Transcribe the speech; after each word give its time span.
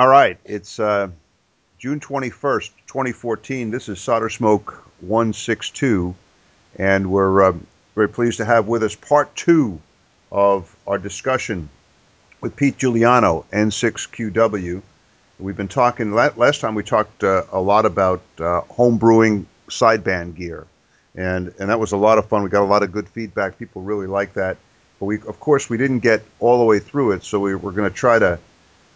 All 0.00 0.08
right, 0.08 0.38
it's 0.46 0.80
uh, 0.80 1.08
June 1.78 2.00
21st, 2.00 2.70
2014. 2.86 3.70
This 3.70 3.90
is 3.90 4.00
Solder 4.00 4.30
Smoke 4.30 4.82
162, 5.02 6.14
and 6.76 7.10
we're 7.10 7.42
uh, 7.42 7.52
very 7.94 8.08
pleased 8.08 8.38
to 8.38 8.46
have 8.46 8.66
with 8.66 8.82
us 8.82 8.94
part 8.94 9.36
two 9.36 9.78
of 10.32 10.74
our 10.86 10.96
discussion 10.96 11.68
with 12.40 12.56
Pete 12.56 12.78
Juliano, 12.78 13.44
N6QW. 13.52 14.80
We've 15.38 15.56
been 15.58 15.68
talking, 15.68 16.14
last 16.14 16.62
time 16.62 16.74
we 16.74 16.82
talked 16.82 17.22
uh, 17.22 17.42
a 17.52 17.60
lot 17.60 17.84
about 17.84 18.22
uh, 18.38 18.62
sideband 18.62 20.34
gear, 20.34 20.66
and, 21.14 21.52
and 21.58 21.68
that 21.68 21.78
was 21.78 21.92
a 21.92 21.98
lot 21.98 22.16
of 22.16 22.26
fun. 22.26 22.42
We 22.42 22.48
got 22.48 22.62
a 22.62 22.64
lot 22.64 22.82
of 22.82 22.90
good 22.90 23.06
feedback. 23.06 23.58
People 23.58 23.82
really 23.82 24.06
like 24.06 24.32
that. 24.32 24.56
But 24.98 25.04
we, 25.04 25.16
of 25.16 25.38
course, 25.40 25.68
we 25.68 25.76
didn't 25.76 25.98
get 25.98 26.22
all 26.38 26.58
the 26.58 26.64
way 26.64 26.78
through 26.78 27.12
it, 27.12 27.22
so 27.22 27.38
we, 27.38 27.54
we're 27.54 27.72
going 27.72 27.90
to 27.90 27.94
try 27.94 28.18
to 28.18 28.38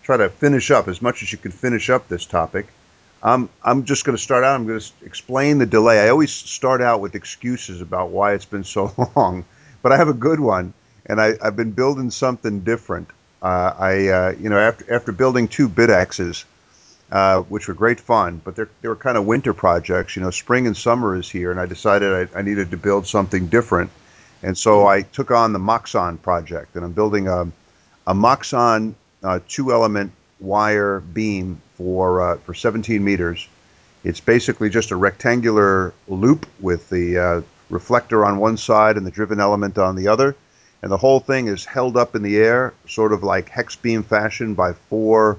try 0.05 0.19
to 0.19 0.29
finish 0.29 0.71
up 0.71 0.87
as 0.87 1.01
much 1.01 1.23
as 1.23 1.33
you 1.33 1.39
can 1.39 1.51
finish 1.51 1.91
up 1.91 2.09
this 2.09 2.27
topic. 2.27 2.67
Um, 3.23 3.49
I'm 3.63 3.85
just 3.85 4.05
going 4.05 4.17
to 4.17 4.23
start 4.23 4.45
out. 4.45 4.55
I'm 4.55 4.67
going 4.67 4.79
to 4.79 4.93
explain 5.03 5.57
the 5.57 5.67
delay. 5.67 5.99
I 5.99 6.11
always 6.11 6.31
start 6.31 6.83
out 6.83 7.01
with 7.01 7.15
excuses 7.15 7.81
about 7.81 8.11
why 8.11 8.35
it's 8.35 8.45
been 8.45 8.65
so 8.65 8.93
long, 9.17 9.47
but 9.83 9.93
I 9.93 9.97
have 9.97 10.09
a 10.09 10.15
good 10.15 10.39
one, 10.39 10.75
and 11.07 11.21
I, 11.21 11.35
have 11.43 11.57
been 11.57 11.71
building 11.71 12.11
something 12.11 12.61
different. 12.61 13.09
Uh, 13.43 13.75
I, 13.79 14.09
uh, 14.09 14.35
you 14.39 14.51
know, 14.51 14.59
after 14.59 14.93
after 14.93 15.13
building 15.13 15.49
two 15.49 15.71
BitXes, 15.71 16.45
uh, 17.11 17.41
which 17.41 17.67
were 17.67 17.75
great 17.75 18.01
fun, 18.01 18.43
but 18.45 18.57
they're 18.57 18.69
they 18.83 18.89
were 18.89 18.97
kind 18.97 19.17
of 19.17 19.25
winter 19.25 19.55
projects. 19.55 20.17
You 20.17 20.23
know, 20.23 20.31
spring 20.31 20.67
and 20.67 20.77
summer 20.77 21.17
is 21.17 21.31
here, 21.31 21.51
and 21.51 21.59
I 21.59 21.65
decided 21.65 22.31
I, 22.35 22.39
I 22.39 22.43
needed 22.43 22.73
to 22.73 22.77
build 22.77 23.07
something 23.07 23.47
different, 23.47 23.91
and 24.43 24.57
so 24.57 24.87
I 24.87 25.01
took 25.01 25.31
on 25.31 25.55
the 25.55 25.59
Moxon 25.59 26.19
project, 26.19 26.77
and 26.77 26.85
I'm 26.85 26.93
building 26.93 27.29
a 27.29 27.51
a 28.07 28.15
Moxon 28.15 28.97
two 29.47 29.73
element 29.73 30.13
wire 30.41 31.01
beam 31.01 31.61
for 31.77 32.23
uh, 32.23 32.37
for 32.39 32.55
17 32.55 33.03
meters. 33.03 33.49
It's 34.05 34.21
basically 34.21 34.69
just 34.69 34.91
a 34.91 34.97
rectangular 34.97 35.95
loop 36.09 36.47
with 36.61 36.91
the 36.91 37.19
uh, 37.19 37.43
reflector 37.71 38.25
on 38.25 38.39
one 38.39 38.57
side 38.57 38.97
and 38.97 39.07
the 39.07 39.11
driven 39.11 39.41
element 39.41 39.79
on 39.79 39.97
the 39.97 40.09
other, 40.09 40.37
and 40.83 40.93
the 40.93 40.99
whole 40.99 41.21
thing 41.21 41.49
is 41.49 41.65
held 41.65 41.97
up 41.97 42.15
in 42.15 42.23
the 42.23 42.37
air, 42.37 42.75
sort 42.87 43.13
of 43.13 43.23
like 43.23 43.49
hex 43.49 43.77
beam 43.77 44.03
fashion, 44.03 44.55
by 44.55 44.73
four 44.73 45.39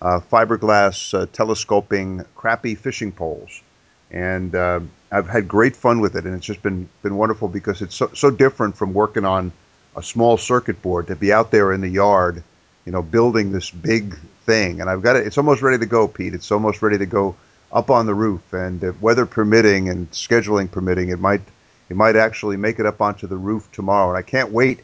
uh, 0.00 0.20
fiberglass 0.20 1.12
uh, 1.14 1.26
telescoping 1.32 2.24
crappy 2.36 2.74
fishing 2.74 3.10
poles. 3.10 3.62
And 4.10 4.54
uh, 4.54 4.80
I've 5.10 5.28
had 5.28 5.48
great 5.48 5.74
fun 5.74 5.98
with 5.98 6.14
it, 6.14 6.24
and 6.24 6.34
it's 6.36 6.46
just 6.46 6.62
been 6.62 6.88
been 7.02 7.16
wonderful 7.16 7.48
because 7.48 7.82
it's 7.82 7.96
so, 7.96 8.10
so 8.14 8.30
different 8.30 8.76
from 8.76 8.94
working 8.94 9.24
on 9.24 9.52
a 9.96 10.02
small 10.02 10.36
circuit 10.36 10.80
board 10.82 11.08
to 11.08 11.16
be 11.16 11.32
out 11.32 11.50
there 11.50 11.72
in 11.72 11.80
the 11.80 11.88
yard 11.88 12.42
you 12.84 12.92
know, 12.92 13.02
building 13.02 13.52
this 13.52 13.70
big 13.70 14.16
thing. 14.44 14.80
And 14.80 14.90
I've 14.90 15.02
got 15.02 15.16
it. 15.16 15.26
It's 15.26 15.38
almost 15.38 15.62
ready 15.62 15.78
to 15.78 15.86
go, 15.86 16.06
Pete. 16.06 16.34
It's 16.34 16.52
almost 16.52 16.82
ready 16.82 16.98
to 16.98 17.06
go 17.06 17.36
up 17.72 17.90
on 17.90 18.06
the 18.06 18.14
roof. 18.14 18.52
And 18.52 18.82
if 18.82 19.00
weather 19.00 19.26
permitting 19.26 19.88
and 19.88 20.10
scheduling 20.10 20.70
permitting, 20.70 21.08
it 21.08 21.18
might 21.18 21.42
it 21.90 21.96
might 21.96 22.16
actually 22.16 22.56
make 22.56 22.78
it 22.78 22.86
up 22.86 23.00
onto 23.00 23.26
the 23.26 23.36
roof 23.36 23.70
tomorrow. 23.72 24.08
And 24.08 24.18
I 24.18 24.22
can't 24.22 24.50
wait 24.50 24.80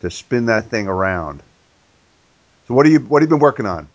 to 0.00 0.10
spin 0.10 0.46
that 0.46 0.66
thing 0.66 0.88
around. 0.88 1.42
So 2.66 2.74
what 2.74 2.86
are 2.86 2.90
you 2.90 3.00
what 3.00 3.22
have 3.22 3.28
you 3.30 3.36
been 3.36 3.42
working 3.42 3.66
on? 3.66 3.88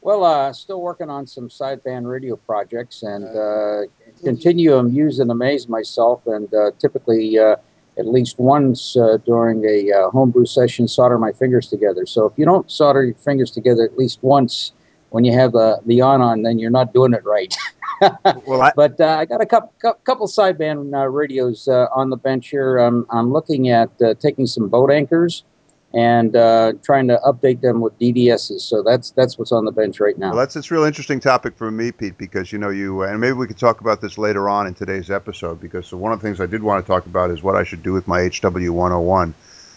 Well, 0.00 0.24
uh, 0.24 0.52
still 0.52 0.80
working 0.80 1.08
on 1.08 1.28
some 1.28 1.48
sideband 1.48 2.10
radio 2.10 2.34
projects 2.34 3.04
and 3.04 3.24
uh, 3.24 3.82
continue 4.24 4.70
to 4.70 4.78
amuse 4.78 5.20
and 5.20 5.30
amaze 5.30 5.68
myself. 5.68 6.26
And 6.26 6.52
uh, 6.52 6.72
typically 6.80 7.38
uh, 7.38 7.54
at 7.98 8.06
least 8.06 8.38
once 8.38 8.96
uh, 8.96 9.18
during 9.26 9.64
a 9.64 9.92
uh, 9.92 10.10
homebrew 10.10 10.46
session 10.46 10.88
solder 10.88 11.18
my 11.18 11.32
fingers 11.32 11.68
together. 11.68 12.06
So 12.06 12.26
if 12.26 12.32
you 12.36 12.44
don't 12.44 12.70
solder 12.70 13.04
your 13.04 13.14
fingers 13.16 13.50
together 13.50 13.84
at 13.84 13.98
least 13.98 14.18
once 14.22 14.72
when 15.10 15.24
you 15.24 15.32
have 15.34 15.52
the, 15.52 15.78
the 15.84 16.00
on 16.00 16.22
on, 16.22 16.42
then 16.42 16.58
you're 16.58 16.70
not 16.70 16.94
doing 16.94 17.12
it 17.12 17.22
right. 17.24 17.54
well, 18.46 18.62
I- 18.62 18.72
but 18.74 18.98
uh, 19.00 19.16
I 19.18 19.26
got 19.26 19.40
a 19.42 19.46
couple, 19.46 19.72
couple 20.04 20.26
sideband 20.26 20.94
uh, 20.94 21.06
radios 21.08 21.68
uh, 21.68 21.86
on 21.94 22.08
the 22.08 22.16
bench 22.16 22.48
here. 22.48 22.80
Um, 22.80 23.06
I'm 23.10 23.30
looking 23.32 23.68
at 23.68 23.90
uh, 24.02 24.14
taking 24.14 24.46
some 24.46 24.68
boat 24.68 24.90
anchors 24.90 25.44
and 25.94 26.34
uh, 26.34 26.72
trying 26.82 27.06
to 27.08 27.20
update 27.26 27.60
them 27.60 27.80
with 27.80 27.98
DDSs. 27.98 28.60
So 28.60 28.82
that's 28.82 29.10
that's 29.10 29.38
what's 29.38 29.52
on 29.52 29.64
the 29.64 29.72
bench 29.72 30.00
right 30.00 30.16
now. 30.16 30.30
Well, 30.30 30.38
that's 30.38 30.56
it's 30.56 30.70
a 30.70 30.74
real 30.74 30.84
interesting 30.84 31.20
topic 31.20 31.56
for 31.56 31.70
me, 31.70 31.92
Pete, 31.92 32.16
because 32.16 32.52
you 32.52 32.58
know 32.58 32.70
you 32.70 33.02
and 33.02 33.20
maybe 33.20 33.34
we 33.34 33.46
could 33.46 33.58
talk 33.58 33.80
about 33.80 34.00
this 34.00 34.16
later 34.16 34.48
on 34.48 34.66
in 34.66 34.74
today's 34.74 35.10
episode. 35.10 35.60
Because 35.60 35.92
one 35.92 36.12
of 36.12 36.20
the 36.20 36.26
things 36.26 36.40
I 36.40 36.46
did 36.46 36.62
want 36.62 36.84
to 36.84 36.90
talk 36.90 37.06
about 37.06 37.30
is 37.30 37.42
what 37.42 37.56
I 37.56 37.64
should 37.64 37.82
do 37.82 37.92
with 37.92 38.08
my 38.08 38.28
HW 38.28 38.72
101, 38.72 39.34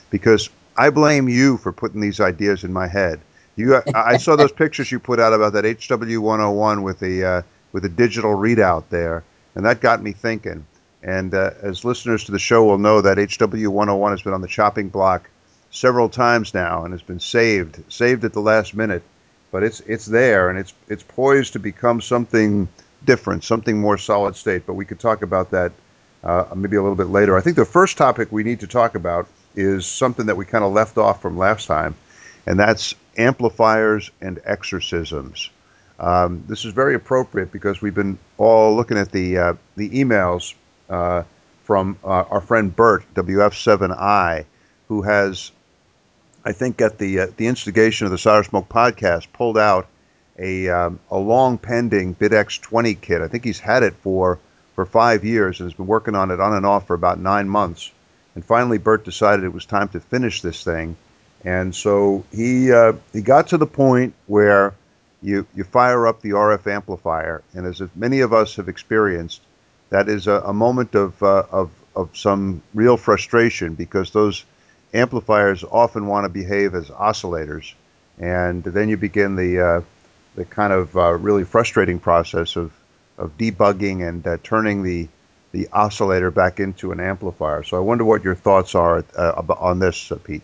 because 0.09 0.49
I 0.77 0.89
blame 0.89 1.27
you 1.27 1.57
for 1.57 1.71
putting 1.71 2.01
these 2.01 2.19
ideas 2.19 2.63
in 2.63 2.71
my 2.71 2.87
head. 2.87 3.19
You, 3.57 3.81
I 3.93 4.17
saw 4.17 4.35
those 4.35 4.51
pictures 4.63 4.91
you 4.91 4.99
put 4.99 5.19
out 5.19 5.33
about 5.33 5.53
that 5.53 5.63
HW 5.63 6.21
101 6.21 6.83
with 6.83 6.99
the 6.99 7.25
uh, 7.25 7.41
with 7.71 7.83
a 7.83 7.89
digital 7.89 8.35
readout 8.35 8.85
there, 8.89 9.23
and 9.55 9.65
that 9.65 9.81
got 9.81 10.01
me 10.01 10.13
thinking. 10.13 10.65
And 11.03 11.35
uh, 11.35 11.51
as 11.61 11.85
listeners 11.85 12.23
to 12.23 12.31
the 12.31 12.39
show 12.39 12.65
will 12.65 12.79
know, 12.79 12.99
that 13.01 13.17
HW 13.17 13.69
101 13.69 14.11
has 14.11 14.21
been 14.23 14.33
on 14.33 14.41
the 14.41 14.47
chopping 14.47 14.89
block 14.89 15.29
several 15.75 16.08
times 16.08 16.53
now 16.53 16.86
and 16.86 16.94
has 16.94 17.02
been 17.02 17.19
saved, 17.19 17.84
saved 17.91 18.24
at 18.24 18.31
the 18.34 18.40
last 18.40 18.74
minute. 18.74 19.03
But 19.52 19.63
it's 19.63 19.81
it's 19.81 20.06
there 20.06 20.50
and 20.50 20.58
it's 20.58 20.74
it's 20.90 21.03
poised 21.03 21.53
to 21.53 21.59
become 21.59 22.02
something 22.02 22.68
different, 23.06 23.44
something 23.44 23.80
more 23.80 23.97
solid 23.97 24.36
state. 24.36 24.66
But 24.66 24.74
we 24.74 24.86
could 24.86 25.00
talk 25.00 25.22
about 25.22 25.52
that 25.52 25.72
uh, 26.24 26.46
maybe 26.56 26.78
a 26.78 26.81
little 26.81 26.96
bit 26.96 27.08
later. 27.08 27.38
I 27.38 27.41
think 27.41 27.56
the 27.56 27.66
first 27.66 27.97
topic 27.97 28.31
we 28.31 28.44
need 28.44 28.62
to 28.62 28.68
talk 28.68 28.96
about 28.96 29.28
is 29.56 29.86
something 29.86 30.25
that 30.25 30.36
we 30.36 30.46
kind 30.46 30.63
of 30.63 30.74
left 30.74 30.97
off 30.97 31.22
from 31.22 31.38
last 31.38 31.68
time, 31.68 31.96
and 32.46 32.59
that's 32.59 32.96
amplifiers 33.18 34.12
and 34.22 34.42
exorcisms. 34.44 35.50
Um, 36.00 36.44
this 36.47 36.66
is 36.66 36.74
very 36.74 36.96
appropriate 36.96 37.52
because 37.52 37.81
we've 37.81 37.96
been 37.96 38.18
all 38.38 38.75
looking 38.75 38.97
at 38.97 39.12
the 39.12 39.38
uh, 39.38 39.53
the 39.78 39.90
emails 39.90 40.53
uh, 40.90 41.24
from 41.63 41.97
uh, 42.03 42.25
our 42.30 42.42
friend 42.42 42.75
Bert 42.75 43.06
WF7I, 43.13 44.46
who 44.90 45.02
has 45.03 45.52
I 46.45 46.51
think 46.51 46.79
at 46.79 47.00
the 47.00 47.22
uh, 47.22 47.28
the 47.35 47.47
instigation 47.47 48.06
of 48.06 48.11
the 48.11 48.19
Solder 48.19 48.44
Smoke 48.44 48.69
podcast, 48.69 49.28
pulled 49.33 49.57
out 49.57 49.88
a 50.38 50.69
um, 50.69 51.00
a 51.09 51.17
long 51.17 51.57
pending 51.57 52.13
BitX 52.16 52.61
20 52.61 52.94
kit. 52.95 53.22
I 53.22 53.28
think 53.28 53.44
he's 53.44 53.59
had 53.59 53.81
it 53.81 53.95
for 53.95 54.38
for 54.75 54.85
five 54.85 55.25
years 55.25 55.59
and 55.59 55.67
has 55.67 55.75
been 55.75 55.88
working 55.88 56.13
on 56.16 56.29
it 56.29 56.39
on 56.39 56.53
and 56.53 56.66
off 56.66 56.88
for 56.88 56.94
about 56.94 57.19
nine 57.19 57.50
months. 57.50 57.91
And 58.35 58.45
finally, 58.45 58.78
Bert 58.78 59.06
decided 59.06 59.44
it 59.44 59.53
was 59.53 59.66
time 59.66 59.88
to 59.89 60.00
finish 60.00 60.41
this 60.41 60.63
thing. 60.63 60.97
And 61.44 61.73
so 61.73 62.25
he 62.31 62.72
uh, 62.72 62.94
he 63.12 63.22
got 63.22 63.47
to 63.47 63.57
the 63.57 63.66
point 63.66 64.13
where 64.27 64.75
you 65.23 65.47
you 65.56 65.63
fire 65.63 66.06
up 66.06 66.22
the 66.22 66.31
RF 66.31 66.67
amplifier, 66.67 67.41
and 67.53 67.66
as 67.66 67.81
many 67.95 68.19
of 68.19 68.33
us 68.33 68.56
have 68.57 68.69
experienced, 68.69 69.41
that 69.89 70.09
is 70.09 70.27
a, 70.27 70.41
a 70.41 70.53
moment 70.53 70.94
of 70.94 71.22
uh, 71.23 71.44
of 71.51 71.72
of 71.95 72.16
some 72.16 72.62
real 72.73 72.97
frustration 72.97 73.73
because 73.73 74.12
those 74.12 74.44
amplifiers 74.94 75.63
often 75.63 76.07
want 76.07 76.25
to 76.25 76.29
behave 76.29 76.75
as 76.75 76.90
oscillators, 76.90 77.73
and 78.19 78.63
then 78.63 78.90
you 78.90 78.97
begin 78.97 79.35
the 79.35 79.59
uh, 79.59 79.81
the 80.35 80.46
kind 80.46 80.73
of 80.73 80.96
uh, 80.96 81.13
really 81.13 81.44
frustrating 81.44 82.00
process 82.00 82.56
of 82.56 82.72
of 83.18 83.38
debugging 83.38 84.07
and 84.07 84.25
uh, 84.28 84.38
turning 84.44 84.84
the 84.84 85.07
the 85.51 85.68
oscillator 85.72 86.31
back 86.31 86.59
into 86.59 86.91
an 86.91 87.00
amplifier. 87.00 87.63
So 87.63 87.78
I 87.78 87.79
wonder 87.79 88.03
what 88.03 88.24
your 88.24 88.35
thoughts 88.35 88.75
are 88.75 89.06
uh, 89.18 89.41
on 89.57 89.79
this, 89.79 90.12
uh, 90.12 90.16
Pete. 90.16 90.41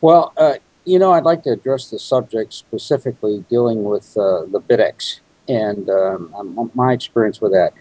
Well, 0.00 0.32
uh, 0.36 0.54
you 0.84 0.98
know, 0.98 1.10
I'd 1.10 1.24
like 1.24 1.42
to 1.42 1.50
address 1.50 1.90
the 1.90 1.98
subject 1.98 2.52
specifically 2.52 3.44
dealing 3.50 3.82
with 3.82 4.14
the 4.14 4.62
BitX 4.68 5.20
and 5.48 5.90
um, 5.90 6.70
my 6.74 6.92
experience 6.92 7.40
with 7.40 7.52
that. 7.52 7.72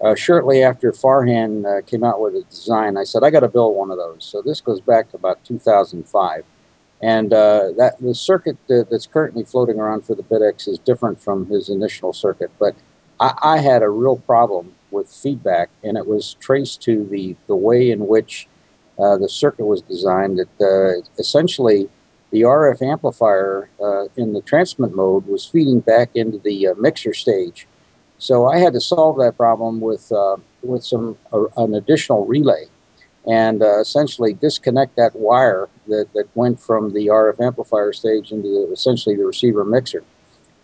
Uh, 0.00 0.14
shortly 0.14 0.62
after 0.62 0.92
Farhan 0.92 1.64
uh, 1.64 1.82
came 1.82 2.04
out 2.04 2.20
with 2.20 2.34
a 2.34 2.42
design, 2.42 2.96
I 2.96 3.04
said, 3.04 3.24
I 3.24 3.30
got 3.30 3.40
to 3.40 3.48
build 3.48 3.74
one 3.76 3.90
of 3.90 3.96
those. 3.96 4.24
So 4.24 4.42
this 4.42 4.60
goes 4.60 4.80
back 4.80 5.10
to 5.10 5.16
about 5.16 5.42
2005. 5.44 6.44
And 7.02 7.32
uh, 7.32 7.72
that 7.76 8.00
the 8.00 8.14
circuit 8.14 8.56
that's 8.68 9.06
currently 9.06 9.44
floating 9.44 9.78
around 9.78 10.04
for 10.04 10.14
the 10.14 10.22
BitX 10.22 10.66
is 10.68 10.78
different 10.78 11.20
from 11.20 11.46
his 11.46 11.68
initial 11.68 12.12
circuit. 12.12 12.50
But 12.58 12.74
I, 13.20 13.34
I, 13.42 13.58
had 13.58 13.82
a 13.82 13.88
real 13.88 14.16
problem 14.16 14.74
with 14.90 15.08
feedback, 15.08 15.68
and 15.84 15.98
it 15.98 16.06
was 16.06 16.34
traced 16.40 16.80
to 16.82 17.04
the, 17.04 17.36
the 17.48 17.56
way 17.56 17.90
in 17.90 18.06
which 18.06 18.48
uh, 18.98 19.18
the 19.18 19.28
circuit 19.28 19.66
was 19.66 19.82
designed. 19.82 20.38
That 20.38 20.60
uh, 20.60 21.06
essentially 21.18 21.90
the 22.30 22.42
RF 22.42 22.80
amplifier 22.80 23.68
uh, 23.78 24.06
in 24.16 24.32
the 24.32 24.40
transmit 24.40 24.94
mode 24.94 25.26
was 25.26 25.44
feeding 25.44 25.80
back 25.80 26.10
into 26.14 26.38
the 26.38 26.68
mixer 26.78 27.12
stage 27.12 27.66
so 28.18 28.46
I 28.46 28.58
had 28.58 28.72
to 28.72 28.80
solve 28.80 29.18
that 29.18 29.36
problem 29.36 29.80
with 29.80 30.10
uh, 30.12 30.36
with 30.62 30.84
some 30.84 31.16
uh, 31.32 31.46
an 31.56 31.74
additional 31.74 32.26
relay, 32.26 32.66
and 33.26 33.62
uh, 33.62 33.80
essentially 33.80 34.34
disconnect 34.34 34.96
that 34.96 35.14
wire 35.16 35.68
that, 35.88 36.12
that 36.14 36.28
went 36.34 36.60
from 36.60 36.92
the 36.92 37.06
RF 37.06 37.40
amplifier 37.40 37.92
stage 37.92 38.32
into 38.32 38.48
the, 38.48 38.72
essentially 38.72 39.16
the 39.16 39.26
receiver 39.26 39.64
mixer, 39.64 40.02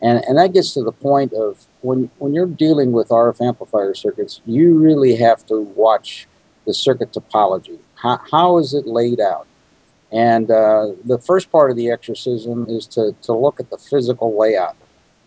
and 0.00 0.24
and 0.24 0.38
that 0.38 0.52
gets 0.52 0.74
to 0.74 0.82
the 0.82 0.92
point 0.92 1.32
of 1.34 1.66
when 1.82 2.10
when 2.18 2.32
you're 2.34 2.46
dealing 2.46 2.92
with 2.92 3.08
RF 3.08 3.46
amplifier 3.46 3.94
circuits, 3.94 4.40
you 4.46 4.78
really 4.78 5.14
have 5.16 5.44
to 5.46 5.60
watch 5.60 6.26
the 6.64 6.74
circuit 6.74 7.12
topology. 7.12 7.78
How, 7.96 8.20
how 8.30 8.58
is 8.58 8.74
it 8.74 8.86
laid 8.86 9.20
out? 9.20 9.46
And 10.12 10.50
uh, 10.50 10.92
the 11.04 11.18
first 11.18 11.50
part 11.50 11.70
of 11.70 11.76
the 11.76 11.90
exorcism 11.90 12.66
is 12.68 12.86
to, 12.88 13.14
to 13.22 13.32
look 13.32 13.58
at 13.60 13.70
the 13.70 13.78
physical 13.78 14.38
layout 14.38 14.76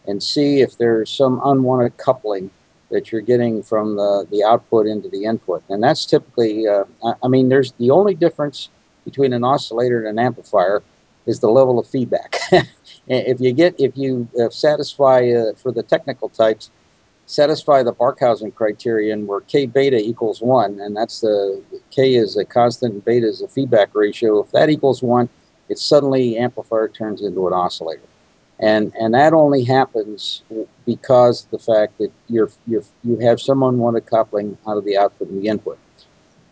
and 0.08 0.22
see 0.22 0.62
if 0.62 0.78
there's 0.78 1.10
some 1.10 1.42
unwanted 1.44 1.98
coupling 1.98 2.50
that 2.92 3.12
you're 3.12 3.22
getting 3.22 3.64
from 3.64 3.96
the, 3.96 4.28
the 4.32 4.44
output 4.44 4.86
into 4.88 5.10
the 5.10 5.26
input. 5.26 5.64
And 5.70 5.82
that's 5.82 6.06
typically, 6.06 6.68
uh, 6.68 6.86
I 7.24 7.28
mean, 7.28 7.50
there's 7.50 7.72
the 7.74 7.92
only 7.92 8.16
difference 8.16 8.70
between 9.04 9.34
an 9.34 9.44
oscillator 9.44 10.00
and 10.00 10.20
an 10.20 10.24
amplifier 10.24 10.84
is 11.26 11.40
the 11.40 11.50
level 11.50 11.80
of 11.80 11.88
feedback. 11.88 12.38
if 13.08 13.40
you 13.40 13.54
get, 13.54 13.76
if 13.80 13.98
you 13.98 14.28
uh, 14.40 14.50
satisfy 14.50 15.30
uh, 15.30 15.54
for 15.56 15.72
the 15.72 15.84
technical 15.84 16.30
types, 16.30 16.70
satisfy 17.26 17.82
the 17.82 17.94
Barkhausen 17.94 18.54
criterion 18.54 19.26
where 19.26 19.42
K 19.42 19.66
beta 19.66 19.98
equals 19.98 20.42
one, 20.42 20.80
and 20.80 20.96
that's 20.96 21.22
the 21.22 21.62
K 21.90 22.16
is 22.16 22.38
a 22.38 22.46
constant 22.46 22.94
and 22.94 23.06
beta 23.06 23.28
is 23.28 23.42
a 23.42 23.48
feedback 23.48 23.90
ratio. 23.96 24.40
If 24.40 24.52
that 24.52 24.70
equals 24.70 25.02
one, 25.02 25.28
it 25.70 25.80
suddenly 25.80 26.38
amplifier 26.38 26.88
turns 26.88 27.24
into 27.24 27.48
an 27.48 27.54
oscillator. 27.54 28.02
And, 28.60 28.94
and 29.00 29.14
that 29.14 29.34
only 29.34 29.64
happens 29.64 30.44
because 30.86 31.46
the 31.52 31.60
fact 31.60 31.98
that 31.98 32.12
you're, 32.28 32.50
you're, 32.68 32.84
you 33.04 33.18
have 33.18 33.42
some 33.42 33.64
unwanted 33.64 34.06
coupling 34.06 34.58
out 34.68 34.78
of 34.78 34.86
the 34.86 34.98
output 34.98 35.30
and 35.30 35.42
the 35.42 35.48
input. 35.48 35.78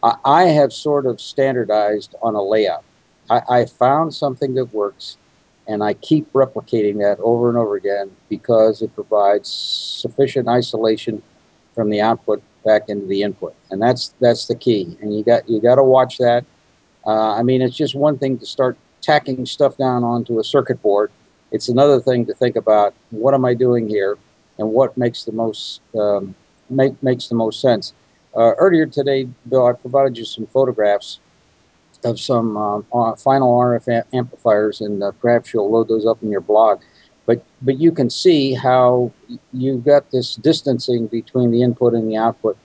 I, 0.01 0.15
I 0.25 0.43
have 0.43 0.73
sort 0.73 1.05
of 1.05 1.21
standardized 1.21 2.15
on 2.21 2.35
a 2.35 2.43
layout. 2.43 2.83
I, 3.29 3.41
I 3.49 3.65
found 3.65 4.13
something 4.13 4.53
that 4.55 4.73
works 4.73 5.17
and 5.67 5.83
I 5.83 5.93
keep 5.93 6.31
replicating 6.33 6.97
that 6.99 7.19
over 7.21 7.49
and 7.49 7.57
over 7.57 7.75
again 7.75 8.11
because 8.29 8.81
it 8.81 8.93
provides 8.95 9.49
sufficient 9.49 10.47
isolation 10.47 11.21
from 11.73 11.89
the 11.89 12.01
output 12.01 12.41
back 12.65 12.89
into 12.89 13.05
the 13.05 13.23
input, 13.23 13.55
and 13.71 13.81
that's 13.81 14.13
that's 14.19 14.47
the 14.47 14.55
key. 14.55 14.97
And 15.01 15.15
you 15.15 15.23
got 15.23 15.47
you 15.49 15.61
got 15.61 15.75
to 15.75 15.83
watch 15.83 16.17
that. 16.17 16.45
Uh, 17.05 17.35
I 17.35 17.43
mean, 17.43 17.61
it's 17.61 17.75
just 17.75 17.95
one 17.95 18.17
thing 18.17 18.37
to 18.39 18.45
start 18.45 18.77
tacking 19.01 19.45
stuff 19.45 19.77
down 19.77 20.03
onto 20.03 20.39
a 20.39 20.43
circuit 20.43 20.81
board. 20.81 21.11
It's 21.53 21.69
another 21.69 22.01
thing 22.01 22.25
to 22.25 22.33
think 22.33 22.55
about 22.55 22.95
what 23.11 23.35
am 23.35 23.45
I 23.45 23.53
doing 23.53 23.87
here, 23.87 24.17
and 24.57 24.71
what 24.71 24.97
makes 24.97 25.23
the 25.23 25.31
most 25.31 25.81
um, 25.95 26.35
make 26.69 27.01
makes 27.03 27.27
the 27.27 27.35
most 27.35 27.61
sense. 27.61 27.93
Uh, 28.35 28.53
earlier 28.57 28.87
today, 28.87 29.29
Bill, 29.47 29.67
I 29.67 29.73
provided 29.73 30.17
you 30.17 30.25
some 30.25 30.47
photographs 30.47 31.19
of 32.03 32.19
some 32.19 32.57
uh, 32.57 33.15
final 33.15 33.55
RF 33.55 34.03
amplifiers, 34.13 34.81
and 34.81 35.03
uh, 35.03 35.11
perhaps 35.21 35.53
you'll 35.53 35.69
load 35.69 35.87
those 35.87 36.07
up 36.07 36.21
in 36.23 36.31
your 36.31 36.41
blog. 36.41 36.81
But 37.27 37.45
but 37.61 37.77
you 37.79 37.91
can 37.91 38.09
see 38.09 38.55
how 38.55 39.11
you've 39.53 39.85
got 39.85 40.09
this 40.09 40.35
distancing 40.35 41.05
between 41.05 41.51
the 41.51 41.61
input 41.61 41.93
and 41.93 42.09
the 42.09 42.17
output, 42.17 42.57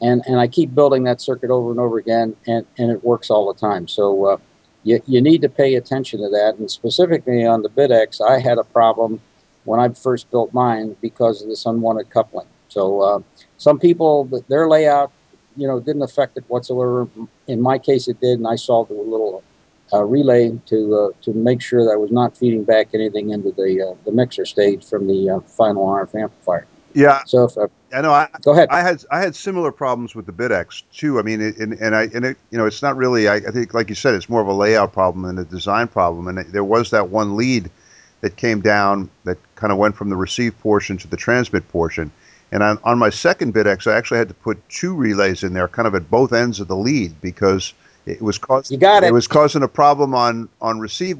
and 0.00 0.20
and 0.26 0.40
I 0.40 0.48
keep 0.48 0.74
building 0.74 1.04
that 1.04 1.20
circuit 1.20 1.50
over 1.50 1.70
and 1.70 1.78
over 1.78 1.96
again, 1.98 2.34
and 2.48 2.66
and 2.76 2.90
it 2.90 3.04
works 3.04 3.30
all 3.30 3.52
the 3.52 3.58
time. 3.58 3.86
So 3.86 4.24
uh, 4.26 4.36
you 4.84 5.00
you 5.06 5.20
need 5.20 5.42
to 5.42 5.48
pay 5.48 5.74
attention 5.74 6.20
to 6.20 6.28
that, 6.28 6.56
and 6.58 6.70
specifically 6.70 7.44
on 7.46 7.62
the 7.62 7.68
BitX, 7.68 8.20
I 8.20 8.38
had 8.38 8.58
a 8.58 8.64
problem 8.64 9.20
when 9.64 9.78
I 9.80 9.88
first 9.90 10.30
built 10.30 10.52
mine 10.52 10.96
because 11.00 11.42
of 11.42 11.48
this 11.48 11.66
unwanted 11.66 12.10
coupling. 12.10 12.46
So 12.68 13.00
uh, 13.00 13.20
some 13.58 13.78
people 13.78 14.24
their 14.48 14.68
layout 14.68 15.12
you 15.56 15.66
know, 15.66 15.80
didn't 15.80 16.02
affect 16.02 16.36
it 16.36 16.44
whatsoever. 16.48 17.08
In 17.46 17.60
my 17.60 17.78
case, 17.78 18.08
it 18.08 18.20
did, 18.20 18.38
and 18.38 18.46
I 18.46 18.56
solved 18.56 18.90
it 18.90 18.96
with 18.96 19.06
a 19.06 19.10
little 19.10 19.42
uh, 19.92 20.04
relay 20.04 20.58
to 20.66 20.96
uh, 20.96 21.08
to 21.22 21.32
make 21.34 21.60
sure 21.60 21.84
that 21.84 21.90
I 21.90 21.96
was 21.96 22.10
not 22.10 22.36
feeding 22.36 22.64
back 22.64 22.88
anything 22.94 23.30
into 23.30 23.52
the 23.52 23.90
uh, 23.90 23.94
the 24.04 24.12
mixer 24.12 24.46
stage 24.46 24.84
from 24.84 25.06
the 25.06 25.30
uh, 25.30 25.40
final 25.40 25.86
RF 25.86 26.14
amplifier. 26.14 26.66
Yeah. 26.94 27.22
So 27.26 27.44
if 27.44 27.58
uh, 27.58 27.68
I 27.94 28.00
know, 28.00 28.12
I 28.12 28.28
go 28.42 28.52
ahead. 28.52 28.68
I 28.70 28.80
had 28.80 29.04
I 29.10 29.20
had 29.20 29.36
similar 29.36 29.72
problems 29.72 30.14
with 30.14 30.26
the 30.26 30.32
BitX 30.32 30.82
too. 30.92 31.18
I 31.18 31.22
mean, 31.22 31.40
it, 31.40 31.58
and 31.58 31.74
and 31.74 31.94
I 31.94 32.04
and 32.14 32.24
it 32.24 32.36
you 32.50 32.58
know 32.58 32.66
it's 32.66 32.82
not 32.82 32.96
really. 32.96 33.28
I, 33.28 33.36
I, 33.36 33.50
think 33.50 33.74
like 33.74 33.88
you 33.88 33.94
said, 33.94 34.14
it's 34.14 34.28
more 34.28 34.40
of 34.40 34.48
a 34.48 34.52
layout 34.52 34.92
problem 34.92 35.26
than 35.26 35.38
a 35.38 35.44
design 35.44 35.88
problem. 35.88 36.28
And 36.28 36.38
it, 36.38 36.52
there 36.52 36.64
was 36.64 36.90
that 36.90 37.08
one 37.08 37.36
lead 37.36 37.70
that 38.20 38.36
came 38.36 38.60
down 38.60 39.10
that 39.24 39.38
kind 39.56 39.72
of 39.72 39.78
went 39.78 39.96
from 39.96 40.08
the 40.08 40.16
receive 40.16 40.58
portion 40.60 40.96
to 40.98 41.08
the 41.08 41.16
transmit 41.16 41.68
portion 41.68 42.10
and 42.52 42.62
on, 42.62 42.78
on 42.84 42.98
my 42.98 43.08
second 43.08 43.54
BitX, 43.54 43.90
I 43.90 43.96
actually 43.96 44.18
had 44.18 44.28
to 44.28 44.34
put 44.34 44.68
two 44.68 44.94
relays 44.94 45.42
in 45.42 45.54
there, 45.54 45.66
kind 45.66 45.88
of 45.88 45.94
at 45.94 46.10
both 46.10 46.34
ends 46.34 46.60
of 46.60 46.68
the 46.68 46.76
lead, 46.76 47.18
because 47.22 47.72
it 48.04 48.20
was 48.20 48.36
causing 48.36 48.74
you 48.74 48.80
got 48.80 49.02
it. 49.02 49.06
it 49.06 49.12
was 49.12 49.26
causing 49.26 49.62
a 49.62 49.68
problem 49.68 50.14
on 50.14 50.50
on 50.60 50.78
receive. 50.78 51.18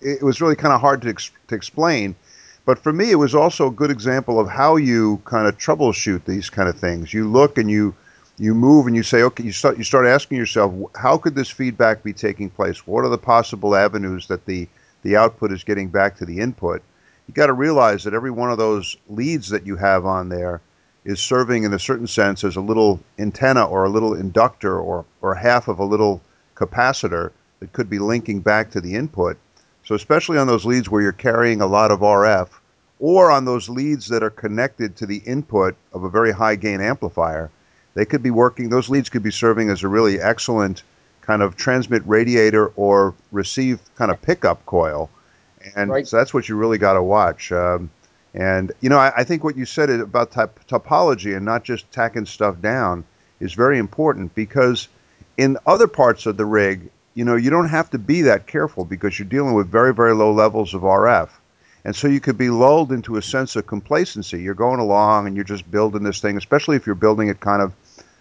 It 0.00 0.22
was 0.22 0.40
really 0.40 0.56
kind 0.56 0.74
of 0.74 0.80
hard 0.80 1.00
to 1.02 1.10
ex, 1.10 1.30
to 1.48 1.54
explain, 1.54 2.16
but 2.64 2.78
for 2.78 2.92
me, 2.92 3.10
it 3.10 3.16
was 3.16 3.34
also 3.34 3.68
a 3.68 3.72
good 3.72 3.90
example 3.90 4.40
of 4.40 4.48
how 4.48 4.76
you 4.76 5.20
kind 5.24 5.46
of 5.46 5.58
troubleshoot 5.58 6.24
these 6.24 6.50
kind 6.50 6.68
of 6.68 6.78
things. 6.78 7.12
You 7.12 7.30
look 7.30 7.58
and 7.58 7.70
you 7.70 7.94
you 8.36 8.52
move 8.52 8.88
and 8.88 8.96
you 8.96 9.04
say, 9.04 9.22
okay, 9.22 9.44
you 9.44 9.52
start 9.52 9.78
you 9.78 9.84
start 9.84 10.06
asking 10.06 10.38
yourself, 10.38 10.72
how 10.96 11.18
could 11.18 11.34
this 11.34 11.50
feedback 11.50 12.02
be 12.02 12.12
taking 12.12 12.50
place? 12.50 12.86
What 12.86 13.04
are 13.04 13.10
the 13.10 13.18
possible 13.18 13.74
avenues 13.74 14.26
that 14.28 14.46
the 14.46 14.68
the 15.02 15.16
output 15.16 15.52
is 15.52 15.64
getting 15.64 15.88
back 15.88 16.16
to 16.16 16.24
the 16.24 16.40
input? 16.40 16.82
you 17.26 17.34
got 17.34 17.46
to 17.46 17.52
realize 17.52 18.04
that 18.04 18.14
every 18.14 18.30
one 18.30 18.50
of 18.50 18.58
those 18.58 18.96
leads 19.08 19.48
that 19.48 19.66
you 19.66 19.76
have 19.76 20.04
on 20.04 20.28
there 20.28 20.60
is 21.04 21.20
serving 21.20 21.64
in 21.64 21.72
a 21.72 21.78
certain 21.78 22.06
sense 22.06 22.44
as 22.44 22.56
a 22.56 22.60
little 22.60 23.00
antenna 23.18 23.64
or 23.64 23.84
a 23.84 23.90
little 23.90 24.14
inductor 24.14 24.78
or, 24.78 25.04
or 25.20 25.34
half 25.34 25.68
of 25.68 25.78
a 25.78 25.84
little 25.84 26.20
capacitor 26.54 27.30
that 27.60 27.72
could 27.72 27.90
be 27.90 27.98
linking 27.98 28.40
back 28.40 28.70
to 28.70 28.80
the 28.80 28.94
input. 28.94 29.36
So 29.84 29.94
especially 29.94 30.38
on 30.38 30.46
those 30.46 30.64
leads 30.64 30.88
where 30.88 31.02
you're 31.02 31.12
carrying 31.12 31.60
a 31.60 31.66
lot 31.66 31.90
of 31.90 32.00
RF 32.00 32.48
or 32.98 33.30
on 33.30 33.44
those 33.44 33.68
leads 33.68 34.08
that 34.08 34.22
are 34.22 34.30
connected 34.30 34.96
to 34.96 35.06
the 35.06 35.18
input 35.18 35.76
of 35.92 36.04
a 36.04 36.10
very 36.10 36.32
high 36.32 36.56
gain 36.56 36.80
amplifier, 36.80 37.50
they 37.94 38.04
could 38.04 38.22
be 38.22 38.30
working, 38.30 38.68
those 38.68 38.88
leads 38.88 39.08
could 39.08 39.22
be 39.22 39.30
serving 39.30 39.68
as 39.68 39.82
a 39.82 39.88
really 39.88 40.20
excellent 40.20 40.82
kind 41.20 41.42
of 41.42 41.56
transmit 41.56 42.02
radiator 42.06 42.68
or 42.76 43.14
receive 43.32 43.80
kind 43.94 44.10
of 44.10 44.20
pickup 44.20 44.64
coil 44.66 45.10
and 45.74 45.90
right. 45.90 46.06
so 46.06 46.16
that's 46.16 46.34
what 46.34 46.48
you 46.48 46.56
really 46.56 46.78
got 46.78 46.94
to 46.94 47.02
watch. 47.02 47.52
Um, 47.52 47.90
and 48.34 48.72
you 48.80 48.88
know, 48.88 48.98
I, 48.98 49.12
I, 49.18 49.24
think 49.24 49.44
what 49.44 49.56
you 49.56 49.64
said 49.64 49.90
about 49.90 50.32
topology 50.32 51.36
and 51.36 51.44
not 51.44 51.64
just 51.64 51.90
tacking 51.92 52.26
stuff 52.26 52.60
down 52.60 53.04
is 53.40 53.54
very 53.54 53.78
important 53.78 54.34
because 54.34 54.88
in 55.36 55.56
other 55.66 55.86
parts 55.86 56.26
of 56.26 56.36
the 56.36 56.44
rig, 56.44 56.90
you 57.14 57.24
know, 57.24 57.36
you 57.36 57.50
don't 57.50 57.68
have 57.68 57.90
to 57.90 57.98
be 57.98 58.22
that 58.22 58.46
careful 58.46 58.84
because 58.84 59.18
you're 59.18 59.28
dealing 59.28 59.54
with 59.54 59.70
very 59.70 59.94
very 59.94 60.14
low 60.14 60.32
levels 60.32 60.74
of 60.74 60.82
RF. 60.82 61.30
And 61.86 61.94
so 61.94 62.08
you 62.08 62.20
could 62.20 62.38
be 62.38 62.48
lulled 62.48 62.92
into 62.92 63.16
a 63.16 63.22
sense 63.22 63.56
of 63.56 63.66
complacency. 63.66 64.40
You're 64.40 64.54
going 64.54 64.80
along 64.80 65.26
and 65.26 65.36
you're 65.36 65.44
just 65.44 65.70
building 65.70 66.02
this 66.02 66.20
thing, 66.20 66.38
especially 66.38 66.76
if 66.76 66.86
you're 66.86 66.94
building 66.94 67.28
it 67.28 67.40
kind 67.40 67.60
of 67.60 67.74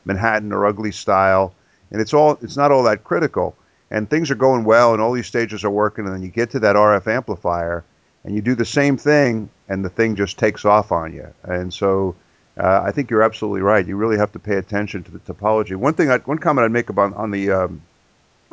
Manhattan 0.03 0.51
or 0.51 0.65
ugly 0.65 0.91
style, 0.91 1.53
and 1.91 2.01
it's 2.01 2.13
all 2.13 2.37
it's 2.41 2.57
not 2.57 2.71
all 2.71 2.83
that 2.83 3.03
critical 3.03 3.55
and 3.93 4.09
things 4.09 4.31
are 4.31 4.35
going 4.35 4.65
well 4.65 4.91
and 4.93 5.01
all 5.01 5.13
these 5.13 5.27
stages 5.27 5.63
are 5.63 5.69
working 5.69 6.05
and 6.05 6.13
then 6.13 6.23
you 6.23 6.29
get 6.29 6.49
to 6.49 6.59
that 6.59 6.75
RF 6.75 7.07
amplifier 7.07 7.85
and 8.23 8.35
you 8.35 8.41
do 8.41 8.55
the 8.55 8.65
same 8.65 8.97
thing 8.97 9.49
and 9.69 9.85
the 9.85 9.89
thing 9.89 10.15
just 10.15 10.37
takes 10.37 10.65
off 10.65 10.91
on 10.91 11.13
you. 11.13 11.27
And 11.43 11.71
so 11.71 12.15
uh, 12.57 12.81
I 12.83 12.91
think 12.91 13.09
you're 13.09 13.23
absolutely 13.23 13.61
right. 13.61 13.85
You 13.85 13.95
really 13.95 14.17
have 14.17 14.31
to 14.33 14.39
pay 14.39 14.55
attention 14.55 15.03
to 15.03 15.11
the 15.11 15.19
topology. 15.19 15.75
One 15.75 15.93
thing, 15.93 16.09
I, 16.09 16.17
one 16.19 16.39
comment 16.39 16.65
I'd 16.65 16.71
make 16.71 16.89
about 16.89 17.13
on 17.15 17.31
the 17.31 17.51
um, 17.51 17.81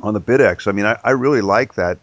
on 0.02 0.14
the 0.14 0.20
BitX. 0.20 0.66
I 0.66 0.72
mean, 0.72 0.86
I, 0.86 0.98
I 1.04 1.10
really 1.10 1.40
like 1.40 1.74
that 1.74 1.98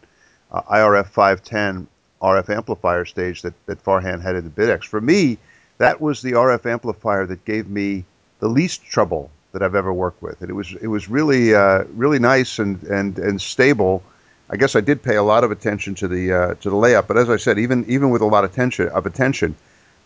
uh, 0.51 0.61
IRF 0.63 1.07
510 1.07 1.87
RF 2.21 2.49
amplifier 2.49 3.05
stage 3.05 3.41
that 3.43 3.53
that 3.67 3.83
Farhan 3.83 4.21
had 4.21 4.35
in 4.35 4.43
the 4.43 4.49
BitX. 4.49 4.85
For 4.85 4.99
me, 4.99 5.37
that 5.77 6.01
was 6.01 6.21
the 6.21 6.31
RF 6.33 6.65
amplifier 6.65 7.25
that 7.27 7.45
gave 7.45 7.69
me 7.69 8.05
the 8.39 8.47
least 8.47 8.83
trouble 8.83 9.29
that 9.51 9.61
I've 9.61 9.75
ever 9.75 9.93
worked 9.93 10.21
with. 10.21 10.41
And 10.41 10.49
it 10.49 10.53
was 10.53 10.73
it 10.81 10.87
was 10.87 11.09
really 11.09 11.53
uh, 11.53 11.83
really 11.93 12.19
nice 12.19 12.59
and, 12.59 12.81
and 12.83 13.17
and 13.19 13.41
stable. 13.41 14.03
I 14.49 14.55
guess 14.55 14.75
I 14.75 14.81
did 14.81 15.03
pay 15.03 15.15
a 15.15 15.23
lot 15.23 15.43
of 15.43 15.51
attention 15.51 15.95
to 15.95 16.07
the 16.07 16.33
uh, 16.33 16.53
to 16.55 16.69
the 16.69 16.75
layout, 16.75 17.07
but 17.07 17.17
as 17.17 17.29
I 17.29 17.37
said, 17.37 17.59
even 17.59 17.85
even 17.87 18.09
with 18.09 18.21
a 18.21 18.25
lot 18.25 18.43
of 18.43 18.51
attention 18.51 18.87
of 18.89 19.05
attention, 19.05 19.55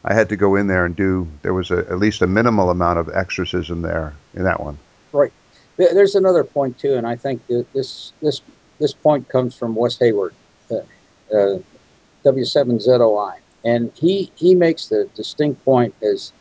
I 0.03 0.13
had 0.13 0.29
to 0.29 0.35
go 0.35 0.55
in 0.55 0.67
there 0.67 0.85
and 0.85 0.95
do. 0.95 1.27
There 1.43 1.53
was 1.53 1.71
a, 1.71 1.77
at 1.77 1.99
least 1.99 2.21
a 2.21 2.27
minimal 2.27 2.69
amount 2.69 2.99
of 2.99 3.09
exorcism 3.13 3.81
there 3.81 4.13
in 4.33 4.43
that 4.43 4.59
one. 4.61 4.77
Right. 5.13 5.31
There's 5.89 6.15
another 6.15 6.43
point 6.43 6.77
too, 6.77 6.95
and 6.95 7.07
I 7.07 7.15
think 7.15 7.41
this 7.47 8.13
this 8.21 8.41
this 8.79 8.93
point 8.93 9.27
comes 9.29 9.55
from 9.55 9.75
Wes 9.75 9.97
Hayward, 9.99 10.33
uh, 10.69 10.77
uh, 11.33 11.59
W7ZOI, 12.23 13.35
and 13.65 13.91
he 13.95 14.31
he 14.35 14.53
makes 14.53 14.87
the 14.87 15.09
distinct 15.15 15.63
point 15.65 15.95
is, 16.01 16.33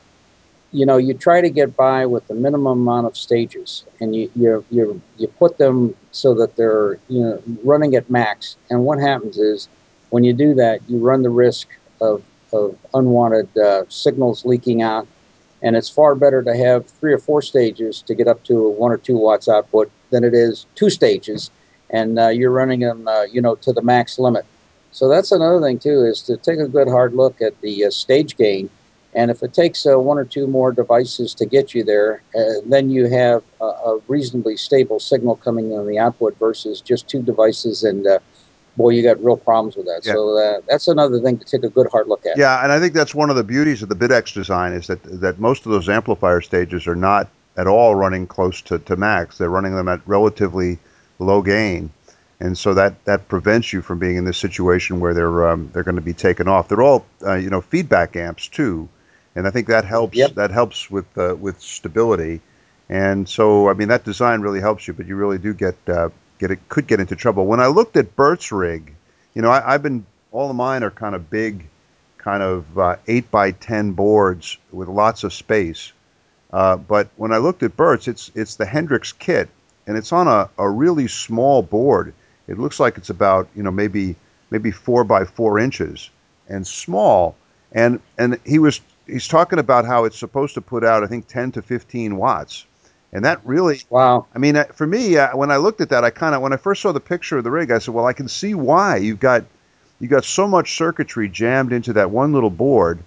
you 0.72 0.84
know, 0.84 0.98
you 0.98 1.14
try 1.14 1.40
to 1.40 1.50
get 1.50 1.76
by 1.76 2.04
with 2.06 2.26
the 2.28 2.34
minimum 2.34 2.80
amount 2.80 3.06
of 3.06 3.16
stages, 3.16 3.84
and 4.00 4.14
you 4.14 4.30
you 4.34 4.64
you 4.70 5.00
you 5.16 5.28
put 5.28 5.56
them 5.58 5.94
so 6.12 6.34
that 6.34 6.56
they're 6.56 6.98
you 7.08 7.20
know 7.20 7.42
running 7.64 7.94
at 7.96 8.10
max. 8.10 8.56
And 8.68 8.84
what 8.84 8.98
happens 8.98 9.38
is, 9.38 9.68
when 10.10 10.22
you 10.22 10.34
do 10.34 10.54
that, 10.54 10.80
you 10.88 10.98
run 10.98 11.22
the 11.22 11.30
risk 11.30 11.68
of 12.00 12.22
of 12.52 12.76
unwanted 12.94 13.56
uh, 13.56 13.84
signals 13.88 14.44
leaking 14.44 14.82
out, 14.82 15.06
and 15.62 15.76
it's 15.76 15.88
far 15.88 16.14
better 16.14 16.42
to 16.42 16.56
have 16.56 16.86
three 16.86 17.12
or 17.12 17.18
four 17.18 17.42
stages 17.42 18.02
to 18.02 18.14
get 18.14 18.28
up 18.28 18.42
to 18.44 18.70
one 18.70 18.90
or 18.90 18.96
two 18.96 19.16
watts 19.16 19.48
output 19.48 19.90
than 20.10 20.24
it 20.24 20.34
is 20.34 20.66
two 20.74 20.90
stages, 20.90 21.50
and 21.90 22.18
uh, 22.18 22.28
you're 22.28 22.50
running 22.50 22.80
them 22.80 23.06
uh, 23.06 23.22
you 23.24 23.40
know 23.40 23.54
to 23.56 23.72
the 23.72 23.82
max 23.82 24.18
limit. 24.18 24.44
So 24.92 25.08
that's 25.08 25.32
another 25.32 25.60
thing 25.60 25.78
too 25.78 26.04
is 26.04 26.22
to 26.22 26.36
take 26.36 26.58
a 26.58 26.68
good 26.68 26.88
hard 26.88 27.14
look 27.14 27.40
at 27.40 27.60
the 27.60 27.84
uh, 27.84 27.90
stage 27.90 28.36
gain 28.36 28.68
And 29.12 29.30
if 29.30 29.42
it 29.42 29.52
takes 29.52 29.86
uh, 29.86 29.98
one 29.98 30.18
or 30.18 30.24
two 30.24 30.46
more 30.46 30.72
devices 30.72 31.34
to 31.34 31.46
get 31.46 31.74
you 31.74 31.82
there, 31.84 32.22
uh, 32.36 32.60
then 32.66 32.90
you 32.90 33.08
have 33.08 33.42
a, 33.60 33.64
a, 33.64 33.98
reasonably 34.06 34.56
stable 34.56 35.00
signal 35.00 35.36
coming 35.36 35.72
on 35.72 35.86
the 35.86 35.98
output 35.98 36.38
versus 36.38 36.80
just 36.80 37.08
two 37.08 37.22
devices. 37.22 37.82
And 37.82 38.06
uh, 38.06 38.20
boy, 38.76 38.90
you 38.90 39.02
got 39.02 39.22
real 39.22 39.36
problems 39.36 39.76
with 39.76 39.86
that. 39.86 40.02
Yeah. 40.04 40.12
So 40.12 40.38
uh, 40.38 40.60
that's 40.68 40.88
another 40.88 41.20
thing 41.20 41.38
to 41.38 41.44
take 41.44 41.64
a 41.64 41.68
good 41.68 41.88
hard 41.90 42.08
look 42.08 42.24
at. 42.26 42.36
Yeah, 42.36 42.62
and 42.62 42.72
I 42.72 42.80
think 42.80 42.94
that's 42.94 43.14
one 43.14 43.30
of 43.30 43.36
the 43.36 43.44
beauties 43.44 43.82
of 43.82 43.88
the 43.88 43.96
BitX 43.96 44.32
design 44.32 44.72
is 44.72 44.86
that 44.86 45.02
that 45.20 45.38
most 45.38 45.66
of 45.66 45.72
those 45.72 45.88
amplifier 45.88 46.40
stages 46.40 46.86
are 46.86 46.96
not 46.96 47.28
at 47.56 47.66
all 47.66 47.94
running 47.94 48.26
close 48.26 48.62
to, 48.62 48.78
to 48.78 48.96
max. 48.96 49.38
They're 49.38 49.50
running 49.50 49.74
them 49.74 49.88
at 49.88 50.00
relatively 50.06 50.78
low 51.18 51.42
gain 51.42 51.90
and 52.40 52.56
so 52.56 52.74
that 52.74 53.04
that 53.04 53.28
prevents 53.28 53.72
you 53.72 53.82
from 53.82 53.98
being 53.98 54.16
in 54.16 54.24
this 54.24 54.38
situation 54.38 54.98
where 54.98 55.14
they're 55.14 55.48
um, 55.48 55.70
they're 55.72 55.84
going 55.84 55.96
to 55.96 56.00
be 56.00 56.14
taken 56.14 56.48
off. 56.48 56.68
They're 56.68 56.82
all 56.82 57.04
uh, 57.24 57.34
you 57.34 57.50
know 57.50 57.60
feedback 57.60 58.16
amps 58.16 58.48
too, 58.48 58.88
and 59.36 59.46
I 59.46 59.50
think 59.50 59.68
that 59.68 59.84
helps 59.84 60.16
yep. 60.16 60.34
that 60.34 60.50
helps 60.50 60.90
with 60.90 61.06
uh, 61.18 61.36
with 61.38 61.60
stability. 61.60 62.40
And 62.88 63.28
so 63.28 63.68
I 63.68 63.74
mean 63.74 63.88
that 63.88 64.04
design 64.04 64.40
really 64.40 64.60
helps 64.60 64.88
you, 64.88 64.94
but 64.94 65.06
you 65.06 65.16
really 65.16 65.38
do 65.38 65.52
get 65.54 65.76
uh, 65.86 66.08
get 66.40 66.50
it 66.50 66.68
could 66.68 66.88
get 66.88 66.98
into 66.98 67.14
trouble. 67.14 67.46
When 67.46 67.60
I 67.60 67.68
looked 67.68 67.96
at 67.96 68.16
Bert's 68.16 68.50
rig, 68.50 68.94
you 69.34 69.42
know 69.42 69.50
I, 69.50 69.72
have 69.72 69.82
been 69.82 70.04
all 70.32 70.50
of 70.50 70.56
mine 70.56 70.82
are 70.82 70.90
kind 70.90 71.14
of 71.14 71.30
big, 71.30 71.68
kind 72.18 72.42
of 72.42 72.76
uh, 72.76 72.96
eight 73.06 73.30
by 73.30 73.52
ten 73.52 73.92
boards 73.92 74.58
with 74.72 74.88
lots 74.88 75.22
of 75.22 75.32
space. 75.32 75.92
Uh, 76.52 76.76
but 76.76 77.08
when 77.16 77.32
I 77.32 77.36
looked 77.36 77.62
at 77.62 77.76
Bert's, 77.76 78.08
it's 78.08 78.32
it's 78.34 78.56
the 78.56 78.66
Hendricks 78.66 79.12
kit, 79.12 79.48
and 79.86 79.96
it's 79.96 80.12
on 80.12 80.26
a, 80.26 80.50
a 80.58 80.68
really 80.68 81.06
small 81.06 81.62
board 81.62 82.12
it 82.50 82.58
looks 82.58 82.80
like 82.80 82.98
it's 82.98 83.10
about 83.10 83.48
you 83.54 83.62
know 83.62 83.70
maybe 83.70 84.16
maybe 84.50 84.72
four 84.72 85.04
by 85.04 85.24
four 85.24 85.58
inches 85.58 86.10
and 86.48 86.66
small. 86.66 87.36
And 87.70 88.00
and 88.18 88.40
he 88.44 88.58
was 88.58 88.80
he's 89.06 89.28
talking 89.28 89.60
about 89.60 89.84
how 89.84 90.04
it's 90.04 90.18
supposed 90.18 90.54
to 90.54 90.60
put 90.60 90.84
out 90.84 91.04
I 91.04 91.06
think 91.06 91.28
10 91.28 91.52
to 91.52 91.62
15 91.62 92.16
watts. 92.16 92.66
And 93.12 93.24
that 93.24 93.40
really 93.44 93.80
wow. 93.90 94.26
I 94.34 94.38
mean, 94.38 94.56
uh, 94.56 94.64
for 94.64 94.86
me, 94.86 95.16
uh, 95.16 95.36
when 95.36 95.50
I 95.50 95.56
looked 95.56 95.80
at 95.80 95.88
that, 95.88 96.04
I 96.04 96.10
kind 96.10 96.34
of 96.34 96.42
when 96.42 96.52
I 96.52 96.56
first 96.56 96.82
saw 96.82 96.92
the 96.92 97.00
picture 97.00 97.38
of 97.38 97.44
the 97.44 97.50
rig, 97.50 97.70
I 97.70 97.78
said, 97.78 97.92
well, 97.92 98.06
I 98.06 98.12
can 98.12 98.28
see 98.28 98.54
why 98.54 98.96
you've 98.96 99.20
got 99.20 99.44
you've 99.98 100.10
got 100.10 100.24
so 100.24 100.46
much 100.46 100.76
circuitry 100.76 101.28
jammed 101.28 101.72
into 101.72 101.92
that 101.94 102.10
one 102.10 102.32
little 102.32 102.50
board. 102.50 103.00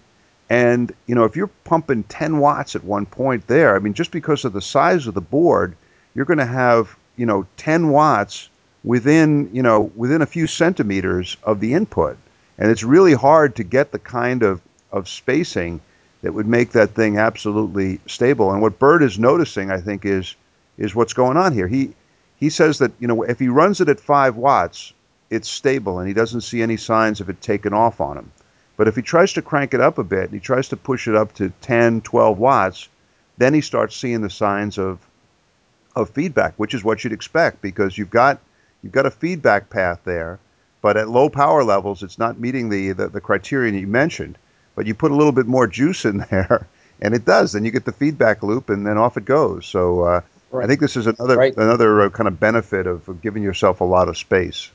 And 0.49 0.93
you 1.07 1.15
know, 1.15 1.23
if 1.23 1.35
you're 1.35 1.47
pumping 1.63 2.03
10 2.03 2.37
watts 2.39 2.75
at 2.75 2.83
one 2.83 3.05
point 3.05 3.47
there, 3.47 3.75
I 3.75 3.79
mean, 3.79 3.93
just 3.93 4.11
because 4.11 4.43
of 4.43 4.53
the 4.53 4.61
size 4.61 5.07
of 5.07 5.13
the 5.13 5.21
board, 5.21 5.75
you're 6.13 6.25
going 6.25 6.37
to 6.39 6.45
have 6.45 6.95
you 7.15 7.25
know 7.25 7.45
10 7.57 7.89
watts 7.89 8.49
within 8.83 9.49
you 9.53 9.63
know 9.63 9.91
within 9.95 10.21
a 10.21 10.25
few 10.25 10.47
centimeters 10.47 11.37
of 11.43 11.61
the 11.61 11.73
input, 11.73 12.17
and 12.57 12.69
it's 12.69 12.83
really 12.83 13.13
hard 13.13 13.55
to 13.55 13.63
get 13.63 13.93
the 13.93 13.99
kind 13.99 14.43
of 14.43 14.61
of 14.91 15.07
spacing 15.07 15.79
that 16.23 16.33
would 16.33 16.47
make 16.47 16.71
that 16.71 16.95
thing 16.95 17.17
absolutely 17.17 17.99
stable. 18.07 18.51
And 18.51 18.61
what 18.61 18.79
Bert 18.79 19.03
is 19.03 19.19
noticing, 19.19 19.69
I 19.69 19.79
think, 19.79 20.05
is 20.05 20.35
is 20.79 20.95
what's 20.95 21.13
going 21.13 21.37
on 21.37 21.53
here. 21.53 21.67
He 21.67 21.93
he 22.37 22.49
says 22.49 22.79
that 22.79 22.91
you 22.99 23.07
know 23.07 23.21
if 23.21 23.37
he 23.37 23.47
runs 23.47 23.79
it 23.79 23.89
at 23.89 23.99
five 23.99 24.35
watts, 24.35 24.93
it's 25.29 25.47
stable, 25.47 25.99
and 25.99 26.07
he 26.07 26.13
doesn't 26.13 26.41
see 26.41 26.63
any 26.63 26.77
signs 26.77 27.21
of 27.21 27.29
it 27.29 27.41
taking 27.41 27.73
off 27.73 28.01
on 28.01 28.17
him. 28.17 28.31
But 28.75 28.87
if 28.87 28.95
he 28.95 29.03
tries 29.03 29.33
to 29.33 29.43
crank 29.43 29.75
it 29.75 29.81
up 29.81 29.99
a 29.99 30.03
bit, 30.03 30.25
and 30.25 30.33
he 30.33 30.39
tries 30.39 30.67
to 30.69 30.75
push 30.75 31.07
it 31.07 31.15
up 31.15 31.33
to 31.35 31.53
10, 31.61 32.01
12 32.01 32.39
watts, 32.39 32.89
then 33.37 33.53
he 33.53 33.61
starts 33.61 33.95
seeing 33.95 34.21
the 34.21 34.29
signs 34.31 34.79
of 34.79 34.97
of 35.95 36.09
feedback, 36.09 36.55
which 36.57 36.73
is 36.73 36.83
what 36.83 37.03
you'd 37.03 37.13
expect 37.13 37.61
because 37.61 37.99
you've 37.99 38.09
got 38.09 38.39
You've 38.83 38.91
got 38.91 39.05
a 39.05 39.11
feedback 39.11 39.69
path 39.69 40.01
there, 40.03 40.39
but 40.81 40.97
at 40.97 41.07
low 41.07 41.29
power 41.29 41.63
levels, 41.63 42.03
it's 42.03 42.19
not 42.19 42.39
meeting 42.39 42.67
the, 42.67 42.91
the, 42.91 43.07
the 43.07 43.21
criterion 43.21 43.75
you 43.75 43.87
mentioned. 43.87 44.37
But 44.75 44.85
you 44.87 44.93
put 44.93 45.11
a 45.11 45.15
little 45.15 45.31
bit 45.31 45.45
more 45.45 45.67
juice 45.67 46.05
in 46.05 46.17
there, 46.29 46.67
and 47.01 47.13
it 47.13 47.25
does. 47.25 47.53
Then 47.53 47.65
you 47.65 47.71
get 47.71 47.85
the 47.85 47.91
feedback 47.91 48.43
loop, 48.43 48.69
and 48.69 48.85
then 48.85 48.97
off 48.97 49.17
it 49.17 49.25
goes. 49.25 49.65
So 49.65 50.01
uh, 50.01 50.21
right. 50.51 50.63
I 50.63 50.67
think 50.67 50.79
this 50.79 50.95
is 50.95 51.07
another 51.07 51.37
right. 51.37 51.55
another 51.57 52.01
uh, 52.01 52.09
kind 52.09 52.27
of 52.27 52.39
benefit 52.39 52.87
of, 52.87 53.07
of, 53.07 53.21
giving 53.21 53.43
yourself 53.43 53.81
a 53.81 53.85
lot 53.85 54.07
of 54.07 54.17
space. 54.17 54.71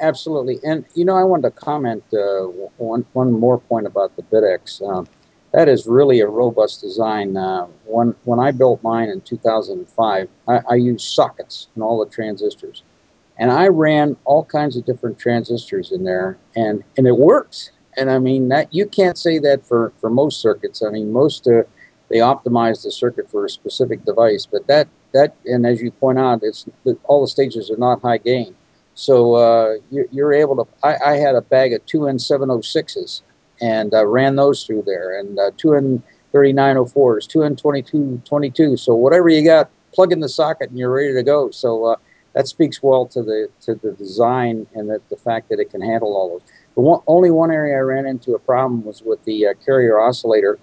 Absolutely, 0.00 0.58
and 0.64 0.84
you 0.94 1.04
know, 1.04 1.16
I 1.16 1.22
wanted 1.22 1.42
to 1.42 1.50
comment 1.52 2.02
uh, 2.12 2.42
one 2.76 3.06
one 3.12 3.32
more 3.32 3.58
point 3.58 3.86
about 3.86 4.16
the 4.16 4.22
BitX 4.22 4.82
Um, 4.82 5.06
that 5.52 5.68
is 5.68 5.86
really 5.86 6.20
a 6.20 6.26
robust 6.26 6.80
design. 6.80 7.36
Uh, 7.36 7.66
when 7.84 8.14
when 8.24 8.40
I 8.40 8.50
built 8.50 8.82
mine 8.82 9.08
in 9.08 9.20
2005, 9.20 10.28
I, 10.48 10.60
I 10.68 10.74
used 10.74 11.06
sockets 11.06 11.68
in 11.76 11.82
all 11.82 12.04
the 12.04 12.10
transistors. 12.10 12.82
And 13.38 13.50
I 13.50 13.68
ran 13.68 14.16
all 14.24 14.44
kinds 14.44 14.76
of 14.76 14.86
different 14.86 15.18
transistors 15.18 15.92
in 15.92 16.04
there, 16.04 16.38
and 16.54 16.82
and 16.96 17.06
it 17.06 17.16
works. 17.16 17.70
And 17.96 18.10
I 18.10 18.18
mean 18.18 18.48
that 18.48 18.72
you 18.72 18.86
can't 18.86 19.16
say 19.16 19.38
that 19.38 19.66
for 19.66 19.92
for 20.00 20.10
most 20.10 20.40
circuits. 20.40 20.82
I 20.82 20.90
mean 20.90 21.12
most 21.12 21.46
uh, 21.46 21.62
they 22.08 22.18
optimize 22.18 22.82
the 22.82 22.92
circuit 22.92 23.30
for 23.30 23.44
a 23.44 23.50
specific 23.50 24.04
device, 24.04 24.46
but 24.46 24.66
that 24.66 24.88
that 25.12 25.34
and 25.44 25.66
as 25.66 25.80
you 25.80 25.90
point 25.90 26.18
out, 26.18 26.40
it's 26.42 26.66
all 27.04 27.22
the 27.22 27.28
stages 27.28 27.70
are 27.70 27.76
not 27.76 28.02
high 28.02 28.18
gain. 28.18 28.54
So 28.94 29.34
uh, 29.34 29.74
you're, 29.90 30.06
you're, 30.10 30.32
able 30.32 30.64
to. 30.64 30.66
I, 30.82 31.12
I, 31.12 31.16
had 31.16 31.34
a 31.34 31.42
bag 31.42 31.74
of 31.74 31.84
two 31.84 32.00
N706s 32.00 33.20
and 33.60 33.92
uh, 33.92 34.06
ran 34.06 34.36
those 34.36 34.64
through 34.64 34.84
there, 34.86 35.18
and 35.18 35.38
uh, 35.38 35.50
two 35.58 35.68
N3904s, 36.32 37.26
two 37.28 37.40
N2222. 37.40 38.78
So 38.78 38.94
whatever 38.94 39.28
you 39.28 39.44
got, 39.44 39.70
plug 39.92 40.12
in 40.12 40.20
the 40.20 40.30
socket 40.30 40.70
and 40.70 40.78
you're 40.78 40.90
ready 40.90 41.12
to 41.12 41.22
go. 41.22 41.50
So 41.50 41.84
uh, 41.84 41.96
that 42.32 42.48
speaks 42.48 42.82
well 42.82 43.06
to 43.06 43.22
the 43.22 43.50
to 43.62 43.74
the 43.74 43.92
design 43.92 44.66
and 44.74 44.88
that 44.88 45.06
the 45.10 45.16
fact 45.16 45.50
that 45.50 45.60
it 45.60 45.70
can 45.70 45.82
handle 45.82 46.16
all 46.16 46.30
those. 46.30 46.42
The 46.76 46.82
one, 46.82 47.00
only 47.06 47.30
one 47.30 47.50
area 47.50 47.76
I 47.76 47.80
ran 47.80 48.06
into 48.06 48.34
a 48.34 48.38
problem 48.38 48.84
was 48.84 49.02
with 49.02 49.24
the 49.24 49.48
uh, 49.48 49.54
carrier 49.64 49.98
oscillator 49.98 50.58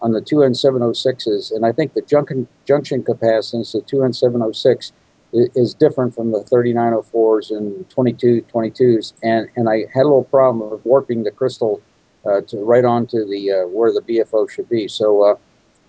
on 0.00 0.12
the 0.12 0.20
2N706s, 0.20 1.52
and 1.54 1.66
I 1.66 1.72
think 1.72 1.92
the 1.92 2.02
junction 2.02 2.48
junction 2.64 3.02
capacitance, 3.02 3.72
the 3.72 3.82
2N706, 3.82 4.92
is, 5.34 5.48
is 5.54 5.74
different 5.74 6.14
from 6.14 6.32
the 6.32 6.40
3904s 6.40 7.50
and 7.50 7.88
2222s, 7.90 9.12
and 9.22 9.48
and 9.56 9.68
I 9.68 9.84
had 9.92 10.02
a 10.02 10.08
little 10.08 10.24
problem 10.24 10.72
of 10.72 10.84
warping 10.86 11.24
the 11.24 11.30
crystal 11.30 11.82
uh, 12.24 12.40
to 12.42 12.58
right 12.58 12.84
onto 12.84 13.26
the 13.26 13.52
uh, 13.52 13.66
where 13.66 13.92
the 13.92 14.00
BFO 14.00 14.48
should 14.48 14.68
be. 14.68 14.88
So 14.88 15.22
uh, 15.22 15.34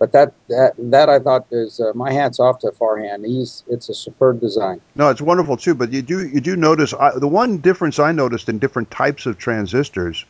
but 0.00 0.12
that 0.12 0.32
that 0.48 0.72
that 0.78 1.08
I 1.10 1.18
thought 1.20 1.46
is 1.52 1.78
uh, 1.78 1.92
my 1.94 2.10
hats 2.10 2.40
off 2.40 2.58
to 2.60 2.68
Farhan. 2.68 3.24
He's 3.24 3.62
it's 3.68 3.90
a 3.90 3.94
superb 3.94 4.40
design. 4.40 4.80
No, 4.96 5.10
it's 5.10 5.20
wonderful 5.20 5.58
too. 5.58 5.74
But 5.74 5.92
you 5.92 6.00
do 6.02 6.26
you 6.26 6.40
do 6.40 6.56
notice 6.56 6.94
I, 6.94 7.16
the 7.16 7.28
one 7.28 7.58
difference 7.58 7.98
I 8.00 8.10
noticed 8.10 8.48
in 8.48 8.58
different 8.58 8.90
types 8.90 9.26
of 9.26 9.38
transistors 9.38 10.24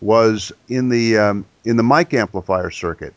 was 0.00 0.52
in 0.68 0.88
the 0.88 1.18
um, 1.18 1.44
in 1.64 1.76
the 1.76 1.82
mic 1.82 2.14
amplifier 2.14 2.70
circuit. 2.70 3.12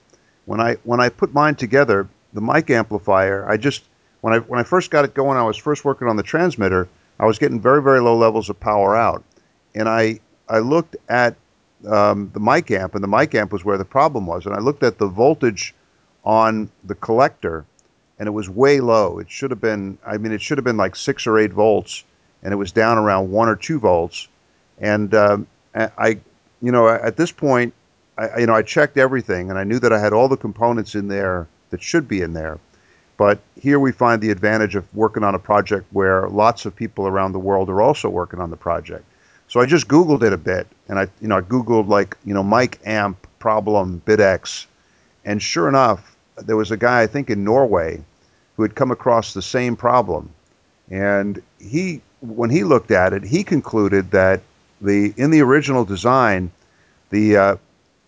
When 0.46 0.60
I 0.60 0.74
when 0.84 1.00
I 1.00 1.08
put 1.08 1.36
mine 1.36 1.54
together, 1.56 2.10
the 2.34 2.42
mic 2.42 2.72
amplifier, 2.72 3.48
I 3.48 3.58
just 3.58 3.84
when 4.22 4.34
I 4.34 4.40
when 4.40 4.60
I 4.60 4.64
first 4.64 4.90
got 4.90 5.06
it 5.06 5.14
going, 5.14 5.38
I 5.38 5.44
was 5.44 5.56
first 5.56 5.86
working 5.86 6.08
on 6.08 6.18
the 6.18 6.24
transmitter. 6.24 6.90
I 7.20 7.28
was 7.28 7.38
getting 7.38 7.62
very 7.62 7.82
very 7.82 8.02
low 8.02 8.18
levels 8.18 8.50
of 8.50 8.60
power 8.60 8.98
out, 8.98 9.24
and 9.76 9.88
I 9.88 10.20
I 10.50 10.60
looked 10.60 10.96
at 11.10 11.36
um, 11.88 12.32
the 12.34 12.40
mic 12.40 12.72
amp, 12.72 12.96
and 12.96 13.04
the 13.04 13.08
mic 13.08 13.36
amp 13.36 13.54
was 13.54 13.64
where 13.64 13.78
the 13.78 13.86
problem 13.86 14.26
was. 14.26 14.48
And 14.48 14.56
I 14.56 14.60
looked 14.60 14.82
at 14.82 14.98
the 14.98 15.08
voltage 15.08 15.76
on 16.24 16.70
the 16.84 16.96
collector 16.96 17.66
and 18.22 18.28
it 18.28 18.32
was 18.32 18.48
way 18.48 18.80
low. 18.80 19.18
It 19.18 19.32
should 19.32 19.50
have 19.50 19.60
been, 19.60 19.98
I 20.06 20.20
mean, 20.20 20.32
it 20.32 20.44
should 20.44 20.60
have 20.60 20.64
been 20.64 20.78
like 20.78 20.96
six 20.96 21.26
or 21.26 21.40
eight 21.40 21.52
volts, 21.52 22.04
and 22.44 22.54
it 22.54 22.56
was 22.56 22.72
down 22.72 23.00
around 23.00 23.32
one 23.32 23.50
or 23.50 23.56
two 23.56 23.80
volts. 23.80 24.28
And 24.80 25.12
um, 25.16 25.48
I, 25.74 26.20
you 26.62 26.72
know, 26.72 26.88
at 26.88 27.18
this 27.18 27.32
point, 27.32 27.74
I, 28.20 28.42
you 28.42 28.46
know, 28.46 28.54
I 28.54 28.62
checked 28.62 28.98
everything, 28.98 29.50
and 29.50 29.58
I 29.58 29.64
knew 29.64 29.80
that 29.80 29.92
I 29.92 29.98
had 29.98 30.14
all 30.14 30.28
the 30.28 30.38
components 30.38 30.94
in 30.94 31.08
there 31.08 31.48
that 31.72 31.82
should 31.82 32.08
be 32.08 32.22
in 32.22 32.34
there. 32.34 32.60
But 33.18 33.40
here 33.60 33.80
we 33.80 33.92
find 33.92 34.22
the 34.22 34.30
advantage 34.30 34.76
of 34.76 34.86
working 34.96 35.24
on 35.24 35.34
a 35.34 35.40
project 35.40 35.88
where 35.92 36.30
lots 36.30 36.68
of 36.68 36.76
people 36.76 37.08
around 37.08 37.32
the 37.32 37.40
world 37.40 37.72
are 37.72 37.82
also 37.82 38.08
working 38.08 38.40
on 38.40 38.52
the 38.52 38.56
project. 38.56 39.04
So 39.48 39.60
I 39.60 39.66
just 39.66 39.88
Googled 39.88 40.22
it 40.22 40.32
a 40.32 40.38
bit, 40.38 40.68
and 40.90 41.00
I, 41.00 41.08
you 41.22 41.28
know, 41.28 41.38
I 41.38 41.42
Googled 41.42 41.88
like, 41.88 42.16
you 42.24 42.36
know, 42.36 42.44
mic 42.44 42.80
amp 42.86 43.26
problem 43.40 44.04
BitX, 44.06 44.68
and 45.26 45.42
sure 45.42 45.68
enough, 45.68 46.11
there 46.46 46.58
was 46.58 46.72
a 46.72 46.78
guy, 46.78 47.02
I 47.02 47.08
think 47.08 47.30
in 47.30 47.44
Norway, 47.44 48.02
who 48.56 48.64
had 48.64 48.76
come 48.76 48.92
across 48.92 49.34
the 49.34 49.42
same 49.42 49.76
problem. 49.76 50.30
And 50.90 51.42
he, 51.60 52.02
when 52.22 52.50
he 52.50 52.64
looked 52.64 52.92
at 52.92 53.14
it, 53.14 53.24
he 53.24 53.44
concluded 53.44 54.12
that 54.12 54.42
the 54.82 55.14
in 55.18 55.32
the 55.32 55.42
original 55.42 55.86
design, 55.86 56.52
the 57.10 57.38
uh, 57.38 57.56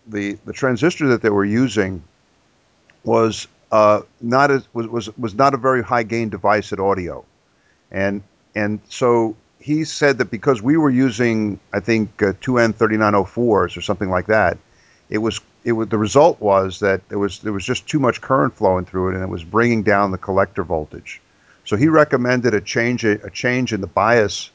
the 0.06 0.38
the 0.44 0.52
transistor 0.52 1.08
that 1.08 1.22
they 1.22 1.30
were 1.30 1.44
using 1.44 2.02
was 3.04 3.46
uh, 3.72 4.02
not 4.20 4.50
as 4.50 4.66
was, 4.74 4.88
was 4.88 5.18
was 5.18 5.34
not 5.34 5.54
a 5.54 5.56
very 5.56 5.82
high 5.82 6.02
gain 6.02 6.28
device 6.28 6.72
at 6.72 6.80
audio, 6.80 7.24
and 7.90 8.22
and 8.54 8.80
so 8.88 9.36
he 9.60 9.84
said 9.84 10.18
that 10.18 10.30
because 10.30 10.60
we 10.60 10.76
were 10.76 10.90
using 10.90 11.58
I 11.72 11.80
think 11.80 12.22
uh, 12.22 12.34
two 12.40 12.52
N3904s 12.52 13.76
or 13.76 13.80
something 13.80 14.10
like 14.10 14.26
that, 14.26 14.58
it 15.10 15.18
was 15.18 15.40
it 15.64 15.72
was 15.72 15.88
the 15.88 15.98
result 15.98 16.40
was 16.40 16.78
that 16.80 17.08
there 17.08 17.18
was 17.18 17.40
there 17.40 17.52
was 17.52 17.64
just 17.64 17.86
too 17.88 17.98
much 17.98 18.20
current 18.20 18.54
flowing 18.54 18.84
through 18.84 19.10
it, 19.10 19.14
and 19.14 19.22
it 19.22 19.28
was 19.28 19.42
bringing 19.42 19.82
down 19.82 20.10
the 20.10 20.18
collector 20.18 20.62
voltage. 20.62 21.20
So 21.64 21.76
he 21.76 21.88
recommended 21.88 22.52
a 22.54 22.60
change 22.60 23.04
a 23.04 23.30
change 23.30 23.72
in 23.72 23.80
the 23.80 23.86
bias 23.86 24.50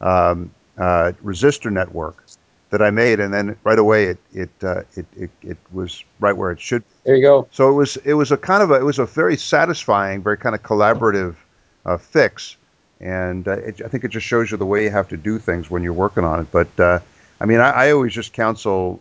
um, 0.00 0.50
uh, 0.78 1.12
resistor 1.24 1.72
network 1.72 2.24
that 2.70 2.80
I 2.80 2.90
made, 2.90 3.20
and 3.20 3.34
then 3.34 3.56
right 3.64 3.78
away 3.78 4.04
it 4.06 4.18
it, 4.32 4.50
uh, 4.62 4.82
it 4.94 5.06
it 5.16 5.30
it 5.42 5.58
was 5.72 6.04
right 6.20 6.36
where 6.36 6.52
it 6.52 6.60
should. 6.60 6.84
There 7.04 7.16
you 7.16 7.22
go. 7.22 7.48
So 7.50 7.68
it 7.68 7.74
was 7.74 7.96
it 7.98 8.14
was 8.14 8.30
a 8.30 8.36
kind 8.36 8.62
of 8.62 8.70
a 8.70 8.74
it 8.74 8.84
was 8.84 9.00
a 9.00 9.06
very 9.06 9.36
satisfying, 9.36 10.22
very 10.22 10.38
kind 10.38 10.54
of 10.54 10.62
collaborative 10.62 11.34
uh, 11.84 11.98
fix, 11.98 12.56
and 13.00 13.48
uh, 13.48 13.52
it, 13.58 13.82
I 13.84 13.88
think 13.88 14.04
it 14.04 14.08
just 14.08 14.26
shows 14.26 14.52
you 14.52 14.56
the 14.56 14.66
way 14.66 14.84
you 14.84 14.90
have 14.90 15.08
to 15.08 15.16
do 15.16 15.40
things 15.40 15.70
when 15.70 15.82
you're 15.82 15.92
working 15.92 16.24
on 16.24 16.40
it. 16.40 16.46
But 16.52 16.80
uh, 16.80 17.00
I 17.40 17.46
mean, 17.46 17.58
I, 17.58 17.70
I 17.70 17.90
always 17.90 18.12
just 18.14 18.32
counsel 18.32 19.00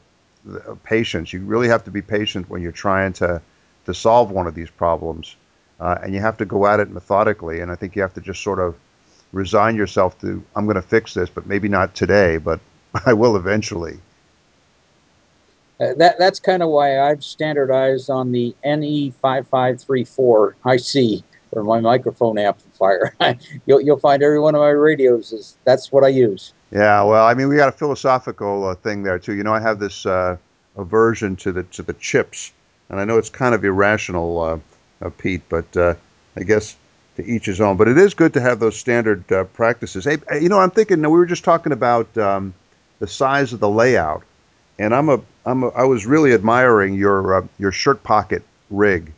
patience. 0.84 1.34
You 1.34 1.42
really 1.42 1.68
have 1.68 1.84
to 1.86 1.92
be 1.92 2.02
patient 2.02 2.50
when 2.50 2.62
you're 2.62 2.72
trying 2.72 3.14
to 3.14 3.42
to 3.86 3.94
solve 3.94 4.30
one 4.32 4.46
of 4.48 4.54
these 4.54 4.70
problems, 4.70 5.36
uh, 5.80 5.98
and 6.04 6.14
you 6.14 6.22
have 6.22 6.38
to 6.38 6.46
go 6.46 6.68
at 6.68 6.80
it 6.80 6.92
methodically. 6.92 7.62
And 7.62 7.72
I 7.72 7.76
think 7.76 7.96
you 7.96 8.02
have 8.02 8.14
to 8.14 8.22
just 8.22 8.44
sort 8.44 8.60
of 8.60 8.76
resign 9.32 9.76
yourself 9.76 10.20
to 10.22 10.44
I'm 10.56 10.66
going 10.66 10.76
to 10.76 10.82
fix 10.82 11.14
this, 11.14 11.30
but 11.30 11.48
maybe 11.48 11.68
not 11.68 11.96
today, 11.96 12.38
but 12.38 12.60
I 13.06 13.14
will 13.14 13.36
eventually. 13.36 14.00
Uh, 15.80 15.94
that 15.96 16.18
that's 16.20 16.40
kind 16.40 16.62
of 16.62 16.70
why 16.70 17.00
I've 17.00 17.24
standardized 17.24 18.10
on 18.10 18.32
the 18.32 18.56
NE5534 18.64 20.54
IC 20.66 21.24
for 21.52 21.64
my 21.64 21.80
microphone 21.80 22.38
amplifier. 22.38 23.16
you'll 23.66 23.82
you'll 23.82 23.98
find 24.00 24.22
every 24.22 24.40
one 24.40 24.54
of 24.56 24.62
my 24.62 24.70
radios 24.70 25.34
is 25.34 25.58
that's 25.64 25.92
what 25.92 26.04
I 26.04 26.10
use. 26.10 26.54
Yeah, 26.72 27.04
well, 27.04 27.25
I 27.25 27.34
mean, 27.34 27.50
we 27.50 27.58
got 27.58 27.70
a 27.70 27.74
philosophical 27.74 28.66
uh, 28.66 28.75
thing 28.75 29.04
there 29.04 29.20
too. 29.20 29.34
You 29.34 29.44
know, 29.44 29.54
I 29.54 29.60
have 29.60 29.80
this 29.80 30.06
uh, 30.06 30.38
aversion 30.78 31.36
to 31.38 31.51
the 31.51 31.63
to 31.63 31.84
the 31.84 31.94
chips, 31.94 32.51
and 32.90 33.00
I 33.00 33.04
know 33.06 33.18
it's 33.18 33.30
kind 33.30 33.54
of 33.54 33.66
irrational, 33.66 34.40
uh, 34.40 34.60
uh 35.06 35.10
Pete, 35.18 35.42
but 35.50 35.75
uh, 35.75 35.96
I 36.38 36.44
guess 36.44 36.78
to 37.18 37.25
each 37.25 37.46
his 37.46 37.60
own. 37.60 37.75
But 37.75 37.90
it 37.90 37.98
is 37.98 38.13
good 38.13 38.34
to 38.34 38.42
have 38.42 38.60
those 38.60 38.78
standard 38.78 39.30
uh, 39.32 39.44
practices. 39.46 40.06
Hey, 40.06 40.18
you 40.40 40.48
know, 40.48 40.60
I'm 40.60 40.72
thinking. 40.72 41.01
We 41.01 41.08
were 41.10 41.25
just 41.25 41.44
talking 41.44 41.74
about 41.74 42.18
um, 42.18 42.54
the 43.00 43.08
size 43.08 43.51
of 43.51 43.60
the 43.60 43.70
layout, 43.70 44.24
and 44.80 44.96
I'm 44.96 45.10
a 45.10 45.20
I'm 45.46 45.63
a, 45.63 45.70
I 45.70 45.84
was 45.84 46.06
really 46.06 46.34
admiring 46.34 46.94
your 46.94 47.48
your 47.60 47.74
shirt 47.74 48.01
pocket 48.04 48.44
rig. 48.70 49.12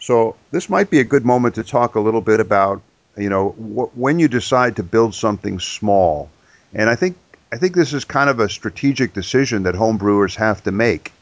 So 0.00 0.34
this 0.50 0.68
might 0.68 0.90
be 0.90 0.98
a 1.00 1.04
good 1.04 1.24
moment 1.24 1.54
to 1.56 1.64
talk 1.64 1.94
a 1.94 2.00
little 2.00 2.20
bit 2.20 2.40
about 2.40 2.82
you 3.16 3.28
know 3.28 3.50
wh- 3.50 3.96
when 3.96 4.18
you 4.18 4.26
decide 4.26 4.76
to 4.76 4.82
build 4.82 5.14
something 5.14 5.60
small, 5.60 6.28
and 6.74 6.88
I 6.88 6.94
think 6.94 7.16
I 7.50 7.56
think 7.56 7.74
this 7.74 7.92
is 7.94 8.04
kind 8.04 8.28
of 8.28 8.40
a 8.40 8.48
strategic 8.48 9.14
decision 9.14 9.62
that 9.62 9.74
homebrewers 9.74 10.36
have 10.36 10.62
to 10.64 10.72
make. 10.72 11.12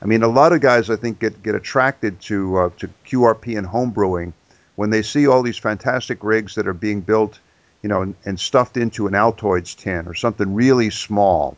I 0.00 0.06
mean, 0.06 0.22
a 0.22 0.28
lot 0.28 0.52
of 0.52 0.60
guys 0.60 0.90
I 0.90 0.96
think 0.96 1.18
get 1.18 1.42
get 1.42 1.54
attracted 1.54 2.20
to 2.22 2.56
uh, 2.58 2.70
to 2.78 2.88
QRP 3.06 3.58
and 3.58 3.66
homebrewing 3.66 4.32
when 4.76 4.90
they 4.90 5.02
see 5.02 5.26
all 5.26 5.42
these 5.42 5.58
fantastic 5.58 6.22
rigs 6.22 6.56
that 6.56 6.66
are 6.66 6.74
being 6.74 7.00
built, 7.00 7.38
you 7.82 7.88
know, 7.88 8.02
and, 8.02 8.14
and 8.24 8.38
stuffed 8.38 8.76
into 8.76 9.06
an 9.06 9.14
Altoids 9.14 9.76
tin 9.76 10.06
or 10.06 10.14
something 10.14 10.54
really 10.54 10.90
small. 10.90 11.56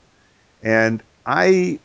And 0.62 1.02
I, 1.24 1.78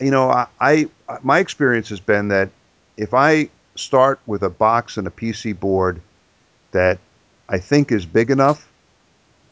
you 0.00 0.10
know, 0.10 0.30
I, 0.30 0.46
I 0.60 0.88
my 1.22 1.38
experience 1.38 1.88
has 1.90 2.00
been 2.00 2.28
that 2.28 2.50
if 2.96 3.14
I 3.14 3.50
start 3.74 4.20
with 4.26 4.42
a 4.42 4.50
box 4.50 4.96
and 4.96 5.06
a 5.06 5.10
PC 5.10 5.58
board 5.58 6.00
that 6.72 6.98
I 7.48 7.58
think 7.58 7.92
is 7.92 8.06
big 8.06 8.30
enough, 8.30 8.68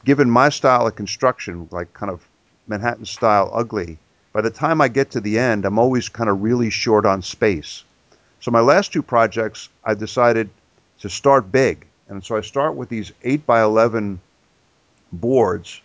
given 0.05 0.31
my 0.31 0.49
style 0.49 0.87
of 0.87 0.97
construction, 0.97 1.69
like 1.71 1.93
kind 1.95 2.11
of 2.11 2.27
Manhattan 2.67 3.05
style 3.07 3.51
ugly, 3.53 3.99
by 4.33 4.41
the 4.41 4.51
time 4.51 4.81
I 4.81 4.89
get 4.89 5.11
to 5.13 5.21
the 5.21 5.39
end, 5.39 5.65
I'm 5.65 5.79
always 5.79 6.09
kind 6.09 6.29
of 6.29 6.43
really 6.43 6.71
short 6.71 7.07
on 7.07 7.23
space. 7.23 7.85
So 8.41 8.51
my 8.51 8.61
last 8.61 8.93
two 8.93 9.03
projects, 9.03 9.69
I 9.85 9.95
decided 9.95 10.51
to 11.01 11.09
start 11.09 11.53
big. 11.53 11.87
And 12.09 12.23
so 12.23 12.37
I 12.37 12.43
start 12.43 12.75
with 12.75 12.89
these 12.89 13.13
8 13.23 13.47
by 13.47 13.63
11 13.63 14.21
boards 15.13 15.81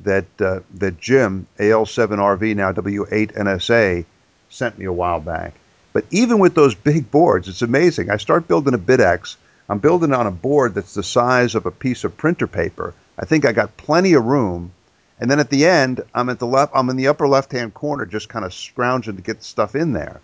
that 0.00 0.24
uh, 0.40 0.60
that 0.74 0.98
Jim 0.98 1.46
AL7RV 1.58 2.56
now 2.56 2.72
W8NSA 2.72 4.04
sent 4.48 4.78
me 4.78 4.86
a 4.86 4.92
while 4.92 5.20
back. 5.20 5.54
But 5.92 6.06
even 6.10 6.38
with 6.38 6.54
those 6.54 6.74
big 6.74 7.10
boards, 7.10 7.48
it's 7.48 7.62
amazing. 7.62 8.10
I 8.10 8.16
start 8.16 8.48
building 8.48 8.74
a 8.74 8.78
BitX. 8.78 9.36
I'm 9.68 9.78
building 9.78 10.12
on 10.12 10.26
a 10.26 10.30
board 10.30 10.74
that's 10.74 10.94
the 10.94 11.02
size 11.02 11.54
of 11.54 11.66
a 11.66 11.70
piece 11.70 12.04
of 12.04 12.16
printer 12.16 12.46
paper. 12.46 12.94
I 13.18 13.24
think 13.24 13.44
I 13.44 13.52
got 13.52 13.76
plenty 13.76 14.14
of 14.14 14.24
room. 14.24 14.72
And 15.20 15.30
then 15.30 15.38
at 15.38 15.50
the 15.50 15.66
end, 15.66 16.02
I'm 16.14 16.28
at 16.28 16.38
the 16.38 16.46
left. 16.46 16.72
I'm 16.74 16.88
in 16.90 16.96
the 16.96 17.08
upper 17.08 17.28
left-hand 17.28 17.74
corner, 17.74 18.06
just 18.06 18.28
kind 18.28 18.44
of 18.44 18.52
scrounging 18.52 19.16
to 19.16 19.22
get 19.22 19.42
stuff 19.42 19.74
in 19.74 19.92
there. 19.92 20.20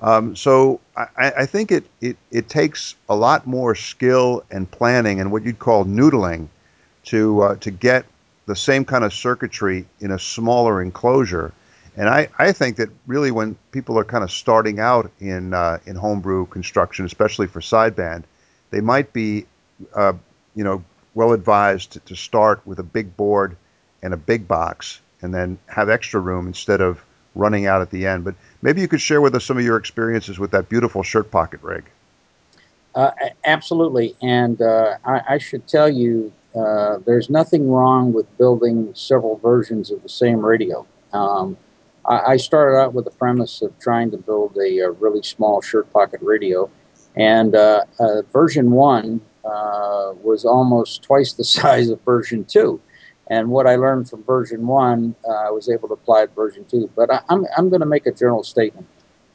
Um, 0.00 0.36
so 0.36 0.80
I, 0.96 1.32
I, 1.38 1.46
think 1.46 1.72
it, 1.72 1.84
it, 2.02 2.18
it 2.30 2.50
takes 2.50 2.96
a 3.08 3.16
lot 3.16 3.46
more 3.46 3.74
skill 3.74 4.44
and 4.50 4.70
planning 4.70 5.20
and 5.20 5.32
what 5.32 5.42
you'd 5.42 5.58
call 5.58 5.86
noodling 5.86 6.48
to 7.04 7.40
uh, 7.40 7.56
to 7.56 7.70
get 7.70 8.04
the 8.44 8.56
same 8.56 8.84
kind 8.84 9.04
of 9.04 9.14
circuitry 9.14 9.86
in 10.00 10.10
a 10.10 10.18
smaller 10.18 10.82
enclosure. 10.82 11.52
And 11.96 12.10
I, 12.10 12.28
I 12.38 12.52
think 12.52 12.76
that 12.76 12.90
really 13.06 13.30
when 13.30 13.56
people 13.72 13.98
are 13.98 14.04
kind 14.04 14.22
of 14.22 14.30
starting 14.30 14.80
out 14.80 15.10
in 15.18 15.54
uh, 15.54 15.78
in 15.86 15.96
homebrew 15.96 16.46
construction, 16.46 17.06
especially 17.06 17.46
for 17.46 17.60
sideband, 17.60 18.24
they 18.70 18.82
might 18.82 19.14
be 19.14 19.46
uh, 19.94 20.12
you 20.54 20.64
know 20.64 20.84
well 21.16 21.32
advised 21.32 21.98
to, 22.06 22.14
start 22.14 22.64
with 22.66 22.78
a 22.78 22.82
big 22.82 23.16
board 23.16 23.56
and 24.02 24.12
a 24.12 24.16
big 24.16 24.46
box, 24.46 25.00
and 25.22 25.34
then 25.34 25.58
have 25.66 25.88
extra 25.88 26.20
room 26.20 26.46
instead 26.46 26.80
of 26.80 27.02
running 27.34 27.66
out 27.66 27.80
at 27.80 27.90
the 27.90 28.06
end. 28.06 28.22
But 28.22 28.34
maybe 28.60 28.82
you 28.82 28.86
could 28.86 29.00
share 29.00 29.22
with 29.22 29.34
us 29.34 29.44
some 29.44 29.56
of 29.56 29.64
your 29.64 29.78
experiences 29.78 30.38
with 30.38 30.50
that 30.50 30.68
beautiful 30.68 31.02
shirt 31.02 31.30
pocket 31.30 31.60
rig. 31.62 31.84
Uh, 32.94 33.10
absolutely. 33.44 34.14
And 34.22 34.60
uh, 34.60 34.98
I, 35.04 35.20
I, 35.30 35.38
should 35.38 35.66
tell 35.66 35.88
you, 35.88 36.32
uh, 36.54 36.98
there's 37.04 37.28
nothing 37.28 37.70
wrong 37.70 38.12
with 38.12 38.26
building 38.38 38.90
several 38.94 39.36
versions 39.36 39.90
of 39.90 40.02
the 40.02 40.08
same 40.08 40.44
radio. 40.44 40.86
Um, 41.12 41.56
I, 42.06 42.32
I, 42.32 42.36
started 42.38 42.78
out 42.78 42.94
with 42.94 43.04
the 43.04 43.10
premise 43.10 43.60
of 43.60 43.78
trying 43.80 44.10
to 44.12 44.16
build 44.16 44.56
a, 44.56 44.78
a 44.78 44.90
really 44.92 45.22
small 45.22 45.60
shirt 45.60 45.92
pocket 45.92 46.20
radio. 46.22 46.70
And 47.16 47.54
uh, 47.54 47.84
uh, 47.98 48.22
version 48.32 48.70
one 48.70 49.20
uh, 49.46 50.12
was 50.22 50.44
almost 50.44 51.02
twice 51.02 51.32
the 51.32 51.44
size 51.58 51.88
of 51.88 52.00
version 52.02 52.44
two. 52.44 52.80
And 53.28 53.50
what 53.50 53.66
I 53.66 53.76
learned 53.76 54.08
from 54.08 54.22
version 54.22 54.66
one, 54.66 55.14
uh, 55.28 55.48
I 55.48 55.50
was 55.50 55.68
able 55.68 55.88
to 55.88 55.94
apply 55.94 56.26
to 56.26 56.32
version 56.32 56.64
two. 56.64 56.90
But 56.94 57.10
I, 57.10 57.16
am 57.16 57.22
I'm, 57.28 57.46
I'm 57.56 57.68
going 57.70 57.80
to 57.80 57.86
make 57.86 58.06
a 58.06 58.12
general 58.12 58.44
statement. 58.44 58.86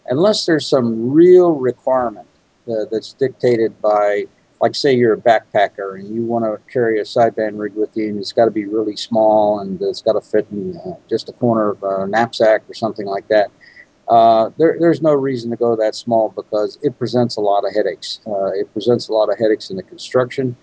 Unless 0.08 0.45
there's 0.45 0.65
some 0.65 1.12
real 1.12 1.54
requirement 1.54 2.28
uh, 2.69 2.86
that's 2.89 3.13
dictated 3.13 3.80
by, 3.82 4.26
like, 4.62 4.76
say 4.76 4.93
you're 4.93 5.13
a 5.13 5.17
backpacker 5.17 6.00
and 6.00 6.13
you 6.13 6.24
want 6.24 6.45
to 6.45 6.58
carry 6.71 7.00
a 7.00 7.04
sideband 7.04 7.60
rig 7.60 7.74
with 7.76 7.95
you, 7.95 8.10
and 8.10 8.17
it's 8.17 8.32
got 8.32 8.45
to 8.45 8.52
be 8.52 8.65
really 8.65 8.95
small 8.95 9.60
and 9.60 9.82
it's 9.82 10.02
got 10.02 10.13
to 10.13 10.21
fit 10.21 10.47
in 10.52 10.78
uh, 10.86 10.93
just 11.10 11.30
a 11.30 11.34
corner 11.34 11.71
of 11.71 11.84
a 11.84 12.08
knapsack 12.08 12.63
or 12.69 12.74
something 12.74 13.06
like 13.06 13.28
that. 13.28 13.52
Uh, 14.12 14.52
there, 14.60 14.78
there's 14.80 15.02
no 15.02 15.13
reason 15.13 15.50
to 15.50 15.58
go 15.58 15.76
that 15.76 15.95
small 15.95 16.30
because 16.36 16.78
it 16.84 17.00
presents 17.00 17.38
a 17.38 17.41
lot 17.41 17.65
of 17.65 17.74
headaches. 17.74 18.21
Uh, 18.28 18.52
it 18.52 18.71
presents 18.74 19.10
a 19.10 19.13
lot 19.13 19.30
of 19.32 19.39
headaches 19.39 19.71
in 19.71 19.78
the 19.78 19.84
construction 19.84 20.56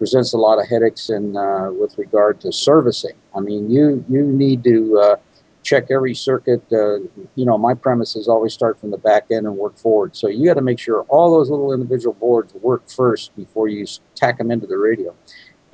presents 0.00 0.32
a 0.32 0.38
lot 0.38 0.58
of 0.58 0.66
headaches 0.66 1.10
in 1.10 1.36
uh, 1.36 1.70
with 1.72 1.98
regard 1.98 2.40
to 2.40 2.50
servicing. 2.50 3.14
I 3.36 3.40
mean, 3.40 3.70
you 3.70 4.04
you 4.08 4.22
need 4.24 4.64
to 4.64 4.98
uh, 4.98 5.16
check 5.62 5.88
every 5.90 6.14
circuit. 6.14 6.62
Uh, 6.72 7.00
you 7.36 7.44
know, 7.44 7.58
my 7.58 7.74
premises 7.74 8.26
always 8.26 8.54
start 8.54 8.80
from 8.80 8.92
the 8.92 8.98
back 8.98 9.26
end 9.30 9.46
and 9.46 9.56
work 9.56 9.76
forward. 9.78 10.16
So 10.16 10.28
you 10.28 10.46
got 10.46 10.54
to 10.54 10.62
make 10.62 10.78
sure 10.78 11.02
all 11.10 11.30
those 11.32 11.50
little 11.50 11.74
individual 11.74 12.14
boards 12.14 12.54
work 12.54 12.88
first 12.90 13.36
before 13.36 13.68
you 13.68 13.86
tack 14.14 14.38
them 14.38 14.50
into 14.50 14.66
the 14.66 14.78
radio. 14.78 15.14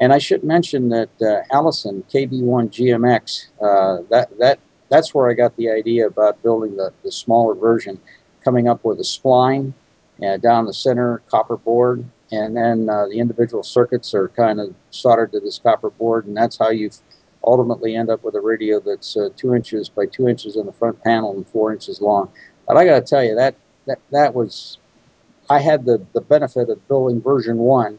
And 0.01 0.13
I 0.13 0.19
should 0.19 0.43
mention 0.45 0.89
that 0.91 1.11
Allison 1.53 2.05
KB1 2.13 2.69
GMX 2.69 3.47
that 4.11 4.29
that 4.41 4.59
that's 4.89 5.15
where 5.15 5.31
I 5.31 5.35
got 5.35 5.57
the 5.57 5.71
idea 5.71 6.07
about 6.07 6.43
building 6.43 6.77
the, 6.77 6.93
the 7.03 7.13
smaller 7.13 7.55
version, 7.55 8.01
coming 8.45 8.69
up 8.69 8.85
with 8.85 8.99
a 9.01 9.03
spline 9.03 9.73
uh, 10.25 10.37
down 10.37 10.67
the 10.67 10.75
center 10.75 11.23
copper 11.29 11.57
board 11.57 12.05
and 12.33 12.57
then 12.57 12.89
uh, 12.89 13.07
the 13.07 13.19
individual 13.19 13.63
circuits 13.63 14.15
are 14.15 14.29
kind 14.29 14.61
of 14.61 14.75
soldered 14.91 15.33
to 15.33 15.41
this 15.41 15.59
copper 15.59 15.91
board, 15.91 16.27
and 16.27 16.37
that's 16.37 16.59
how 16.59 16.71
you 16.71 16.91
ultimately 17.45 17.95
end 17.95 18.11
up 18.11 18.25
with 18.25 18.35
a 18.35 18.41
radio 18.41 18.81
that's 18.81 19.17
uh, 19.17 19.29
two 19.37 19.55
inches 19.55 19.89
by 19.89 20.07
two 20.07 20.29
inches 20.29 20.57
in 20.57 20.67
the 20.67 20.73
front 20.73 21.01
panel 21.03 21.37
and 21.37 21.47
four 21.49 21.73
inches 21.73 22.01
long. 22.01 22.29
But 22.67 22.77
I 22.77 22.85
got 22.85 22.95
to 22.99 23.03
tell 23.03 23.23
you 23.23 23.37
that 23.37 23.55
that 23.87 24.01
that 24.11 24.35
was 24.35 24.79
I 25.49 25.61
had 25.61 25.85
the 25.85 26.05
the 26.13 26.21
benefit 26.21 26.69
of 26.69 26.89
building 26.89 27.21
version 27.23 27.59
one 27.59 27.99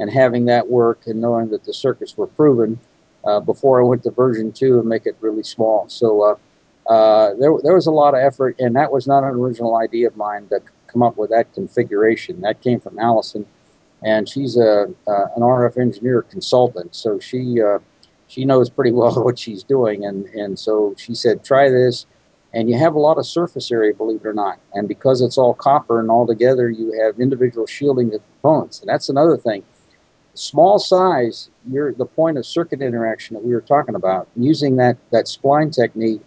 and 0.00 0.10
having 0.10 0.46
that 0.46 0.68
work 0.68 1.02
and 1.06 1.20
knowing 1.20 1.50
that 1.50 1.64
the 1.64 1.74
circuits 1.74 2.16
were 2.16 2.26
proven 2.26 2.80
uh, 3.24 3.40
before 3.40 3.80
I 3.80 3.84
went 3.84 4.02
to 4.04 4.10
version 4.10 4.52
two 4.52 4.78
and 4.78 4.88
make 4.88 5.06
it 5.06 5.16
really 5.20 5.42
small. 5.42 5.88
So. 5.88 6.22
Uh, 6.22 6.34
uh, 6.86 7.34
there, 7.34 7.52
there 7.62 7.74
was 7.74 7.86
a 7.86 7.90
lot 7.90 8.14
of 8.14 8.20
effort, 8.20 8.56
and 8.58 8.74
that 8.74 8.90
was 8.90 9.06
not 9.06 9.22
an 9.22 9.30
original 9.30 9.76
idea 9.76 10.08
of 10.08 10.16
mine 10.16 10.48
to 10.48 10.60
come 10.88 11.02
up 11.02 11.16
with 11.16 11.30
that 11.30 11.52
configuration. 11.54 12.40
That 12.40 12.60
came 12.62 12.80
from 12.80 12.98
Allison, 12.98 13.46
and 14.02 14.28
she's 14.28 14.56
a 14.56 14.92
an 15.06 15.42
RF 15.42 15.78
engineer 15.78 16.22
consultant, 16.22 16.94
so 16.94 17.18
she 17.18 17.60
uh, 17.60 17.78
she 18.26 18.44
knows 18.44 18.70
pretty 18.70 18.92
well 18.92 19.12
what 19.24 19.38
she's 19.38 19.62
doing, 19.62 20.04
and 20.04 20.26
and 20.26 20.58
so 20.58 20.94
she 20.98 21.14
said, 21.14 21.44
try 21.44 21.68
this, 21.68 22.06
and 22.52 22.68
you 22.68 22.76
have 22.76 22.94
a 22.94 22.98
lot 22.98 23.18
of 23.18 23.26
surface 23.26 23.70
area, 23.70 23.94
believe 23.94 24.20
it 24.20 24.26
or 24.26 24.32
not, 24.32 24.58
and 24.74 24.88
because 24.88 25.20
it's 25.20 25.38
all 25.38 25.54
copper 25.54 26.00
and 26.00 26.10
all 26.10 26.26
together, 26.26 26.70
you 26.70 26.92
have 27.00 27.20
individual 27.20 27.66
shielding 27.66 28.10
components, 28.10 28.80
and 28.80 28.88
that's 28.88 29.08
another 29.08 29.36
thing. 29.36 29.62
Small 30.40 30.78
size, 30.78 31.50
you're 31.70 31.92
the 31.92 32.06
point 32.06 32.38
of 32.38 32.46
circuit 32.46 32.80
interaction 32.80 33.34
that 33.34 33.44
we 33.44 33.52
were 33.52 33.60
talking 33.60 33.94
about. 33.94 34.26
Using 34.36 34.76
that 34.76 34.96
that 35.10 35.26
spline 35.26 35.70
technique, 35.70 36.22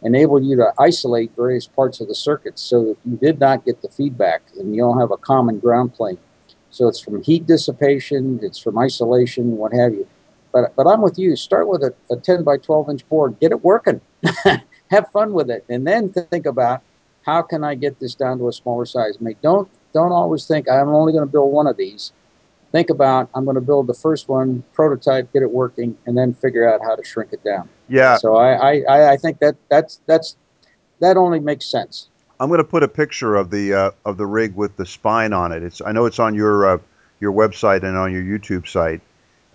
enabled 0.00 0.46
you 0.46 0.56
to 0.56 0.72
isolate 0.78 1.36
various 1.36 1.66
parts 1.66 2.00
of 2.00 2.08
the 2.08 2.14
circuit 2.14 2.58
so 2.58 2.82
that 2.82 2.96
you 3.04 3.18
did 3.18 3.38
not 3.38 3.66
get 3.66 3.82
the 3.82 3.90
feedback 3.90 4.40
and 4.58 4.74
you 4.74 4.80
don't 4.80 4.98
have 4.98 5.10
a 5.10 5.18
common 5.18 5.58
ground 5.58 5.92
plane. 5.92 6.16
So 6.70 6.88
it's 6.88 6.98
from 6.98 7.22
heat 7.22 7.46
dissipation, 7.46 8.40
it's 8.42 8.58
from 8.58 8.78
isolation, 8.78 9.58
what 9.58 9.74
have 9.74 9.92
you. 9.92 10.08
But, 10.50 10.74
but 10.74 10.86
I'm 10.86 11.02
with 11.02 11.18
you. 11.18 11.36
Start 11.36 11.68
with 11.68 11.82
a, 11.82 11.94
a 12.10 12.16
10 12.16 12.44
by 12.44 12.56
12 12.56 12.88
inch 12.88 13.08
board, 13.10 13.38
get 13.38 13.52
it 13.52 13.62
working, 13.62 14.00
have 14.90 15.10
fun 15.12 15.34
with 15.34 15.50
it, 15.50 15.66
and 15.68 15.86
then 15.86 16.10
think 16.10 16.46
about 16.46 16.80
how 17.26 17.42
can 17.42 17.64
I 17.64 17.74
get 17.74 18.00
this 18.00 18.14
down 18.14 18.38
to 18.38 18.48
a 18.48 18.52
smaller 18.54 18.86
size. 18.86 19.20
Make 19.20 19.42
don't 19.42 19.68
don't 19.92 20.12
always 20.12 20.46
think 20.46 20.70
I'm 20.70 20.88
only 20.88 21.12
going 21.12 21.26
to 21.26 21.30
build 21.30 21.52
one 21.52 21.66
of 21.66 21.76
these. 21.76 22.12
Think 22.72 22.90
about 22.90 23.30
I'm 23.34 23.44
going 23.44 23.54
to 23.54 23.60
build 23.60 23.86
the 23.86 23.94
first 23.94 24.28
one, 24.28 24.62
prototype, 24.74 25.32
get 25.32 25.42
it 25.42 25.50
working, 25.50 25.96
and 26.06 26.16
then 26.16 26.34
figure 26.34 26.70
out 26.70 26.80
how 26.82 26.96
to 26.96 27.04
shrink 27.04 27.32
it 27.32 27.42
down. 27.42 27.68
Yeah. 27.88 28.18
So 28.18 28.36
I 28.36 28.80
I, 28.80 29.12
I 29.12 29.16
think 29.16 29.38
that 29.38 29.56
that's 29.68 30.00
that's 30.06 30.36
that 31.00 31.16
only 31.16 31.40
makes 31.40 31.66
sense. 31.66 32.08
I'm 32.40 32.48
going 32.48 32.58
to 32.58 32.64
put 32.64 32.82
a 32.82 32.88
picture 32.88 33.36
of 33.36 33.50
the 33.50 33.74
uh, 33.74 33.90
of 34.04 34.16
the 34.16 34.26
rig 34.26 34.54
with 34.54 34.76
the 34.76 34.86
spine 34.86 35.32
on 35.32 35.52
it. 35.52 35.62
It's 35.62 35.80
I 35.84 35.92
know 35.92 36.06
it's 36.06 36.18
on 36.18 36.34
your 36.34 36.74
uh, 36.74 36.78
your 37.20 37.32
website 37.32 37.82
and 37.82 37.96
on 37.96 38.12
your 38.12 38.22
YouTube 38.22 38.68
site, 38.68 39.00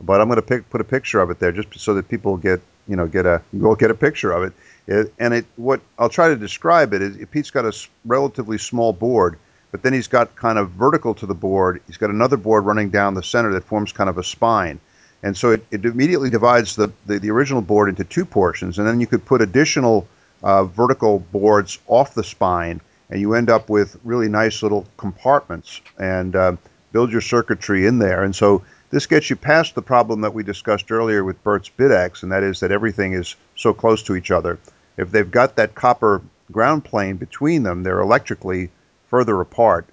but 0.02 0.19
I'm 0.19 0.28
going 0.28 0.38
to 0.38 0.41
pick, 0.41 0.69
put 0.69 0.82
a 0.82 0.86
picture 0.86 1.21
of 1.21 1.30
it 1.30 1.39
there 1.39 1.52
just 1.52 1.80
so 1.80 1.93
that 1.93 2.10
people 2.10 2.36
get 2.38 2.62
you 2.88 2.95
know 2.95 3.08
get 3.08 3.26
a 3.26 3.41
go 3.60 3.76
get 3.76 3.91
a 3.91 3.95
picture 3.95 4.32
of 4.32 4.43
it. 4.43 4.54
it. 4.88 5.13
And 5.19 5.34
it 5.34 5.45
what 5.56 5.82
I'll 5.97 6.10
try 6.10 6.28
to 6.28 6.36
describe 6.36 6.93
it 6.93 7.02
is 7.02 7.17
Pete's 7.32 7.52
got 7.52 7.65
a 7.65 7.73
relatively 8.06 8.58
small 8.58 8.91
board, 8.91 9.39
but 9.74 9.82
then 9.82 9.92
he's 9.92 10.08
got 10.08 10.36
kind 10.36 10.60
of 10.60 10.70
vertical 10.70 11.16
to 11.16 11.26
the 11.26 11.34
board. 11.34 11.82
He's 11.88 11.98
got 11.98 12.12
another 12.12 12.38
board 12.38 12.64
running 12.64 12.92
down 12.92 13.16
the 13.16 13.24
center 13.24 13.52
that 13.54 13.64
forms 13.64 13.92
kind 13.92 14.08
of 14.08 14.20
a 14.20 14.24
spine. 14.24 14.80
And 15.24 15.36
so 15.36 15.50
it, 15.50 15.66
it 15.72 15.84
immediately 15.84 16.30
divides 16.30 16.76
the, 16.76 16.94
the, 17.08 17.18
the 17.18 17.32
original 17.32 17.64
board 17.64 17.90
into 17.90 18.04
two 18.04 18.24
portions, 18.24 18.78
and 18.78 18.88
then 18.88 19.02
you 19.02 19.08
could 19.08 19.26
put 19.26 19.42
additional 19.42 20.08
uh, 20.44 20.66
vertical 20.66 21.20
boards 21.32 21.80
off 21.88 22.14
the 22.14 22.24
spine, 22.24 22.82
and 23.10 23.20
you 23.20 23.34
end 23.34 23.50
up 23.50 23.68
with 23.68 23.98
really 24.04 24.30
nice 24.30 24.62
little 24.62 24.86
compartments 24.98 25.82
and 25.98 26.36
uh, 26.36 26.56
build 26.92 27.12
your 27.12 27.22
circuitry 27.22 27.88
in 27.88 27.98
there. 27.98 28.24
And 28.24 28.36
so 28.36 28.64
this 28.92 29.08
gets 29.08 29.32
you 29.32 29.36
past 29.36 29.74
the 29.74 29.82
problem 29.82 30.22
that 30.22 30.36
we 30.36 30.44
discussed 30.44 30.92
earlier 30.92 31.24
with 31.24 31.44
Bert's 31.44 31.72
BitX, 31.76 32.22
and 32.22 32.32
that 32.32 32.44
is 32.44 32.60
that 32.60 32.72
everything 32.72 33.14
is 33.14 33.36
so 33.56 33.74
close 33.74 34.04
to 34.04 34.16
each 34.16 34.30
other. 34.30 34.60
If 34.98 35.10
they've 35.10 35.32
got 35.32 35.56
that 35.56 35.74
copper 35.74 36.22
ground 36.52 36.86
plane 36.86 37.16
between 37.16 37.64
them, 37.64 37.82
they're 37.82 38.02
electrically 38.02 38.70
further 39.13 39.39
apart. 39.41 39.86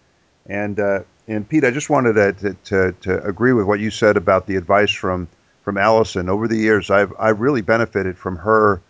And 0.46 0.80
uh, 0.80 1.00
and 1.28 1.46
Pete, 1.46 1.64
I 1.64 1.70
just 1.70 1.90
wanted 1.90 2.14
to, 2.14 2.56
to, 2.64 2.92
to 3.02 3.22
agree 3.22 3.52
with 3.52 3.66
what 3.66 3.78
you 3.78 3.90
said 3.90 4.16
about 4.16 4.46
the 4.46 4.56
advice 4.56 4.90
from 4.90 5.28
from 5.62 5.76
Allison. 5.76 6.30
Over 6.30 6.48
the 6.48 6.56
years, 6.56 6.90
I've 6.90 7.12
I've 7.18 7.38
really 7.38 7.61
benefited 7.61 8.16
from 8.16 8.37
her 8.37 8.80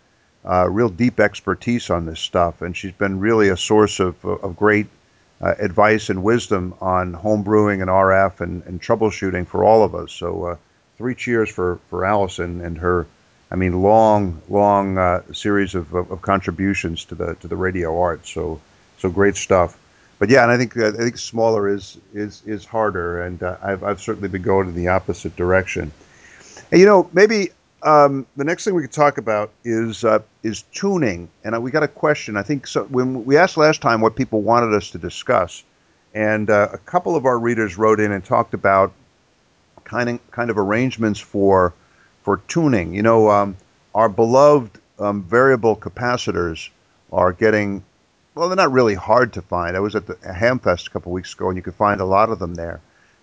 uh, 0.45 0.69
real 0.69 0.87
deep 0.87 1.19
expertise 1.19 1.89
on 1.89 2.05
this 2.05 2.21
stuff, 2.21 2.61
and 2.61 2.77
she's 2.77 2.93
been 2.93 3.19
really 3.19 3.49
a 3.49 3.57
source 3.57 3.99
of, 3.99 4.23
of 4.23 4.55
great 4.55 4.87
uh, 5.41 5.55
advice 5.59 6.09
and 6.09 6.23
wisdom 6.23 6.75
on 6.79 7.11
home 7.11 7.43
brewing 7.43 7.81
and 7.81 7.89
RF 7.91 8.39
and, 8.39 8.63
and 8.63 8.81
troubleshooting 8.81 9.45
for 9.45 9.65
all 9.65 9.83
of 9.83 9.93
us. 9.93 10.13
So, 10.13 10.45
uh, 10.45 10.55
three 10.97 11.13
cheers 11.13 11.49
for, 11.49 11.77
for 11.89 12.05
Allison 12.05 12.61
and 12.61 12.77
her, 12.77 13.05
I 13.51 13.55
mean, 13.57 13.81
long, 13.81 14.41
long 14.47 14.97
uh, 14.97 15.23
series 15.33 15.75
of, 15.75 15.93
of, 15.93 16.09
of, 16.09 16.21
contributions 16.21 17.03
to 17.05 17.15
the 17.15 17.35
to 17.41 17.49
the 17.49 17.57
radio 17.57 17.99
art. 17.99 18.25
So, 18.25 18.61
so 18.97 19.09
great 19.09 19.35
stuff. 19.35 19.77
But 20.21 20.29
yeah, 20.29 20.43
and 20.43 20.51
I 20.51 20.57
think 20.57 20.77
uh, 20.77 20.89
I 20.89 20.91
think 20.91 21.17
smaller 21.17 21.67
is 21.67 21.97
is 22.13 22.43
is 22.45 22.63
harder, 22.63 23.23
and 23.23 23.41
uh, 23.41 23.57
I've 23.63 23.83
I've 23.83 23.99
certainly 23.99 24.29
been 24.29 24.43
going 24.43 24.67
in 24.67 24.75
the 24.75 24.87
opposite 24.87 25.35
direction. 25.35 25.91
And 26.69 26.79
you 26.79 26.85
know, 26.85 27.09
maybe 27.11 27.49
um, 27.81 28.27
the 28.37 28.43
next 28.43 28.63
thing 28.63 28.75
we 28.75 28.83
could 28.83 28.91
talk 28.91 29.17
about 29.17 29.49
is 29.63 30.03
uh, 30.05 30.19
is 30.43 30.61
tuning, 30.75 31.27
and 31.43 31.59
we 31.63 31.71
got 31.71 31.81
a 31.81 31.87
question. 31.87 32.37
I 32.37 32.43
think 32.43 32.67
so, 32.67 32.83
when 32.83 33.25
we 33.25 33.35
asked 33.35 33.57
last 33.57 33.81
time 33.81 33.99
what 33.99 34.15
people 34.15 34.43
wanted 34.43 34.75
us 34.75 34.91
to 34.91 34.99
discuss, 34.99 35.63
and 36.13 36.51
uh, 36.51 36.67
a 36.71 36.77
couple 36.77 37.15
of 37.15 37.25
our 37.25 37.39
readers 37.39 37.79
wrote 37.79 37.99
in 37.99 38.11
and 38.11 38.23
talked 38.23 38.53
about 38.53 38.93
kind 39.85 40.07
of 40.07 40.19
kind 40.29 40.51
of 40.51 40.57
arrangements 40.59 41.19
for 41.19 41.73
for 42.21 42.37
tuning. 42.47 42.93
You 42.93 43.01
know, 43.01 43.31
um, 43.31 43.57
our 43.95 44.07
beloved 44.07 44.79
um, 44.99 45.23
variable 45.23 45.75
capacitors 45.75 46.69
are 47.11 47.33
getting 47.33 47.83
well. 48.35 48.49
They're 48.49 48.55
not 48.55 48.71
really 48.71 48.95
hard 48.95 49.33
to 49.33 49.41
find. 49.41 49.75
I 49.75 49.79
was 49.79 49.95
at 49.95 50.07
the 50.07 50.15
Hamfest 50.15 50.87
a 50.87 50.89
couple 50.89 51.11
weeks 51.11 51.33
ago, 51.33 51.49
and 51.49 51.57
you 51.57 51.63
could 51.63 51.75
find 51.75 52.01
a 52.01 52.05
lot 52.05 52.29
of 52.29 52.39
them 52.39 52.55
there, 52.55 52.81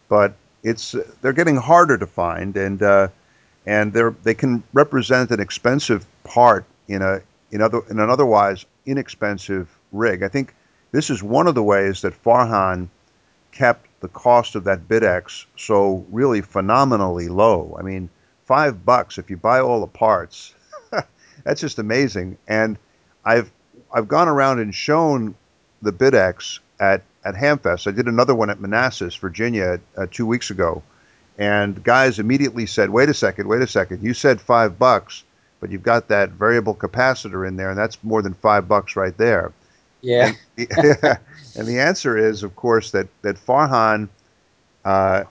but 0.08 0.34
it's 0.62 0.94
they're 1.20 1.32
getting 1.32 1.56
harder 1.56 1.98
to 1.98 2.06
find, 2.06 2.56
and 2.56 2.82
uh, 2.82 3.08
and 3.66 3.92
they're 3.92 4.14
they 4.22 4.34
can 4.34 4.62
represent 4.72 5.30
an 5.30 5.40
expensive 5.40 6.06
part 6.24 6.64
in 6.88 7.02
a 7.02 7.22
in 7.50 7.60
other 7.60 7.82
in 7.90 7.98
an 7.98 8.10
otherwise 8.10 8.64
inexpensive 8.86 9.68
rig. 9.92 10.22
I 10.22 10.28
think 10.28 10.54
this 10.92 11.10
is 11.10 11.22
one 11.22 11.46
of 11.46 11.54
the 11.54 11.62
ways 11.62 12.02
that 12.02 12.22
Farhan 12.22 12.88
kept 13.52 13.86
the 14.00 14.08
cost 14.08 14.54
of 14.54 14.64
that 14.64 14.88
BitX 14.88 15.46
so 15.56 16.06
really 16.10 16.40
phenomenally 16.40 17.28
low. 17.28 17.76
I 17.78 17.82
mean, 17.82 18.08
five 18.44 18.84
bucks 18.84 19.18
if 19.18 19.30
you 19.30 19.36
buy 19.36 19.60
all 19.60 19.80
the 19.80 19.86
parts. 19.86 20.54
that's 21.44 21.60
just 21.60 21.78
amazing. 21.78 22.38
And 22.46 22.78
I've 23.24 23.50
I've 23.92 24.08
gone 24.08 24.28
around 24.28 24.60
and 24.60 24.74
shown 24.74 25.34
the 25.82 25.92
BitX 25.92 26.58
at 26.80 27.02
at 27.24 27.34
Hamfest. 27.34 27.86
I 27.86 27.90
did 27.90 28.06
another 28.06 28.34
one 28.34 28.48
at 28.50 28.60
Manassas, 28.60 29.14
Virginia, 29.16 29.80
uh, 29.96 30.06
two 30.10 30.26
weeks 30.26 30.50
ago 30.50 30.82
and 31.38 31.82
guys 31.84 32.18
immediately 32.18 32.66
said, 32.66 32.90
"Wait 32.90 33.08
a 33.08 33.14
second, 33.14 33.46
wait 33.48 33.62
a 33.62 33.66
second. 33.66 34.02
You 34.02 34.12
said 34.12 34.40
five 34.40 34.78
bucks, 34.78 35.22
but 35.60 35.70
you've 35.70 35.84
got 35.84 36.08
that 36.08 36.30
variable 36.30 36.74
capacitor 36.74 37.46
in 37.46 37.56
there, 37.56 37.70
and 37.70 37.78
that's 37.78 38.02
more 38.02 38.20
than 38.20 38.34
five 38.34 38.66
bucks 38.68 38.96
right 38.96 39.16
there." 39.16 39.52
Yeah. 40.02 40.32
And, 40.56 40.68
and 41.56 41.66
the 41.66 41.78
answer 41.78 42.18
is, 42.18 42.42
of 42.42 42.56
course, 42.56 42.90
that 42.90 43.06
that 43.22 43.36
Farhan 43.36 44.08
uh, 44.84 45.24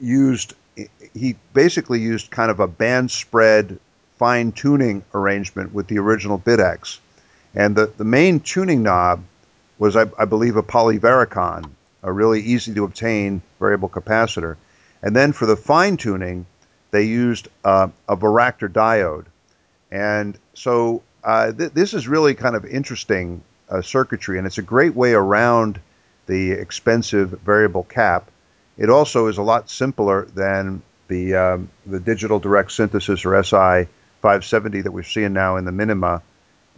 used 0.00 0.54
he 1.14 1.36
basically 1.54 2.00
used 2.00 2.30
kind 2.30 2.50
of 2.50 2.60
a 2.60 2.66
band 2.66 3.10
spread 3.10 3.78
fine 4.18 4.50
tuning 4.50 5.04
arrangement 5.14 5.72
with 5.72 5.86
the 5.86 5.98
original 5.98 6.38
BitX, 6.38 6.98
and 7.56 7.74
the 7.74 7.86
the 7.96 8.04
main 8.04 8.38
tuning 8.40 8.84
knob 8.84 9.24
was, 9.78 9.96
I, 9.96 10.06
I 10.18 10.24
believe, 10.24 10.56
a 10.56 10.62
polyvaricon, 10.62 11.70
a 12.02 12.12
really 12.12 12.40
easy 12.40 12.72
to 12.74 12.84
obtain 12.84 13.42
variable 13.58 13.88
capacitor 13.88 14.56
and 15.02 15.14
then 15.14 15.32
for 15.32 15.46
the 15.46 15.56
fine 15.56 15.96
tuning, 15.96 16.46
they 16.90 17.04
used 17.04 17.48
uh, 17.64 17.88
a 18.08 18.16
varactor 18.16 18.68
diode. 18.68 19.26
And 19.90 20.36
so 20.54 21.02
uh, 21.22 21.52
th- 21.52 21.72
this 21.72 21.94
is 21.94 22.08
really 22.08 22.34
kind 22.34 22.56
of 22.56 22.64
interesting 22.64 23.42
uh, 23.68 23.82
circuitry, 23.82 24.38
and 24.38 24.46
it's 24.46 24.58
a 24.58 24.62
great 24.62 24.96
way 24.96 25.12
around 25.12 25.80
the 26.26 26.52
expensive 26.52 27.30
variable 27.30 27.84
cap. 27.84 28.30
It 28.76 28.90
also 28.90 29.28
is 29.28 29.38
a 29.38 29.42
lot 29.42 29.70
simpler 29.70 30.24
than 30.24 30.82
the 31.06 31.36
um, 31.36 31.70
the 31.86 32.00
digital 32.00 32.40
direct 32.40 32.72
synthesis 32.72 33.24
or 33.24 33.40
SI 33.42 33.88
570 34.22 34.82
that 34.82 34.90
we're 34.90 35.04
seeing 35.04 35.32
now 35.32 35.56
in 35.56 35.64
the 35.64 35.72
Minima. 35.72 36.20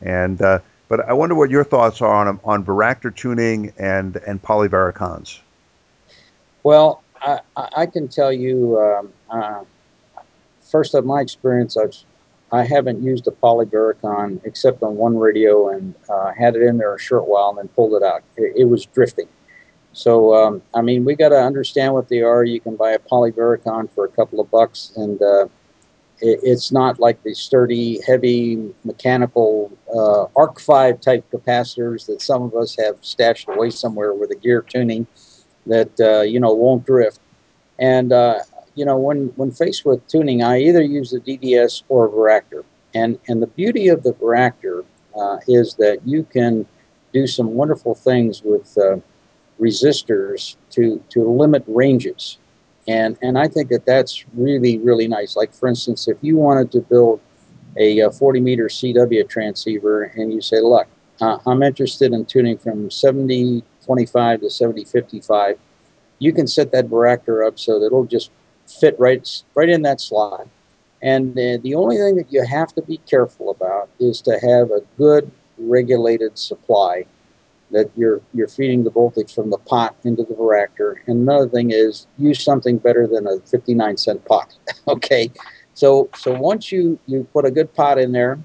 And 0.03 0.41
uh, 0.41 0.59
but 0.89 1.01
I 1.09 1.13
wonder 1.13 1.35
what 1.35 1.51
your 1.51 1.65
thoughts 1.65 2.01
are 2.01 2.13
on 2.13 2.41
on 2.45 2.65
varactor 2.65 3.15
tuning 3.15 3.73
and 3.79 4.17
and 4.27 4.43
polyvaricons. 4.43 5.41
Well, 6.63 7.03
I, 7.23 7.41
I 7.57 7.87
can 7.87 8.09
tell 8.09 8.33
you, 8.33 8.79
um, 8.81 9.13
uh, 9.31 9.65
first 10.63 10.95
of 10.95 11.05
my 11.05 11.21
experience, 11.21 11.77
I've 11.77 11.97
I 12.51 12.65
haven't 12.65 13.03
used 13.03 13.27
a 13.27 13.31
polyvaricon 13.31 14.41
except 14.45 14.83
on 14.83 14.97
one 14.97 15.19
radio 15.19 15.69
and 15.69 15.95
uh, 16.09 16.33
had 16.33 16.57
it 16.57 16.63
in 16.63 16.79
there 16.79 16.95
a 16.95 16.99
short 16.99 17.29
while 17.29 17.51
and 17.51 17.59
then 17.59 17.69
pulled 17.69 17.95
it 17.95 18.03
out. 18.03 18.23
It, 18.37 18.55
it 18.57 18.65
was 18.65 18.87
drifting. 18.87 19.29
So 19.93 20.35
um, 20.35 20.63
I 20.75 20.81
mean, 20.81 21.05
we 21.05 21.15
got 21.15 21.31
to 21.31 21.41
understand 21.43 21.93
what 21.93 22.09
they 22.09 22.23
are. 22.23 22.45
You 22.45 22.61
can 22.61 22.77
buy 22.77 22.93
a 22.93 22.99
polyvaricon 22.99 23.91
for 23.95 24.05
a 24.05 24.09
couple 24.09 24.41
of 24.41 24.51
bucks, 24.51 24.93
and 24.97 25.21
uh, 25.21 25.49
it, 26.21 26.41
it's 26.43 26.73
not 26.73 26.99
like 26.99 27.23
the 27.23 27.35
sturdy, 27.35 28.01
heavy 28.07 28.73
mechanical 28.85 29.71
uh, 29.95 30.27
Arc 30.37 30.61
Five 30.61 31.01
type 31.01 31.25
capacitors 31.31 32.07
that 32.07 32.21
some 32.23 32.43
of 32.43 32.55
us 32.55 32.77
have 32.77 32.97
stashed 33.01 33.49
away 33.49 33.71
somewhere 33.71 34.15
with 34.15 34.31
a 34.31 34.37
gear 34.37 34.63
tuning 34.63 35.07
that 35.67 35.99
uh, 36.01 36.23
you 36.23 36.41
know 36.41 36.53
won't 36.53 36.87
drift. 36.87 37.21
And 37.79 38.13
uh, 38.13 38.41
you 38.75 38.85
know 38.85 38.97
when 38.97 39.29
when 39.37 39.51
faced 39.51 39.85
with 39.85 40.07
tuning, 40.09 40.43
I 40.43 40.61
either 40.61 40.83
use 40.83 41.11
the 41.11 41.21
DDS 41.21 41.83
or 41.89 42.07
a 42.07 42.11
Varactor. 42.11 42.65
And 42.95 43.19
and 43.29 43.43
the 43.43 43.47
beauty 43.47 43.89
of 43.89 44.03
the 44.03 44.13
Varactor 44.15 44.85
uh, 45.19 45.39
is 45.47 45.75
that 45.75 46.01
you 46.05 46.25
can 46.25 46.67
do 47.13 47.27
some 47.27 47.55
wonderful 47.55 47.95
things 47.95 48.43
with 48.43 48.77
uh, 48.79 48.97
resistors 49.61 50.57
to 50.71 51.03
to 51.11 51.29
limit 51.29 51.65
ranges. 51.67 52.39
And 52.89 53.17
and 53.23 53.39
I 53.39 53.47
think 53.47 53.69
that 53.69 53.87
that's 53.87 54.25
really 54.35 54.79
really 54.79 55.07
nice. 55.07 55.37
Like 55.37 55.53
for 55.53 55.69
instance, 55.69 56.09
if 56.09 56.17
you 56.23 56.37
wanted 56.37 56.73
to 56.73 56.81
build 56.81 57.21
a, 57.77 58.01
a 58.01 58.11
40 58.11 58.41
meter 58.41 58.67
CW 58.67 59.29
transceiver 59.29 60.05
and 60.17 60.33
you 60.33 60.41
say, 60.41 60.61
look, 60.61 60.89
uh, 61.21 61.39
I'm 61.47 61.63
interested 61.63 62.13
in 62.13 62.25
tuning 62.25 62.59
from 62.59 62.91
70 62.91 63.63
25 63.85 64.41
to 64.43 64.51
70 64.51 64.85
55, 64.85 65.59
you 66.19 66.33
can 66.33 66.47
set 66.47 66.73
that 66.73 66.89
Varactor 66.89 67.47
up 67.47 67.59
so 67.59 67.79
that 67.79 67.87
it'll 67.87 68.05
just 68.05 68.31
fit 68.67 68.95
right, 68.99 69.27
right 69.55 69.69
in 69.71 69.81
that 69.83 70.01
slot. 70.01 70.47
And 71.01 71.33
uh, 71.33 71.57
the 71.63 71.75
only 71.75 71.97
thing 71.97 72.17
that 72.17 72.31
you 72.31 72.45
have 72.45 72.75
to 72.75 72.83
be 72.83 72.99
careful 73.09 73.51
about 73.51 73.89
is 73.99 74.21
to 74.23 74.33
have 74.33 74.71
a 74.71 74.83
good 74.99 75.31
regulated 75.57 76.39
supply 76.39 77.07
that 77.71 77.91
you're 77.97 78.21
you're 78.35 78.49
feeding 78.49 78.85
the 78.85 78.91
voltage 78.91 79.35
from 79.35 79.51
the 79.51 79.59
pot 79.59 79.95
into 80.05 80.23
the 80.23 80.35
varactor. 80.35 80.97
And 81.07 81.21
another 81.29 81.49
thing 81.49 81.71
is 81.71 82.07
use 82.17 82.43
something 82.43 82.79
better 82.79 83.07
than 83.07 83.27
a 83.27 83.41
59 83.41 83.97
cent 83.97 84.25
pot. 84.25 84.55
okay, 84.89 85.31
so 85.75 86.09
so 86.17 86.33
once 86.33 86.73
you 86.73 86.99
you 87.07 87.25
put 87.33 87.45
a 87.45 87.51
good 87.51 87.73
pot 87.75 87.99
in 87.99 88.13
there, 88.13 88.39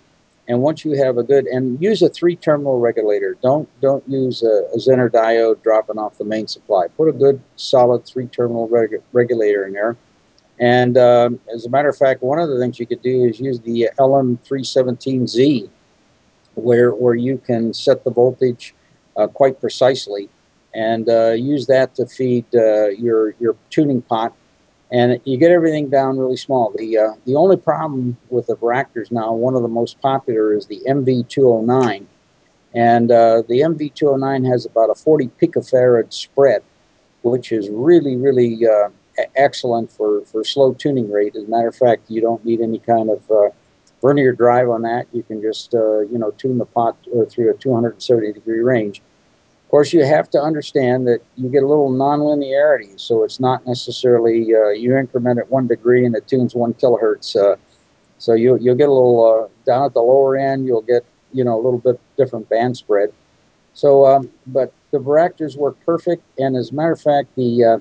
and 0.48 0.62
once 0.62 0.84
you 0.84 0.92
have 0.98 1.18
a 1.18 1.24
good 1.24 1.46
and 1.46 1.82
use 1.82 2.02
a 2.02 2.10
three 2.10 2.36
terminal 2.36 2.80
regulator. 2.80 3.38
Don't 3.42 3.70
don't 3.82 4.08
use 4.08 4.44
a, 4.44 4.68
a 4.74 4.78
Zener 4.78 5.10
diode 5.10 5.64
dropping 5.64 5.98
off 5.98 6.18
the 6.18 6.26
main 6.26 6.48
supply. 6.48 6.88
Put 6.88 7.08
a 7.08 7.14
good 7.14 7.42
solid 7.56 8.06
three 8.06 8.28
terminal 8.28 8.68
reg, 8.68 9.02
regulator 9.14 9.66
in 9.66 9.74
there. 9.74 9.96
And 10.60 10.98
um, 10.98 11.40
as 11.54 11.66
a 11.66 11.70
matter 11.70 11.90
of 11.90 11.98
fact, 11.98 12.22
one 12.22 12.40
of 12.40 12.50
the 12.50 12.60
things 12.60 12.80
you 12.80 12.86
could 12.86 13.02
do 13.02 13.24
is 13.24 13.40
use 13.40 13.60
the 13.62 13.90
LM317Z, 13.98 15.70
where 16.56 16.92
where 16.92 17.16
you 17.16 17.38
can 17.38 17.74
set 17.74 18.04
the 18.04 18.12
voltage 18.12 18.76
quite 19.34 19.60
precisely, 19.60 20.30
and 20.74 21.10
uh, 21.10 21.32
use 21.32 21.68
that 21.68 21.96
to 21.96 22.06
feed 22.06 22.46
uh, 22.56 22.90
your 22.90 23.36
your 23.40 23.56
tuning 23.70 24.02
pot, 24.02 24.34
and 24.92 25.20
you 25.26 25.38
get 25.38 25.52
everything 25.52 25.90
down 25.90 26.18
really 26.18 26.38
small. 26.38 26.74
The 26.76 26.98
uh, 26.98 27.14
the 27.26 27.36
only 27.36 27.58
problem 27.58 28.18
with 28.30 28.48
the 28.48 28.56
Varactors 28.56 29.12
now, 29.12 29.34
one 29.34 29.56
of 29.56 29.62
the 29.62 29.68
most 29.68 30.02
popular 30.02 30.54
is 30.54 30.66
the 30.66 30.82
MV209, 30.88 32.06
and 32.74 33.12
uh, 33.12 33.44
the 33.48 33.62
MV209 33.62 34.48
has 34.50 34.66
about 34.66 34.90
a 34.90 34.96
40 34.96 35.30
picofarad 35.42 36.12
spread, 36.14 36.64
which 37.22 37.52
is 37.52 37.70
really 37.70 38.16
really 38.16 38.66
uh, 38.68 38.90
excellent 39.36 39.92
for 39.92 40.26
for 40.26 40.44
slow 40.44 40.74
tuning 40.74 41.12
rate. 41.12 41.36
As 41.36 41.44
a 41.44 41.48
matter 41.48 41.68
of 41.68 41.76
fact, 41.76 42.10
you 42.10 42.22
don't 42.22 42.44
need 42.44 42.62
any 42.62 42.80
kind 42.80 43.10
of 43.10 43.54
vernier 44.04 44.34
drive 44.34 44.70
on 44.70 44.82
that. 44.84 45.08
You 45.14 45.24
can 45.24 45.42
just, 45.42 45.74
uh, 45.74 46.02
you 46.02 46.20
know, 46.20 46.32
tune 46.32 46.58
the 46.60 46.66
pot 46.66 46.98
uh, 47.18 47.26
through 47.26 47.50
a 47.50 47.54
270 47.56 48.34
degree 48.34 48.60
range. 48.60 49.00
Of 49.00 49.70
course, 49.72 49.94
you 49.94 50.06
have 50.06 50.30
to 50.32 50.40
understand 50.40 51.08
that 51.08 51.22
you 51.36 51.50
get 51.50 51.64
a 51.64 51.68
little 51.68 51.92
nonlinearity, 51.92 53.00
so 53.00 53.24
it's 53.24 53.40
not 53.40 53.66
necessarily 53.66 54.54
uh, 54.54 54.70
you 54.70 54.96
increment 54.96 55.40
at 55.40 55.50
one 55.50 55.66
degree 55.66 56.06
and 56.06 56.16
it 56.16 56.28
tunes 56.28 56.54
one 56.54 56.76
kilohertz. 56.76 57.36
Uh, 57.36 57.56
so 58.20 58.34
you, 58.34 58.60
you'll 58.62 58.76
get 58.76 58.90
a 58.90 58.94
little 58.94 59.26
uh, 59.26 59.48
down 59.66 59.86
at 59.86 59.94
the 59.94 60.02
lower 60.02 60.38
end, 60.38 60.68
you'll 60.68 60.84
get, 60.84 61.04
you 61.32 61.44
know, 61.44 61.56
a 61.56 61.62
little 61.62 61.80
bit 61.80 62.00
different 62.18 62.48
band 62.50 62.78
spread. 62.78 63.12
So, 63.74 64.06
um, 64.06 64.30
but 64.46 64.72
the 64.92 65.00
Varactors 65.00 65.58
work 65.58 65.76
perfect, 65.86 66.24
and 66.38 66.56
as 66.56 66.70
a 66.70 66.76
matter 66.76 66.92
of 66.92 67.02
fact, 67.02 67.36
the 67.36 67.64
uh, 67.64 67.80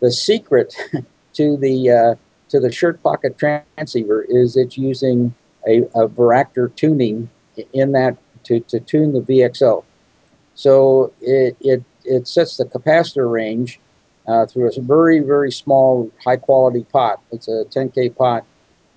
the 0.00 0.12
secret 0.12 0.74
to 1.32 1.56
the 1.56 2.16
to 2.48 2.60
the 2.60 2.72
shirt 2.72 3.02
pocket 3.02 3.38
transceiver 3.38 4.24
is 4.28 4.56
it's 4.56 4.78
using 4.78 5.34
a, 5.66 5.82
a 5.94 6.08
Varactor 6.08 6.74
tuning 6.74 7.28
in 7.72 7.92
that 7.92 8.16
to, 8.44 8.60
to 8.60 8.80
tune 8.80 9.12
the 9.12 9.20
VXL. 9.20 9.84
So 10.54 11.12
it, 11.20 11.56
it, 11.60 11.84
it 12.04 12.26
sets 12.26 12.56
the 12.56 12.64
capacitor 12.64 13.30
range 13.30 13.80
uh, 14.26 14.46
through 14.46 14.68
a 14.68 14.80
very, 14.80 15.20
very 15.20 15.52
small, 15.52 16.10
high 16.24 16.36
quality 16.36 16.84
pot. 16.84 17.20
It's 17.32 17.48
a 17.48 17.64
10K 17.66 18.16
pot. 18.16 18.44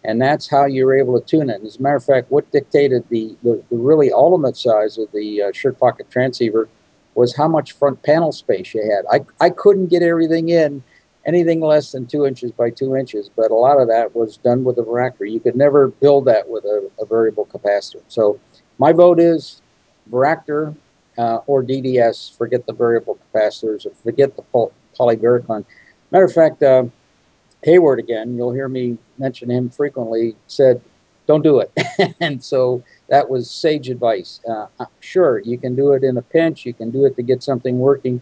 And 0.04 0.20
that's 0.20 0.50
how 0.50 0.66
you're 0.66 0.96
able 0.96 1.20
to 1.20 1.26
tune 1.26 1.50
it. 1.50 1.62
As 1.64 1.78
a 1.78 1.82
matter 1.82 1.96
of 1.96 2.04
fact, 2.04 2.32
what 2.32 2.50
dictated 2.52 3.08
the, 3.10 3.36
the, 3.44 3.64
the 3.70 3.78
really 3.78 4.12
ultimate 4.12 4.58
size 4.58 4.98
of 4.98 5.12
the 5.12 5.44
uh, 5.44 5.52
shirt 5.54 5.80
pocket 5.80 6.10
transceiver 6.10 6.68
was 7.14 7.36
how 7.36 7.48
much 7.48 7.74
front 7.74 8.02
panel 8.02 8.32
space 8.32 8.74
you 8.74 8.82
had. 8.82 9.06
I, 9.12 9.46
I 9.46 9.50
couldn't 9.52 9.88
get 9.88 10.02
everything 10.02 10.50
in 10.50 10.84
anything 11.26 11.60
less 11.62 11.92
than 11.92 12.06
two 12.06 12.26
inches 12.26 12.52
by 12.52 12.70
two 12.70 12.96
inches, 12.96 13.30
but 13.36 13.52
a 13.52 13.56
lot 13.56 13.80
of 13.80 13.88
that 13.88 14.16
was 14.16 14.38
done 14.38 14.64
with 14.64 14.78
a 14.78 14.82
Varactor. 14.82 15.30
You 15.30 15.40
could 15.40 15.56
never 15.56 15.90
build 15.90 16.26
that 16.26 16.48
with 16.50 16.66
a, 16.66 16.90
a 17.00 17.06
variable 17.06 17.46
capacitor. 17.46 18.02
So 18.08 18.40
my 18.78 18.92
vote 18.92 19.20
is 19.20 19.62
Varactor 20.10 20.76
uh, 21.18 21.40
or 21.48 21.64
DDS. 21.64 22.36
Forget 22.38 22.66
the 22.66 22.74
variable 22.74 23.20
capacitors 23.34 23.86
or 23.86 23.92
forget 24.04 24.36
the 24.36 24.44
poly-. 24.44 24.72
Matter 24.98 26.26
of 26.26 26.34
fact, 26.34 26.62
uh, 26.64 26.84
Hayward 27.64 28.00
again, 28.00 28.36
you'll 28.36 28.52
hear 28.52 28.68
me 28.68 28.98
mention 29.18 29.50
him 29.50 29.70
frequently, 29.70 30.36
said, 30.48 30.82
don't 31.28 31.44
do 31.44 31.60
it. 31.60 31.72
and 32.20 32.44
so 32.44 32.84
that 33.08 33.30
was 33.30 33.50
sage 33.50 33.90
advice. 33.90 34.42
Uh, 34.48 34.68
uh, 34.80 34.86
sure, 35.00 35.40
you 35.40 35.58
can 35.58 35.76
do 35.76 35.94
it 35.94 36.04
in 36.04 36.18
a 36.18 36.22
pinch, 36.22 36.66
you 36.66 36.74
can 36.74 36.92
do 36.92 37.06
it 37.06 37.16
to 37.16 37.24
get 37.24 37.44
something 37.44 37.80
working, 37.80 38.22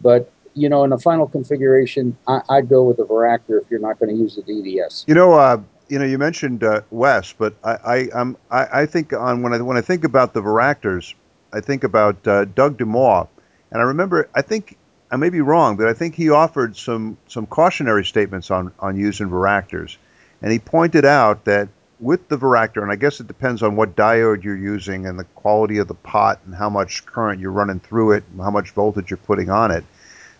but 0.00 0.30
you 0.56 0.70
know, 0.70 0.82
in 0.84 0.90
the 0.90 0.98
final 0.98 1.28
configuration, 1.28 2.16
I, 2.26 2.40
would 2.48 2.68
go 2.68 2.82
with 2.82 2.96
the 2.96 3.04
Varactor 3.04 3.60
if 3.60 3.70
you're 3.70 3.78
not 3.78 4.00
going 4.00 4.08
to 4.08 4.16
use 4.16 4.36
the 4.36 4.42
DDS. 4.42 5.04
You 5.06 5.14
know, 5.14 5.34
uh, 5.34 5.60
you 5.88 5.98
know, 5.98 6.04
you 6.04 6.18
mentioned 6.18 6.64
uh, 6.64 6.80
Wes, 6.90 7.32
but 7.32 7.54
I, 7.62 7.72
I, 7.72 8.08
I'm, 8.14 8.36
I, 8.50 8.80
I 8.80 8.86
think 8.86 9.12
on 9.12 9.42
when 9.42 9.52
I 9.52 9.60
when 9.60 9.76
I 9.76 9.82
think 9.82 10.02
about 10.02 10.32
the 10.32 10.40
Varactors, 10.40 11.14
I 11.52 11.60
think 11.60 11.84
about 11.84 12.26
uh, 12.26 12.46
Doug 12.46 12.78
DeMaw, 12.78 13.28
and 13.70 13.80
I 13.80 13.84
remember, 13.84 14.28
I 14.34 14.42
think 14.42 14.78
I 15.10 15.16
may 15.16 15.28
be 15.28 15.42
wrong, 15.42 15.76
but 15.76 15.88
I 15.88 15.92
think 15.92 16.14
he 16.14 16.30
offered 16.30 16.76
some 16.76 17.18
some 17.28 17.46
cautionary 17.46 18.04
statements 18.04 18.50
on 18.50 18.72
on 18.80 18.96
using 18.96 19.28
Varactors, 19.28 19.98
and 20.40 20.50
he 20.50 20.58
pointed 20.58 21.04
out 21.04 21.44
that 21.44 21.68
with 22.00 22.28
the 22.28 22.36
Varactor, 22.38 22.82
and 22.82 22.90
I 22.90 22.96
guess 22.96 23.20
it 23.20 23.26
depends 23.26 23.62
on 23.62 23.76
what 23.76 23.94
diode 23.94 24.42
you're 24.42 24.56
using 24.56 25.06
and 25.06 25.18
the 25.18 25.24
quality 25.24 25.78
of 25.78 25.88
the 25.88 25.94
pot 25.94 26.40
and 26.46 26.54
how 26.54 26.68
much 26.70 27.06
current 27.06 27.40
you're 27.40 27.52
running 27.52 27.80
through 27.80 28.12
it 28.12 28.24
and 28.32 28.40
how 28.40 28.50
much 28.50 28.70
voltage 28.72 29.10
you're 29.10 29.16
putting 29.18 29.50
on 29.50 29.70
it 29.70 29.84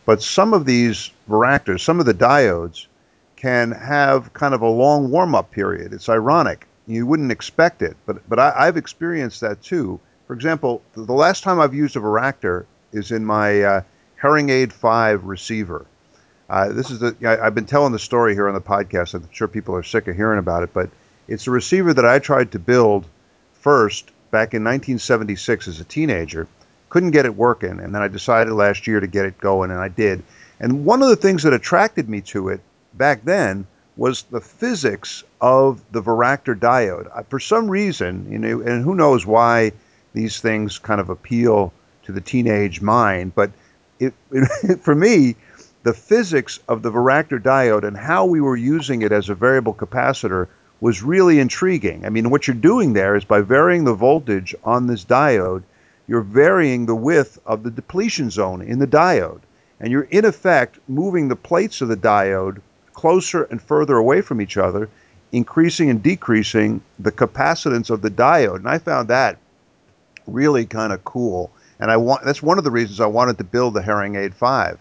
but 0.07 0.23
some 0.23 0.55
of 0.55 0.65
these 0.65 1.11
varactors, 1.29 1.81
some 1.81 2.01
of 2.01 2.07
the 2.07 2.15
diodes, 2.15 2.87
can 3.35 3.73
have 3.73 4.33
kind 4.33 4.55
of 4.55 4.63
a 4.63 4.69
long 4.69 5.11
warm 5.11 5.35
up 5.35 5.51
period. 5.51 5.93
It's 5.93 6.09
ironic. 6.09 6.67
You 6.87 7.05
wouldn't 7.07 7.33
expect 7.33 7.83
it, 7.83 7.97
but, 8.07 8.27
but 8.29 8.39
I, 8.39 8.65
have 8.65 8.77
experienced 8.77 9.41
that 9.43 9.61
too. 9.61 10.01
For 10.27 10.33
example, 10.33 10.81
the 10.95 11.13
last 11.13 11.43
time 11.43 11.61
I've 11.61 11.75
used 11.75 11.97
a 11.97 12.01
varactor 12.01 12.65
is 12.93 13.11
in 13.11 13.25
my 13.25 13.63
uh, 13.63 13.81
Herring-Aid 14.15 14.73
5 14.73 15.25
receiver. 15.25 15.85
Uh, 16.49 16.69
this 16.69 16.91
is 16.91 17.01
the, 17.01 17.17
I, 17.25 17.47
I've 17.47 17.55
been 17.57 17.67
telling 17.67 17.93
the 17.93 17.99
story 17.99 18.35
here 18.35 18.49
on 18.49 18.55
the 18.55 18.61
podcast. 18.61 19.15
I'm 19.15 19.29
sure 19.33 19.49
people 19.49 19.75
are 19.75 19.83
sick 19.83 20.07
of 20.07 20.15
hearing 20.15 20.39
about 20.39 20.63
it, 20.63 20.73
but 20.73 20.89
it's 21.27 21.49
a 21.49 21.51
receiver 21.51 21.93
that 21.93 22.07
I 22.07 22.21
tried 22.21 22.53
to 22.53 22.61
build 22.61 23.05
first 23.55 24.07
back 24.31 24.55
in 24.55 24.63
1976 24.63 25.67
as 25.67 25.81
a 25.81 25.85
teenager 25.85 26.47
couldn't 26.89 27.11
get 27.11 27.27
it 27.27 27.35
working. 27.35 27.81
And 27.81 27.95
then 27.95 28.03
I 28.03 28.09
decided 28.09 28.53
last 28.53 28.87
year 28.87 29.01
to 29.01 29.07
get 29.07 29.27
it 29.27 29.39
going, 29.39 29.71
and 29.71 29.81
I 29.81 29.89
did. 29.89 30.23
And 30.61 30.85
one 30.85 31.03
of 31.03 31.09
the 31.09 31.17
things 31.17 31.43
that 31.43 31.53
attracted 31.53 32.09
me 32.09 32.21
to 32.23 32.49
it 32.49 32.61
back 32.95 33.25
then 33.25 33.67
was 33.97 34.23
the 34.25 34.41
physics 34.41 35.25
of 35.41 35.81
the 35.93 36.03
Varactor 36.03 36.59
diode. 36.59 37.09
I, 37.15 37.23
for 37.23 37.41
some 37.41 37.71
reason, 37.71 38.31
you 38.31 38.39
know, 38.39 38.61
and 38.61 38.85
who 38.85 38.95
knows 38.95 39.27
why 39.27 39.73
these 40.13 40.41
things 40.41 40.79
kind 40.79 41.01
of 41.01 41.11
appeal 41.11 41.73
to 42.05 42.13
the 42.13 42.21
teenage 42.21 42.81
mind, 42.81 43.35
but 43.35 43.51
it, 43.99 44.15
it, 44.31 44.81
for 44.83 44.95
me, 44.95 45.37
the 45.83 45.95
physics 45.95 46.59
of 46.69 46.83
the 46.83 46.91
Varactor 46.91 47.41
diode 47.41 47.85
and 47.85 47.97
how 47.97 48.27
we 48.27 48.41
were 48.41 48.57
using 48.57 49.03
it 49.03 49.13
as 49.13 49.29
a 49.29 49.35
variable 49.35 49.75
capacitor 49.75 50.49
was 50.81 51.03
really 51.03 51.39
intriguing. 51.39 52.05
I 52.05 52.11
mean, 52.11 52.29
what 52.29 52.47
you're 52.47 52.55
doing 52.55 52.93
there 52.93 53.17
is 53.17 53.25
by 53.25 53.41
varying 53.41 53.85
the 53.85 53.95
voltage 53.95 54.55
on 54.65 54.87
this 54.87 55.05
diode, 55.05 55.63
you're 56.07 56.21
varying 56.21 56.87
the 56.87 56.95
width 56.95 57.39
of 57.47 57.63
the 57.63 57.71
depletion 57.71 58.31
zone 58.31 58.63
in 58.63 58.79
the 58.79 58.87
diode. 58.87 59.41
And 59.81 59.91
you're 59.91 60.03
in 60.05 60.25
effect 60.25 60.79
moving 60.89 61.29
the 61.29 61.37
plates 61.37 61.81
of 61.81 61.89
the 61.89 61.97
diode 61.97 62.61
closer 62.95 63.45
and 63.45 63.61
further 63.61 63.97
away 63.97 64.23
from 64.23 64.41
each 64.41 64.57
other, 64.57 64.89
increasing 65.33 65.91
and 65.91 66.03
decreasing 66.03 66.81
the 66.99 67.13
capacitance 67.13 67.91
of 67.91 68.03
the 68.03 68.11
diode. 68.11 68.57
And 68.57 68.69
I 68.69 68.79
found 68.79 69.09
that 69.09 69.39
really 70.27 70.65
kind 70.65 70.93
of 70.93 71.05
cool. 71.05 71.51
And 71.79 71.91
I 71.91 71.97
want 71.99 72.25
that's 72.25 72.43
one 72.43 72.59
of 72.59 72.65
the 72.65 72.71
reasons 72.71 73.01
I 73.01 73.07
wanted 73.07 73.39
to 73.39 73.45
build 73.45 73.75
the 73.75 73.83
Herring 73.83 74.17
Aid 74.17 74.35
5. 74.35 74.79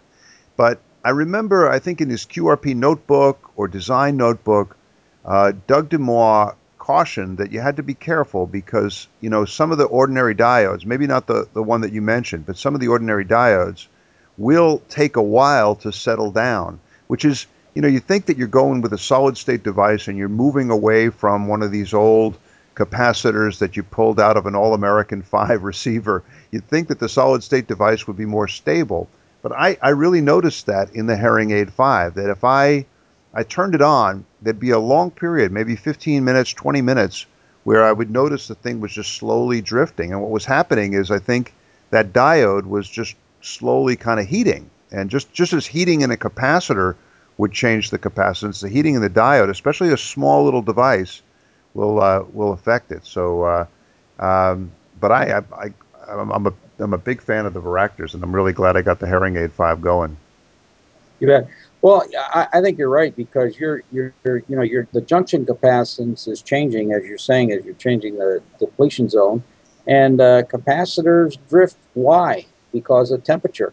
But 0.55 0.79
I 1.03 1.09
remember, 1.09 1.69
I 1.69 1.79
think 1.79 1.99
in 2.01 2.09
his 2.09 2.25
QRP 2.25 2.75
notebook 2.75 3.51
or 3.57 3.67
design 3.67 4.17
notebook, 4.17 4.77
uh, 5.25 5.51
Doug 5.67 5.89
DeMaw 5.89 6.55
caution 6.85 7.35
that 7.37 7.51
you 7.51 7.59
had 7.59 7.77
to 7.77 7.81
be 7.81 7.95
careful 7.95 8.45
because 8.45 9.07
you 9.19 9.27
know 9.27 9.43
some 9.43 9.71
of 9.71 9.79
the 9.79 9.85
ordinary 9.85 10.35
diodes, 10.35 10.85
maybe 10.85 11.07
not 11.07 11.25
the 11.25 11.47
the 11.53 11.63
one 11.63 11.81
that 11.81 11.91
you 11.91 12.01
mentioned, 12.01 12.45
but 12.45 12.57
some 12.57 12.75
of 12.75 12.79
the 12.79 12.87
ordinary 12.87 13.25
diodes 13.25 13.87
will 14.37 14.83
take 14.87 15.15
a 15.15 15.21
while 15.21 15.75
to 15.75 15.91
settle 15.91 16.29
down, 16.29 16.79
which 17.07 17.25
is 17.25 17.47
you 17.73 17.81
know 17.81 17.87
you 17.87 17.99
think 17.99 18.27
that 18.27 18.37
you're 18.37 18.47
going 18.47 18.81
with 18.81 18.93
a 18.93 18.99
solid 18.99 19.35
state 19.35 19.63
device 19.63 20.07
and 20.07 20.15
you're 20.15 20.29
moving 20.29 20.69
away 20.69 21.09
from 21.09 21.47
one 21.47 21.63
of 21.63 21.71
these 21.71 21.91
old 21.91 22.37
capacitors 22.75 23.57
that 23.57 23.75
you 23.75 23.81
pulled 23.81 24.19
out 24.19 24.37
of 24.37 24.45
an 24.45 24.55
all 24.55 24.75
American 24.75 25.21
5 25.37 25.63
receiver. 25.63 26.23
You'd 26.51 26.67
think 26.67 26.89
that 26.89 26.99
the 26.99 27.09
solid 27.09 27.41
state 27.41 27.67
device 27.67 28.05
would 28.05 28.17
be 28.17 28.25
more 28.25 28.47
stable. 28.47 29.09
But 29.41 29.53
I, 29.53 29.77
I 29.81 29.89
really 29.89 30.21
noticed 30.21 30.67
that 30.67 30.93
in 30.95 31.05
the 31.05 31.15
Herring-Aid 31.15 31.71
5, 31.71 32.15
that 32.15 32.29
if 32.29 32.43
I 32.43 32.85
I 33.33 33.43
turned 33.43 33.75
it 33.75 33.81
on, 33.81 34.25
there'd 34.45 34.59
be 34.59 34.69
a 34.69 34.79
long 34.79 35.09
period, 35.09 35.51
maybe 35.51 35.75
15 35.75 36.23
minutes, 36.23 36.53
20 36.53 36.81
minutes, 36.81 37.25
where 37.63 37.83
I 37.83 37.91
would 37.91 38.11
notice 38.11 38.47
the 38.47 38.53
thing 38.55 38.79
was 38.79 38.93
just 38.93 39.13
slowly 39.13 39.59
drifting. 39.59 40.13
And 40.13 40.21
what 40.21 40.29
was 40.29 40.45
happening 40.45 40.93
is 40.93 41.09
I 41.09 41.17
think 41.17 41.53
that 41.89 42.13
diode 42.13 42.67
was 42.67 42.87
just 42.87 43.15
slowly 43.41 43.95
kind 43.95 44.19
of 44.19 44.27
heating. 44.27 44.69
And 44.91 45.09
just, 45.09 45.33
just 45.33 45.51
as 45.51 45.65
heating 45.65 46.01
in 46.01 46.11
a 46.11 46.15
capacitor 46.15 46.95
would 47.37 47.51
change 47.51 47.89
the 47.89 47.97
capacitance, 47.97 48.61
the 48.61 48.69
heating 48.69 48.93
in 48.93 49.01
the 49.01 49.09
diode, 49.09 49.49
especially 49.49 49.91
a 49.91 49.97
small 49.97 50.45
little 50.45 50.61
device, 50.61 51.23
will 51.73 52.01
uh, 52.01 52.23
will 52.31 52.53
affect 52.53 52.91
it. 52.91 53.05
So, 53.05 53.43
uh, 53.43 53.65
um, 54.19 54.71
but 55.01 55.11
I, 55.11 55.39
I, 55.39 55.65
I 55.65 55.73
I'm 56.07 56.45
a 56.45 56.53
I'm 56.79 56.93
a 56.93 56.97
big 56.97 57.19
fan 57.19 57.45
of 57.45 57.53
the 57.53 57.61
Varactors, 57.61 58.13
and 58.13 58.23
I'm 58.23 58.33
really 58.33 58.53
glad 58.53 58.77
I 58.77 58.81
got 58.81 58.99
the 58.99 59.07
Herring 59.07 59.35
Aid 59.35 59.51
Five 59.51 59.81
going. 59.81 60.15
You 61.19 61.27
bet. 61.27 61.49
Well, 61.85 62.03
I, 62.33 62.47
I 62.51 62.61
think 62.61 62.79
you're 62.79 62.89
right 62.89 63.15
because 63.15 63.59
you're, 63.59 63.83
you're, 63.91 64.11
you're 64.23 64.37
you 64.47 64.55
know 64.55 64.63
you're 64.63 64.87
the 64.91 65.01
junction 65.01 65.45
capacitance 65.45 66.27
is 66.27 66.41
changing 66.41 66.93
as 66.93 67.05
you're 67.05 67.19
saying 67.19 67.51
as 67.51 67.63
you're 67.63 67.75
changing 67.75 68.17
the 68.17 68.41
depletion 68.57 69.07
zone, 69.07 69.43
and 69.85 70.19
uh, 70.19 70.41
capacitors 70.51 71.37
drift. 71.47 71.77
Why? 71.93 72.47
Because 72.73 73.11
of 73.11 73.23
temperature. 73.23 73.71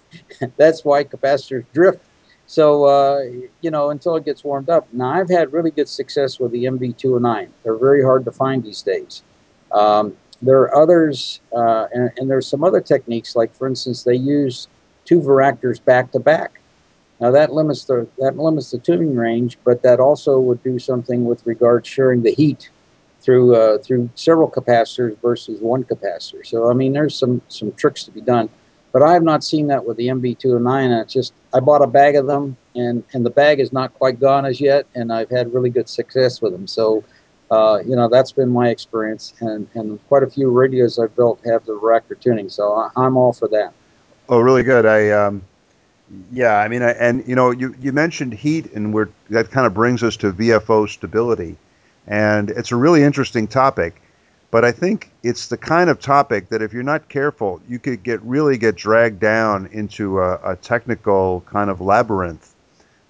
That's 0.56 0.86
why 0.86 1.04
capacitors 1.04 1.66
drift. 1.74 2.02
So 2.46 2.84
uh, 2.84 3.24
you 3.60 3.70
know 3.70 3.90
until 3.90 4.16
it 4.16 4.24
gets 4.24 4.42
warmed 4.42 4.70
up. 4.70 4.88
Now 4.94 5.10
I've 5.10 5.28
had 5.28 5.52
really 5.52 5.70
good 5.70 5.90
success 5.90 6.40
with 6.40 6.52
the 6.52 6.64
MV209. 6.64 7.50
They're 7.62 7.76
very 7.76 8.02
hard 8.02 8.24
to 8.24 8.32
find 8.32 8.64
these 8.64 8.80
days. 8.80 9.22
Um, 9.70 10.16
there 10.40 10.62
are 10.62 10.74
others, 10.74 11.40
uh, 11.54 11.88
and, 11.92 12.10
and 12.16 12.30
there's 12.30 12.46
some 12.46 12.64
other 12.64 12.80
techniques, 12.80 13.36
like 13.36 13.54
for 13.54 13.66
instance, 13.66 14.02
they 14.02 14.14
use 14.14 14.66
two 15.04 15.20
varactors 15.20 15.84
back 15.84 16.10
to 16.12 16.18
back. 16.18 16.59
Now 17.20 17.30
that 17.30 17.52
limits 17.52 17.84
the 17.84 18.06
that 18.18 18.36
limits 18.38 18.70
the 18.70 18.78
tuning 18.78 19.14
range, 19.14 19.58
but 19.64 19.82
that 19.82 20.00
also 20.00 20.38
would 20.40 20.62
do 20.62 20.78
something 20.78 21.24
with 21.24 21.44
regard 21.46 21.86
sharing 21.86 22.22
the 22.22 22.32
heat 22.32 22.70
through 23.20 23.54
uh, 23.54 23.78
through 23.78 24.10
several 24.14 24.50
capacitors 24.50 25.20
versus 25.20 25.60
one 25.60 25.84
capacitor. 25.84 26.46
So 26.46 26.70
I 26.70 26.74
mean, 26.74 26.92
there's 26.92 27.14
some 27.14 27.42
some 27.48 27.72
tricks 27.72 28.04
to 28.04 28.10
be 28.10 28.20
done, 28.20 28.48
but 28.92 29.02
I 29.02 29.12
have 29.12 29.22
not 29.22 29.44
seen 29.44 29.66
that 29.66 29.84
with 29.84 29.96
the 29.98 30.08
MV209. 30.08 30.84
And 30.84 30.94
it's 30.94 31.12
just 31.12 31.34
I 31.52 31.60
bought 31.60 31.82
a 31.82 31.86
bag 31.86 32.16
of 32.16 32.26
them, 32.26 32.56
and 32.74 33.04
and 33.12 33.24
the 33.24 33.30
bag 33.30 33.60
is 33.60 33.72
not 33.72 33.92
quite 33.94 34.18
gone 34.18 34.46
as 34.46 34.60
yet, 34.60 34.86
and 34.94 35.12
I've 35.12 35.30
had 35.30 35.52
really 35.52 35.70
good 35.70 35.88
success 35.88 36.40
with 36.40 36.52
them. 36.52 36.66
So 36.66 37.04
uh, 37.50 37.82
you 37.84 37.96
know, 37.96 38.08
that's 38.08 38.30
been 38.30 38.48
my 38.48 38.68
experience, 38.68 39.34
and, 39.40 39.66
and 39.74 39.98
quite 40.06 40.22
a 40.22 40.30
few 40.30 40.50
radios 40.50 40.98
I've 40.98 41.14
built 41.16 41.40
have 41.44 41.66
the 41.66 41.72
Varactor 41.72 42.18
tuning, 42.18 42.48
so 42.48 42.90
I, 42.96 43.06
am 43.06 43.16
all 43.16 43.32
for 43.32 43.48
that. 43.48 43.72
Oh, 44.28 44.38
really 44.38 44.62
good. 44.62 44.86
I, 44.86 45.10
um, 45.10 45.42
yeah, 46.32 46.56
I 46.56 46.68
mean, 46.68 46.82
and 46.82 47.26
you 47.26 47.34
know, 47.34 47.50
you, 47.50 47.74
you 47.80 47.92
mentioned 47.92 48.32
heat, 48.32 48.72
and 48.72 48.92
we're 48.92 49.08
that 49.30 49.50
kind 49.50 49.66
of 49.66 49.74
brings 49.74 50.02
us 50.02 50.16
to 50.18 50.32
VFO 50.32 50.88
stability, 50.88 51.56
and 52.06 52.50
it's 52.50 52.72
a 52.72 52.76
really 52.76 53.02
interesting 53.02 53.46
topic. 53.46 54.00
But 54.50 54.64
I 54.64 54.72
think 54.72 55.12
it's 55.22 55.46
the 55.46 55.56
kind 55.56 55.88
of 55.88 56.00
topic 56.00 56.48
that 56.48 56.60
if 56.60 56.72
you're 56.72 56.82
not 56.82 57.08
careful, 57.08 57.60
you 57.68 57.78
could 57.78 58.02
get 58.02 58.20
really 58.22 58.58
get 58.58 58.74
dragged 58.74 59.20
down 59.20 59.66
into 59.72 60.20
a, 60.20 60.52
a 60.52 60.56
technical 60.56 61.44
kind 61.46 61.70
of 61.70 61.80
labyrinth 61.80 62.54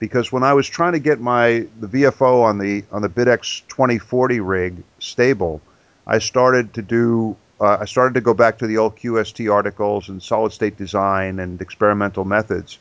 because 0.00 0.32
when 0.32 0.42
I 0.42 0.54
was 0.54 0.66
trying 0.66 0.92
to 0.92 0.98
get 0.98 1.20
my 1.20 1.66
the 1.78 1.86
VFO 1.86 2.42
on 2.42 2.58
the 2.58 2.82
on 2.90 3.02
the 3.02 3.08
BitX 3.08 3.62
2040 3.68 4.40
rig 4.40 4.82
stable, 4.98 5.60
I 6.06 6.18
started 6.18 6.74
to 6.74 6.82
do 6.82 7.36
uh, 7.60 7.76
I 7.80 7.84
started 7.84 8.14
to 8.14 8.20
go 8.20 8.34
back 8.34 8.58
to 8.58 8.66
the 8.66 8.78
old 8.78 8.96
QST 8.96 9.52
articles 9.52 10.08
and 10.08 10.20
solid 10.20 10.52
state 10.52 10.76
design 10.76 11.38
and 11.38 11.60
experimental 11.60 12.24
methods, 12.24 12.78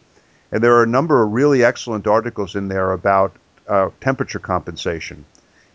and 0.51 0.63
there 0.63 0.75
are 0.75 0.83
a 0.83 0.87
number 0.87 1.23
of 1.23 1.31
really 1.31 1.63
excellent 1.63 2.07
articles 2.07 2.55
in 2.55 2.67
there 2.67 2.91
about 2.91 3.35
uh, 3.67 3.89
temperature 4.01 4.39
compensation 4.39 5.25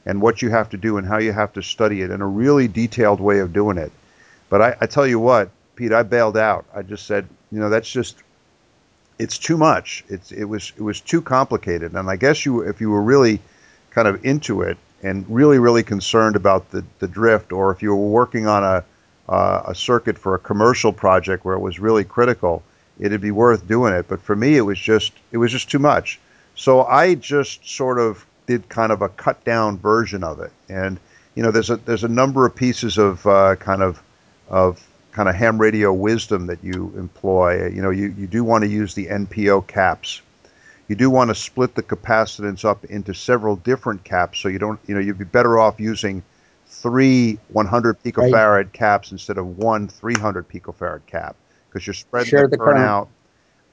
and 0.07 0.21
what 0.21 0.43
you 0.43 0.51
have 0.51 0.69
to 0.71 0.77
do 0.77 0.99
and 0.99 1.07
how 1.07 1.19
you 1.19 1.33
have 1.33 1.53
to 1.53 1.63
study 1.63 2.03
it 2.03 2.11
in 2.11 2.21
a 2.21 2.27
really 2.27 2.69
detailed 2.69 3.21
way 3.21 3.39
of 3.39 3.53
doing 3.53 3.79
it. 3.79 3.93
But 4.51 4.61
I, 4.61 4.77
I 4.81 4.87
tell 4.87 5.07
you 5.07 5.19
what, 5.19 5.51
Pete, 5.77 5.93
I 5.93 6.03
bailed 6.03 6.37
out. 6.37 6.65
I 6.75 6.83
just 6.83 7.07
said, 7.07 7.27
you 7.51 7.59
know, 7.59 7.71
that's 7.71 7.91
just 7.91 8.17
it's 9.19 9.39
too 9.39 9.57
much. 9.57 10.05
It's 10.09 10.33
it 10.33 10.45
was 10.45 10.73
it 10.77 10.83
was 10.83 11.01
too 11.01 11.23
complicated. 11.23 11.95
And 11.95 12.11
I 12.11 12.17
guess 12.17 12.45
you 12.45 12.61
if 12.61 12.81
you 12.81 12.91
were 12.91 13.03
really 13.03 13.41
kind 13.91 14.09
of 14.09 14.25
into 14.25 14.63
it 14.63 14.77
and 15.03 15.25
really 15.29 15.59
really 15.59 15.83
concerned 15.83 16.37
about 16.37 16.71
the 16.71 16.85
the 16.99 17.09
drift, 17.09 17.53
or 17.53 17.71
if 17.73 17.83
you 17.83 17.91
were 17.95 18.09
working 18.09 18.47
on 18.47 18.65
a 18.65 18.85
uh, 19.29 19.63
a 19.69 19.75
circuit 19.75 20.19
for 20.19 20.35
a 20.35 20.39
commercial 20.39 20.93
project 20.93 21.45
where 21.45 21.55
it 21.55 21.61
was 21.61 21.79
really 21.79 22.05
critical, 22.05 22.63
it'd 22.99 23.21
be 23.21 23.31
worth 23.31 23.67
doing 23.67 23.93
it. 23.93 24.07
But 24.09 24.21
for 24.21 24.37
me, 24.37 24.57
it 24.57 24.63
was 24.63 24.79
just 24.79 25.13
it 25.33 25.39
was 25.39 25.53
just 25.53 25.71
too 25.71 25.79
much. 25.79 26.21
So 26.55 26.85
I 26.85 27.15
just 27.15 27.69
sort 27.69 27.99
of 27.99 28.25
did 28.47 28.69
kind 28.69 28.93
of 28.93 29.03
a 29.03 29.09
cut 29.09 29.43
down 29.45 29.79
version 29.79 30.23
of 30.23 30.41
it. 30.41 30.53
And 30.69 31.01
you 31.35 31.43
know, 31.43 31.51
there's 31.51 31.71
a 31.71 31.77
there's 31.77 32.05
a 32.05 32.09
number 32.09 32.47
of 32.47 32.55
pieces 32.55 32.99
of 32.99 33.27
uh, 33.27 33.57
kind 33.57 33.83
of 33.83 34.03
of 34.49 34.87
kind 35.13 35.29
of 35.29 35.35
ham 35.35 35.59
radio 35.59 35.93
wisdom 35.93 36.47
that 36.47 36.63
you 36.63 36.93
employ. 36.97 37.69
You 37.69 37.83
know, 37.83 37.91
you, 37.91 38.15
you 38.19 38.27
do 38.27 38.45
want 38.45 38.63
to 38.63 38.69
use 38.69 38.95
the 38.95 39.07
NPO 39.07 39.67
caps. 39.67 40.21
You 40.89 40.97
do 40.97 41.09
want 41.09 41.31
to 41.31 41.35
split 41.35 41.75
the 41.75 41.83
capacitance 41.83 42.65
up 42.65 42.85
into 42.85 43.15
several 43.15 43.57
different 43.57 44.05
caps, 44.05 44.39
so 44.39 44.49
you 44.49 44.59
don't, 44.59 44.79
you 44.87 44.95
know, 44.95 45.01
you'd 45.01 45.17
be 45.17 45.25
better 45.25 45.59
off 45.59 45.81
using 45.81 46.23
three 46.67 47.39
100 47.49 48.03
picofarad 48.03 48.55
right. 48.55 48.73
caps 48.73 49.11
instead 49.11 49.39
of 49.39 49.57
one 49.57 49.89
300 49.89 50.47
picofarad 50.47 51.07
cap 51.07 51.37
because 51.75 51.87
you're 51.87 51.95
spreading 51.95 52.31
Share 52.31 52.47
the, 52.47 52.57
current 52.57 52.79
out. 52.79 53.09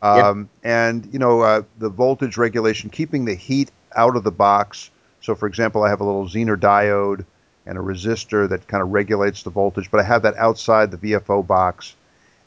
Um, 0.02 0.40
yep. 0.40 0.48
And 0.64 1.14
you 1.14 1.20
know, 1.20 1.42
uh, 1.42 1.62
the 1.78 1.90
voltage 1.90 2.38
regulation, 2.38 2.90
keeping 2.90 3.26
the 3.26 3.36
heat 3.36 3.72
out 3.96 4.16
of 4.16 4.24
the 4.24 4.32
box. 4.32 4.90
So, 5.22 5.36
for 5.36 5.48
example, 5.48 5.84
I 5.84 5.90
have 5.90 6.02
a 6.02 6.04
little 6.04 6.28
Zener 6.28 6.58
diode 6.58 7.24
and 7.68 7.78
a 7.78 7.82
resistor 7.82 8.50
that 8.50 8.68
kind 8.68 8.82
of 8.82 8.90
regulates 8.90 9.44
the 9.44 9.52
voltage, 9.52 9.92
but 9.92 10.00
I 10.00 10.04
have 10.04 10.24
that 10.24 10.36
outside 10.38 10.90
the 10.90 10.98
VFO 10.98 11.46
box. 11.46 11.96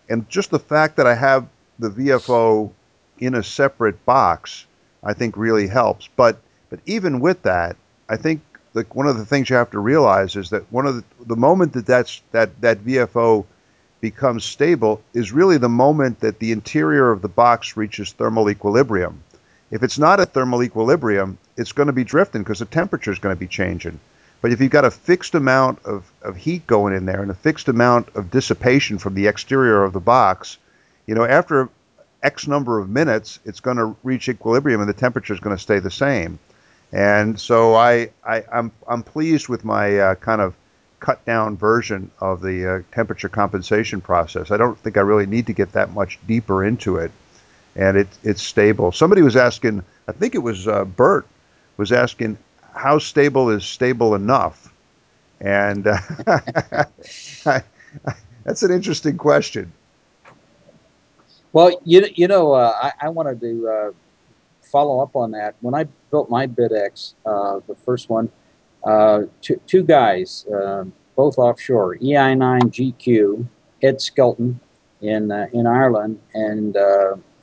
And 0.08 0.28
just 0.28 0.50
the 0.50 0.58
fact 0.58 0.96
that 0.96 1.06
I 1.06 1.14
have 1.14 1.46
the 1.78 1.90
VFO 1.90 2.72
in 3.20 3.36
a 3.36 3.42
separate 3.42 4.04
box, 4.04 4.66
I 5.04 5.12
think 5.12 5.36
really 5.36 5.68
helps. 5.68 6.08
But 6.16 6.40
but 6.68 6.80
even 6.86 7.20
with 7.20 7.42
that, 7.42 7.76
I 8.08 8.16
think 8.16 8.42
like 8.74 8.96
one 8.96 9.06
of 9.06 9.16
the 9.16 9.24
things 9.24 9.48
you 9.48 9.54
have 9.54 9.70
to 9.70 9.78
realize 9.78 10.34
is 10.34 10.50
that 10.50 10.70
one 10.72 10.86
of 10.86 10.96
the, 10.96 11.04
the 11.26 11.36
moment 11.36 11.72
that 11.74 11.86
that's 11.86 12.22
that 12.32 12.60
that 12.60 12.84
VFO 12.84 13.46
becomes 14.04 14.44
stable 14.44 15.00
is 15.14 15.32
really 15.32 15.56
the 15.56 15.66
moment 15.66 16.20
that 16.20 16.38
the 16.38 16.52
interior 16.52 17.10
of 17.10 17.22
the 17.22 17.34
box 17.42 17.74
reaches 17.74 18.12
thermal 18.12 18.50
equilibrium. 18.50 19.22
If 19.70 19.82
it's 19.82 19.98
not 19.98 20.20
at 20.20 20.34
thermal 20.34 20.62
equilibrium, 20.62 21.38
it's 21.56 21.72
going 21.72 21.86
to 21.86 21.94
be 21.94 22.04
drifting 22.04 22.42
because 22.42 22.58
the 22.58 22.66
temperature 22.66 23.10
is 23.10 23.18
going 23.18 23.34
to 23.34 23.40
be 23.40 23.46
changing. 23.46 23.98
But 24.42 24.52
if 24.52 24.60
you've 24.60 24.70
got 24.70 24.84
a 24.84 24.90
fixed 24.90 25.34
amount 25.34 25.78
of, 25.86 26.04
of 26.20 26.36
heat 26.36 26.66
going 26.66 26.94
in 26.94 27.06
there 27.06 27.22
and 27.22 27.30
a 27.30 27.40
fixed 27.48 27.68
amount 27.68 28.14
of 28.14 28.30
dissipation 28.30 28.98
from 28.98 29.14
the 29.14 29.26
exterior 29.26 29.82
of 29.82 29.94
the 29.94 30.00
box, 30.00 30.58
you 31.06 31.14
know, 31.14 31.24
after 31.24 31.70
X 32.22 32.46
number 32.46 32.78
of 32.78 32.90
minutes, 32.90 33.38
it's 33.46 33.60
going 33.60 33.78
to 33.78 33.96
reach 34.02 34.28
equilibrium 34.28 34.82
and 34.82 34.88
the 34.88 35.00
temperature 35.06 35.32
is 35.32 35.40
going 35.40 35.56
to 35.56 35.62
stay 35.62 35.78
the 35.78 35.90
same. 35.90 36.38
And 36.92 37.40
so 37.40 37.74
I, 37.74 38.10
I 38.22 38.40
am 38.40 38.44
I'm, 38.52 38.72
I'm 38.86 39.02
pleased 39.02 39.48
with 39.48 39.64
my 39.64 39.98
uh, 39.98 40.14
kind 40.16 40.42
of 40.42 40.54
cut 41.00 41.24
down 41.24 41.56
version 41.56 42.10
of 42.20 42.40
the 42.40 42.76
uh, 42.76 42.94
temperature 42.94 43.28
compensation 43.28 44.00
process. 44.00 44.50
I 44.50 44.56
don't 44.56 44.78
think 44.78 44.96
I 44.96 45.00
really 45.00 45.26
need 45.26 45.46
to 45.46 45.52
get 45.52 45.72
that 45.72 45.92
much 45.92 46.18
deeper 46.26 46.64
into 46.64 46.96
it, 46.96 47.10
and 47.76 47.96
it 47.96 48.08
it's 48.22 48.42
stable. 48.42 48.92
Somebody 48.92 49.22
was 49.22 49.36
asking, 49.36 49.82
I 50.08 50.12
think 50.12 50.34
it 50.34 50.38
was 50.38 50.66
uh, 50.66 50.84
Bert, 50.84 51.26
was 51.76 51.92
asking 51.92 52.38
how 52.74 52.98
stable 52.98 53.50
is 53.50 53.64
stable 53.64 54.14
enough? 54.14 54.72
And 55.40 55.86
uh, 55.86 55.98
that's 58.44 58.62
an 58.62 58.70
interesting 58.72 59.16
question. 59.16 59.72
Well, 61.52 61.80
you 61.84 62.06
you 62.14 62.28
know, 62.28 62.52
uh, 62.52 62.72
I, 63.00 63.06
I, 63.06 63.08
wanted 63.10 63.40
to 63.40 63.68
uh, 63.68 63.92
follow 64.62 65.00
up 65.00 65.14
on 65.14 65.30
that. 65.32 65.54
When 65.60 65.74
I 65.74 65.84
built 66.10 66.28
my 66.28 66.46
BitX, 66.46 67.14
uh, 67.24 67.60
the 67.66 67.76
first 67.76 68.08
one, 68.08 68.30
two, 69.40 69.60
two 69.66 69.82
guys, 69.82 70.46
uh, 70.46 70.84
both 71.16 71.38
offshore, 71.38 71.96
EI9GQ, 71.98 73.46
Ed 73.82 74.00
Skelton 74.00 74.60
in 75.00 75.30
in 75.52 75.66
Ireland, 75.66 76.20
and 76.34 76.76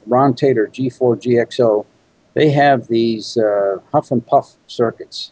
Ron 0.08 0.34
Taylor 0.34 0.67
G4GXO 0.67 1.86
they 2.34 2.49
have 2.49 2.88
these 2.88 3.38
uh, 3.38 3.77
huff 3.91 4.12
and 4.12 4.25
puff 4.25 4.54
circuits, 4.67 5.32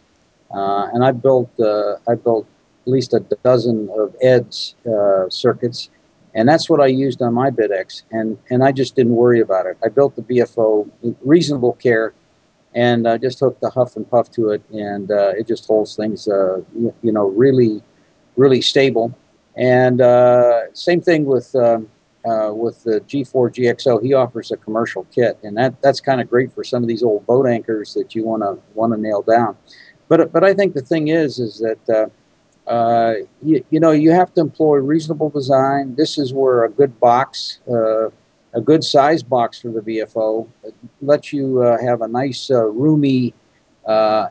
uh, 0.54 0.88
and 0.92 1.04
I 1.04 1.12
built 1.12 1.50
uh, 1.58 1.96
I 2.08 2.14
built 2.14 2.46
at 2.86 2.92
least 2.92 3.14
a 3.14 3.20
dozen 3.42 3.88
of 3.96 4.14
Ed's 4.20 4.74
uh, 4.86 5.28
circuits, 5.30 5.90
and 6.34 6.48
that's 6.48 6.68
what 6.68 6.80
I 6.80 6.86
used 6.86 7.22
on 7.22 7.32
my 7.34 7.50
BitX, 7.50 8.02
and 8.10 8.36
and 8.50 8.62
I 8.62 8.72
just 8.72 8.96
didn't 8.96 9.14
worry 9.14 9.40
about 9.40 9.66
it. 9.66 9.78
I 9.84 9.88
built 9.88 10.14
the 10.16 10.22
BFO 10.22 10.90
reasonable 11.24 11.72
care, 11.74 12.12
and 12.74 13.08
I 13.08 13.18
just 13.18 13.40
hooked 13.40 13.60
the 13.60 13.70
huff 13.70 13.96
and 13.96 14.08
puff 14.08 14.30
to 14.32 14.50
it, 14.50 14.62
and 14.72 15.10
uh, 15.10 15.30
it 15.30 15.46
just 15.46 15.66
holds 15.66 15.96
things 15.96 16.28
uh, 16.28 16.60
you, 16.74 16.94
you, 17.02 17.12
know 17.12 17.28
really 17.28 17.82
really 18.36 18.60
stable. 18.60 19.16
And 19.56 20.00
same 20.76 21.00
thing 21.00 21.24
with. 21.24 21.54
Um, 21.54 21.88
uh, 22.24 22.52
with 22.52 22.84
the 22.84 23.00
G4 23.00 23.50
GXO, 23.50 24.02
he 24.02 24.12
offers 24.12 24.50
a 24.50 24.56
commercial 24.58 25.04
kit, 25.04 25.38
and 25.42 25.56
that 25.56 25.80
that's 25.80 26.02
kind 26.02 26.20
of 26.20 26.28
great 26.28 26.52
for 26.52 26.62
some 26.62 26.82
of 26.82 26.88
these 26.88 27.02
old 27.02 27.24
boat 27.26 27.46
anchors 27.46 27.94
that 27.94 28.14
you 28.14 28.24
want 28.24 28.42
to 28.42 28.58
want 28.74 28.92
to 28.92 29.00
nail 29.00 29.22
down. 29.22 29.56
But 30.08 30.32
but 30.32 30.44
I 30.44 30.52
think 30.52 30.74
the 30.74 30.82
thing 30.82 31.08
is 31.08 31.38
is 31.38 31.58
that 31.60 32.10
uh, 32.68 32.70
uh, 32.70 33.14
you, 33.42 33.64
you 33.70 33.80
know 33.80 33.92
you 33.92 34.10
have 34.10 34.34
to 34.34 34.40
employ 34.40 34.76
reasonable 34.76 35.30
design. 35.30 35.94
This 35.94 36.18
is 36.18 36.32
where 36.34 36.64
a 36.64 36.68
good 36.68 36.98
box, 37.00 37.60
uh, 37.70 38.10
a 38.52 38.60
good 38.60 38.82
size 38.82 39.22
box 39.22 39.60
for 39.60 39.68
the 39.68 39.80
VFO, 39.80 40.48
lets 41.00 41.32
you 41.32 41.62
uh, 41.62 41.80
have 41.80 42.02
a 42.02 42.08
nice 42.08 42.50
uh, 42.50 42.66
roomy 42.66 43.34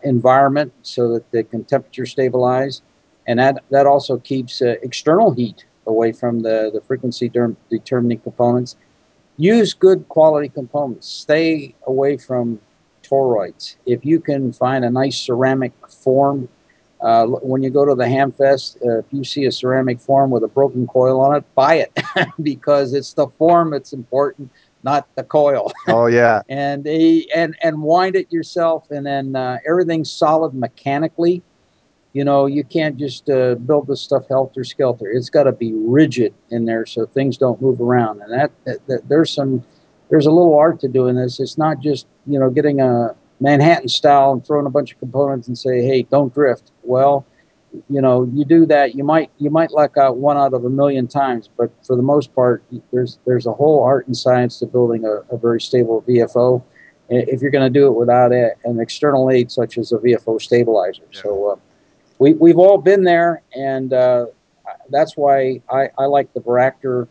environment 0.04 0.72
so 0.84 1.14
that 1.14 1.30
they 1.32 1.44
can 1.44 1.64
temperature 1.66 2.06
stabilize, 2.06 2.82
and 3.28 3.40
that 3.40 3.64
that 3.70 3.86
also 3.86 4.18
keeps 4.18 4.62
external 4.62 5.32
heat 5.32 5.66
away 5.88 6.12
from 6.12 6.42
the, 6.42 6.70
the 6.74 6.82
frequency 6.82 7.30
determining 7.70 8.20
components. 8.20 8.78
Use 9.38 9.74
good 9.74 10.08
quality 10.10 10.50
components. 10.50 11.08
Stay 11.08 11.74
away 11.88 12.18
from 12.18 12.60
toroids. 13.04 13.76
If 13.86 14.06
you 14.06 14.20
can 14.20 14.54
find 14.54 14.86
a 14.86 14.90
nice 14.90 15.18
ceramic 15.18 15.74
form, 15.88 16.48
uh, 17.02 17.26
when 17.26 17.64
you 17.64 17.70
go 17.70 17.86
to 17.86 17.96
the 17.96 18.04
Hamfest, 18.04 18.78
uh, 18.86 19.00
if 19.00 19.06
you 19.12 19.24
see 19.24 19.46
a 19.46 19.52
ceramic 19.52 20.00
form 20.00 20.32
with 20.32 20.44
a 20.44 20.48
broken 20.48 20.86
coil 20.88 21.22
on 21.22 21.36
it, 21.36 21.56
buy 21.56 21.76
it 21.76 21.98
because 22.44 22.94
it's 22.94 23.14
the 23.14 23.28
form 23.38 23.72
that's 23.72 23.94
important, 23.94 24.52
not 24.84 25.08
the 25.16 25.24
coil. 25.24 25.72
Oh 25.88 26.08
yeah. 26.08 26.42
and 26.50 26.86
and 26.88 27.56
and 27.64 27.82
wind 27.82 28.16
it 28.16 28.32
yourself, 28.32 28.92
and 28.92 29.06
then 29.06 29.36
uh, 29.36 29.60
everything's 29.66 30.12
solid 30.12 30.54
mechanically. 30.54 31.42
You 32.14 32.24
know, 32.24 32.48
you 32.48 32.64
can't 32.64 32.98
just 32.98 33.30
uh, 33.30 33.56
build 33.56 33.88
this 33.88 34.02
stuff 34.02 34.28
helter 34.28 34.64
skelter. 34.64 35.08
It's 35.10 35.30
got 35.30 35.44
to 35.44 35.52
be 35.52 35.74
rigid 35.74 36.34
in 36.50 36.66
there 36.66 36.86
so 36.86 37.06
things 37.06 37.38
don't 37.38 37.62
move 37.62 37.80
around. 37.80 38.22
And 38.22 38.34
that, 38.34 38.52
that, 38.66 38.88
that 38.88 39.08
there's 39.08 39.32
some 39.32 39.64
there's 40.10 40.26
a 40.26 40.32
little 40.32 40.58
art 40.58 40.80
to 40.82 40.88
doing 40.88 41.16
this. 41.16 41.40
It's 41.40 41.58
not 41.58 41.80
just 41.80 42.08
you 42.26 42.40
know 42.40 42.50
getting 42.50 42.82
a 42.82 43.16
Manhattan 43.40 43.88
style 43.88 44.34
and 44.34 44.46
throwing 44.46 44.66
a 44.66 44.70
bunch 44.70 44.92
of 44.94 45.00
components 45.00 45.48
and 45.48 45.58
say, 45.58 45.82
hey, 45.82 46.04
don't 46.04 46.34
drift. 46.34 46.72
Well, 46.84 47.26
you 47.90 48.02
know, 48.02 48.30
you 48.34 48.46
do 48.46 48.66
that, 48.66 48.96
you 48.96 49.04
might 49.04 49.30
you 49.38 49.50
might 49.50 49.72
luck 49.72 49.96
out 49.98 50.18
one 50.18 50.38
out 50.38 50.54
of 50.54 50.66
a 50.66 50.70
million 50.70 51.08
times, 51.08 51.50
but 51.56 51.72
for 51.86 51.96
the 51.96 52.02
most 52.02 52.34
part, 52.34 52.64
there's 52.92 53.20
there's 53.26 53.46
a 53.46 53.54
whole 53.54 53.84
art 53.84 54.08
and 54.08 54.18
science 54.18 54.60
to 54.60 54.66
building 54.66 55.06
a, 55.06 55.22
a 55.34 55.38
very 55.38 55.62
stable 55.62 56.04
VFO. 56.08 56.64
If 57.12 57.42
you're 57.42 57.52
going 57.52 57.72
to 57.72 57.80
do 57.80 57.88
it 57.88 57.92
without 57.92 58.32
a, 58.32 58.52
an 58.66 58.80
external 58.80 59.32
aid 59.32 59.52
such 59.52 59.80
as 59.80 59.92
a 59.92 59.98
VFO 59.98 60.40
stabilizer, 60.42 61.04
yeah. 61.12 61.22
so 61.22 61.52
uh, 61.52 61.56
we 62.18 62.34
we've 62.34 62.58
all 62.58 62.78
been 62.78 63.04
there, 63.04 63.42
and 63.56 63.94
uh, 63.94 64.26
that's 64.90 65.16
why 65.16 65.62
I, 65.72 65.90
I 65.98 66.06
like 66.06 66.34
the 66.34 66.40
Varactor 66.40 67.08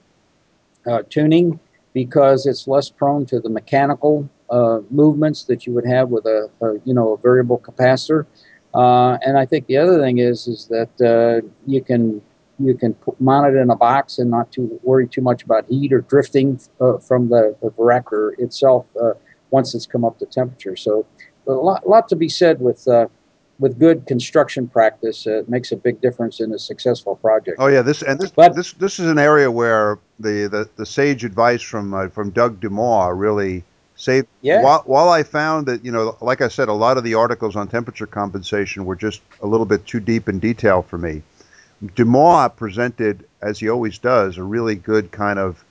uh, 0.87 1.03
tuning 1.09 1.59
because 1.95 2.47
it's 2.47 2.69
less 2.69 2.91
prone 2.91 3.27
to 3.27 3.41
the 3.41 3.49
mechanical 3.49 4.29
uh, 4.51 4.81
movements 4.91 5.45
that 5.45 5.67
you 5.67 5.73
would 5.73 5.87
have 5.87 6.09
with 6.09 6.27
a, 6.27 6.51
a 6.63 6.75
you 6.85 6.95
know 6.95 7.15
a 7.15 7.19
variable 7.19 7.59
capacitor. 7.59 8.27
Uh, 8.75 9.19
and 9.25 9.39
I 9.39 9.47
think 9.47 9.67
the 9.67 9.77
other 9.77 9.99
thing 10.01 10.19
is 10.19 10.47
is 10.47 10.67
that 10.67 11.01
uh, 11.01 11.47
you 11.67 11.83
can 11.83 12.21
you 12.59 12.75
can 12.75 12.95
put, 12.95 13.21
mount 13.21 13.55
it 13.55 13.59
in 13.59 13.71
a 13.71 13.77
box 13.77 14.19
and 14.19 14.31
not 14.31 14.51
to 14.53 14.81
worry 14.83 15.07
too 15.07 15.23
much 15.23 15.43
about 15.45 15.67
heat 15.69 15.93
or 15.93 16.01
drifting 16.03 16.61
uh, 16.81 16.99
from 16.99 17.29
the, 17.29 17.57
the 17.63 17.71
Varactor 17.71 18.33
itself 18.39 18.85
uh, 19.01 19.13
once 19.51 19.75
it's 19.75 19.87
come 19.87 20.05
up 20.05 20.19
to 20.19 20.27
temperature. 20.27 20.77
So 20.77 21.07
a 21.47 21.53
lot, 21.53 21.89
lot 21.89 22.09
to 22.09 22.17
be 22.17 22.29
said 22.29 22.61
with 22.61 22.87
with 23.59 23.79
good 23.79 24.07
construction 24.07 24.69
practice, 24.69 25.27
uh, 25.27 25.41
it 25.41 25.49
makes 25.49 25.73
a 25.73 25.77
big 25.77 26.01
difference 26.01 26.41
in 26.41 26.53
a 26.53 26.59
successful 26.59 27.17
project. 27.17 27.57
Oh 27.59 27.67
yeah, 27.67 27.83
this 27.83 28.03
and 28.03 28.19
this 28.19 28.31
but, 28.31 28.55
this 28.55 28.73
this 28.75 28.99
is 28.99 29.09
an 29.09 29.19
area 29.19 29.51
where 29.51 29.99
the 30.21 30.49
the, 30.49 30.69
the 30.77 30.87
sage 30.87 31.25
advice 31.25 31.63
from 31.63 31.93
uh, 31.93 32.09
from 32.09 32.31
Doug 32.31 32.61
DeMaw 32.61 33.13
really 33.19 33.65
saved. 33.99 34.29
Yeah. 34.41 34.63
While, 34.63 34.83
while 34.87 35.09
I 35.11 35.23
found 35.23 35.67
that 35.67 35.85
you 35.85 35.93
know, 35.93 36.17
like 36.23 36.41
I 36.41 36.49
said, 36.49 36.69
a 36.69 36.73
lot 36.73 36.97
of 36.97 37.05
the 37.05 37.15
articles 37.15 37.57
on 37.57 37.69
temperature 37.69 38.07
compensation 38.07 38.87
were 38.87 38.97
just 38.97 39.21
a 39.43 39.47
little 39.47 39.67
bit 39.67 39.87
too 39.87 40.01
deep 40.01 40.29
in 40.29 40.39
detail 40.39 40.81
for 40.81 40.97
me. 40.97 41.23
DeMaw 41.85 42.57
presented, 42.57 43.25
as 43.43 43.61
he 43.61 43.69
always 43.69 43.99
does, 43.99 44.39
a 44.39 44.43
really 44.43 44.75
good 44.75 45.13
kind 45.13 45.39
of 45.39 45.63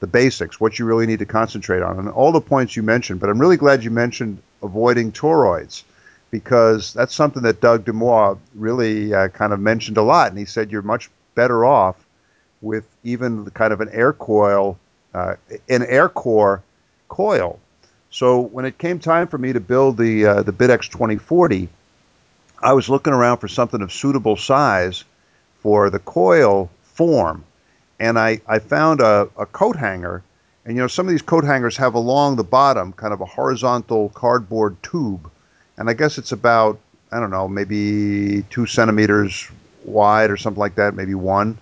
the 0.00 0.06
basics, 0.06 0.60
what 0.60 0.78
you 0.78 0.84
really 0.84 1.06
need 1.06 1.20
to 1.20 1.26
concentrate 1.26 1.82
on, 1.82 1.98
and 1.98 2.08
all 2.08 2.32
the 2.32 2.40
points 2.40 2.76
you 2.76 2.82
mentioned. 2.82 3.20
But 3.20 3.30
I'm 3.30 3.40
really 3.40 3.56
glad 3.56 3.84
you 3.84 3.90
mentioned 3.90 4.42
avoiding 4.62 5.12
toroids 5.12 5.84
because 6.30 6.92
that's 6.92 7.14
something 7.14 7.42
that 7.44 7.60
Doug 7.60 7.84
DeMaw 7.84 8.38
really 8.54 9.14
uh, 9.14 9.28
kind 9.28 9.52
of 9.52 9.60
mentioned 9.60 9.96
a 9.96 10.02
lot. 10.02 10.28
And 10.28 10.38
he 10.38 10.44
said 10.44 10.70
you're 10.70 10.82
much 10.82 11.08
better 11.34 11.64
off 11.64 11.96
with 12.60 12.84
even 13.04 13.48
kind 13.50 13.72
of 13.72 13.80
an 13.80 13.88
air 13.92 14.12
coil, 14.12 14.78
uh, 15.14 15.36
an 15.68 15.84
air 15.84 16.08
core 16.08 16.62
coil. 17.08 17.58
So 18.16 18.40
when 18.40 18.64
it 18.64 18.78
came 18.78 18.98
time 18.98 19.26
for 19.26 19.36
me 19.36 19.52
to 19.52 19.60
build 19.60 19.98
the 19.98 20.24
uh, 20.24 20.42
the 20.42 20.52
BitX 20.52 20.90
2040, 20.90 21.68
I 22.62 22.72
was 22.72 22.88
looking 22.88 23.12
around 23.12 23.38
for 23.38 23.48
something 23.48 23.82
of 23.82 23.92
suitable 23.92 24.36
size 24.36 25.04
for 25.60 25.90
the 25.90 25.98
coil 25.98 26.70
form, 26.94 27.44
and 28.00 28.18
I, 28.18 28.40
I 28.46 28.58
found 28.58 29.02
a, 29.02 29.28
a 29.36 29.44
coat 29.44 29.76
hanger. 29.76 30.22
And 30.64 30.74
you 30.76 30.82
know, 30.82 30.88
some 30.88 31.06
of 31.06 31.10
these 31.10 31.20
coat 31.20 31.44
hangers 31.44 31.76
have 31.76 31.92
along 31.92 32.36
the 32.36 32.44
bottom 32.44 32.94
kind 32.94 33.12
of 33.12 33.20
a 33.20 33.26
horizontal 33.26 34.08
cardboard 34.08 34.82
tube 34.82 35.30
and 35.76 35.90
I 35.90 35.92
guess 35.92 36.16
it's 36.16 36.32
about 36.32 36.78
I 37.12 37.20
don't 37.20 37.30
know 37.30 37.46
maybe 37.48 38.44
two 38.48 38.64
centimeters 38.64 39.46
wide 39.84 40.30
or 40.30 40.38
something 40.38 40.58
like 40.58 40.76
that, 40.76 40.94
maybe 40.94 41.14
one. 41.14 41.58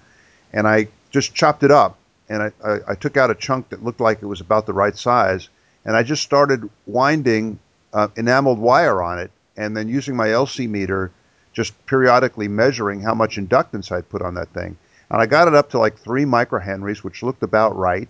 And 0.52 0.68
I 0.68 0.86
just 1.10 1.34
chopped 1.34 1.64
it 1.64 1.72
up, 1.72 1.98
and 2.28 2.44
I, 2.44 2.52
I, 2.64 2.78
I 2.90 2.94
took 2.94 3.16
out 3.16 3.32
a 3.32 3.34
chunk 3.34 3.70
that 3.70 3.82
looked 3.82 4.00
like 4.00 4.22
it 4.22 4.26
was 4.26 4.40
about 4.40 4.66
the 4.66 4.72
right 4.72 4.96
size, 4.96 5.48
and 5.84 5.96
I 5.96 6.02
just 6.02 6.22
started 6.22 6.68
winding 6.86 7.58
uh, 7.92 8.08
enameled 8.16 8.58
wire 8.58 9.02
on 9.02 9.18
it, 9.18 9.30
and 9.56 9.76
then 9.76 9.88
using 9.88 10.16
my 10.16 10.28
LC 10.28 10.68
meter, 10.68 11.10
just 11.52 11.74
periodically 11.86 12.48
measuring 12.48 13.00
how 13.00 13.14
much 13.14 13.36
inductance 13.36 13.92
I'd 13.92 14.08
put 14.08 14.22
on 14.22 14.34
that 14.34 14.48
thing. 14.48 14.76
And 15.10 15.20
I 15.22 15.26
got 15.26 15.48
it 15.48 15.54
up 15.54 15.70
to 15.70 15.78
like 15.78 15.98
three 15.98 16.24
microhenries, 16.24 16.98
which 16.98 17.22
looked 17.22 17.42
about 17.42 17.76
right. 17.76 18.08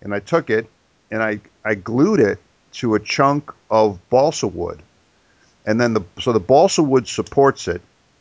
And 0.00 0.12
I 0.12 0.18
took 0.18 0.50
it 0.50 0.66
and 1.10 1.22
I, 1.22 1.40
I 1.64 1.74
glued 1.76 2.18
it 2.18 2.40
to 2.72 2.96
a 2.96 3.00
chunk 3.00 3.52
of 3.70 4.00
balsa 4.10 4.48
wood 4.48 4.82
and 5.66 5.80
then 5.80 5.94
the 5.94 6.02
so 6.20 6.32
the 6.32 6.40
balsa 6.40 6.82
wood 6.82 7.08
supports 7.08 7.68
it, 7.68 7.80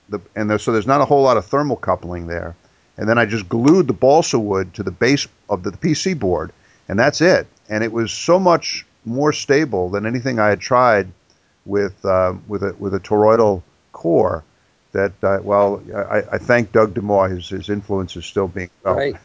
the, 0.10 0.20
and 0.36 0.60
so 0.60 0.72
there's 0.72 0.88
not 0.88 1.02
a 1.02 1.06
whole 1.06 1.24
lot 1.24 1.38
of 1.38 1.46
thermal 1.46 1.76
coupling 1.76 2.28
there. 2.28 2.56
And 2.98 3.10
then 3.10 3.18
I 3.18 3.26
just 3.26 3.50
glued 3.50 3.88
the 3.88 3.94
balsa 3.94 4.38
wood 4.38 4.74
to 4.76 4.84
the 4.84 4.92
base 4.92 5.28
of 5.50 5.64
the, 5.64 5.72
the 5.72 5.78
PC 5.78 6.18
board, 6.18 6.52
and 6.88 7.00
that's 7.00 7.22
it. 7.22 7.48
And 7.72 7.84
it 7.84 7.92
was 7.92 8.12
so 8.12 8.38
much 8.38 8.86
more 9.06 9.34
stable 9.34 9.90
than 9.90 10.06
anything 10.06 10.38
I 10.40 10.50
had 10.50 10.60
tried 10.60 11.08
with 11.66 12.04
uh, 12.06 12.34
with 12.48 12.64
a 12.64 12.76
with 12.78 12.94
a 12.94 13.00
toroidal 13.00 13.64
core. 13.94 14.44
That 14.92 15.14
uh, 15.24 15.40
well, 15.42 15.82
I, 15.96 16.24
I, 16.34 16.38
thank 16.38 16.74
Doug 16.74 16.94
DeMaw. 16.94 17.34
His 17.34 17.48
his 17.48 17.70
influence 17.70 18.16
is 18.18 18.26
still 18.26 18.50
being 18.50 18.70
felt. 18.84 18.98
Right. 18.98 19.16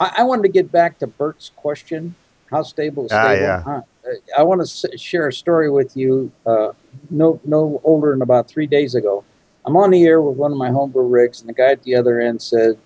I, 0.00 0.12
I 0.18 0.22
wanted 0.22 0.42
to 0.42 0.48
get 0.48 0.72
back 0.72 0.98
to 1.00 1.06
Bert's 1.06 1.50
question: 1.56 2.14
How 2.50 2.62
stable 2.62 3.04
is 3.04 3.12
ah, 3.12 3.28
stable? 3.28 3.62
Ah, 3.66 3.82
yeah. 4.06 4.20
I 4.36 4.42
want 4.42 4.66
to 4.66 4.98
share 4.98 5.28
a 5.28 5.32
story 5.32 5.70
with 5.70 5.94
you. 5.94 6.32
Uh, 6.46 6.72
no, 7.10 7.38
no 7.44 7.82
older 7.84 8.12
than 8.12 8.22
about 8.22 8.48
three 8.48 8.66
days 8.66 8.94
ago. 8.94 9.24
I'm 9.66 9.76
on 9.76 9.90
the 9.90 10.04
air 10.04 10.22
with 10.22 10.36
one 10.36 10.52
of 10.52 10.58
my 10.58 10.70
homebrew 10.70 11.06
rigs, 11.06 11.40
and 11.40 11.48
the 11.50 11.54
guy 11.54 11.72
at 11.72 11.82
the 11.82 11.94
other 11.94 12.18
end 12.18 12.40
said, 12.40 12.78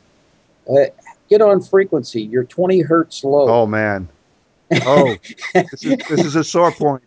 "Get 1.30 1.40
on 1.40 1.62
frequency. 1.62 2.22
You're 2.22 2.44
20 2.44 2.80
hertz 2.80 3.22
low." 3.22 3.48
Oh 3.48 3.66
man. 3.66 4.08
Oh, 4.84 5.16
this 5.54 5.84
is 5.84 5.96
this 6.08 6.24
is 6.24 6.36
a 6.36 6.44
sore 6.44 6.72
point. 6.72 7.02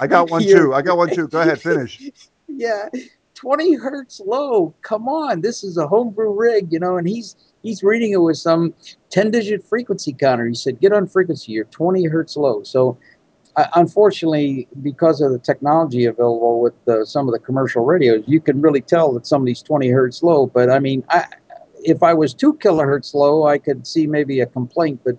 I 0.00 0.06
got 0.06 0.30
one 0.30 0.42
too. 0.42 0.74
I 0.74 0.82
got 0.82 0.96
one 0.96 1.14
too. 1.14 1.28
Go 1.28 1.40
ahead, 1.40 1.60
finish. 1.60 2.10
Yeah, 2.50 2.88
20 3.34 3.74
hertz 3.74 4.20
low. 4.24 4.74
Come 4.82 5.06
on, 5.06 5.42
this 5.42 5.62
is 5.62 5.76
a 5.76 5.86
homebrew 5.86 6.34
rig, 6.34 6.72
you 6.72 6.80
know, 6.80 6.96
and 6.96 7.06
he's 7.06 7.36
he's 7.62 7.84
reading 7.84 8.12
it 8.12 8.16
with 8.16 8.36
some 8.36 8.74
10 9.10 9.30
digit 9.30 9.64
frequency 9.64 10.12
counter. 10.12 10.48
He 10.48 10.54
said, 10.54 10.80
get 10.80 10.92
on 10.92 11.06
frequency, 11.06 11.52
you're 11.52 11.66
20 11.66 12.04
hertz 12.06 12.36
low. 12.36 12.62
So, 12.64 12.98
uh, 13.54 13.66
unfortunately, 13.74 14.66
because 14.82 15.20
of 15.20 15.30
the 15.30 15.38
technology 15.38 16.06
available 16.06 16.60
with 16.60 16.74
uh, 16.88 17.04
some 17.04 17.28
of 17.28 17.32
the 17.32 17.38
commercial 17.38 17.84
radios, 17.84 18.24
you 18.26 18.40
can 18.40 18.60
really 18.60 18.80
tell 18.80 19.12
that 19.12 19.26
somebody's 19.26 19.62
20 19.62 19.88
hertz 19.88 20.22
low. 20.22 20.46
But 20.46 20.70
I 20.70 20.78
mean, 20.80 21.04
I, 21.10 21.26
if 21.84 22.02
I 22.02 22.14
was 22.14 22.34
two 22.34 22.54
kilohertz 22.54 23.14
low, 23.14 23.46
I 23.46 23.58
could 23.58 23.86
see 23.86 24.06
maybe 24.06 24.40
a 24.40 24.46
complaint. 24.46 25.00
But 25.04 25.16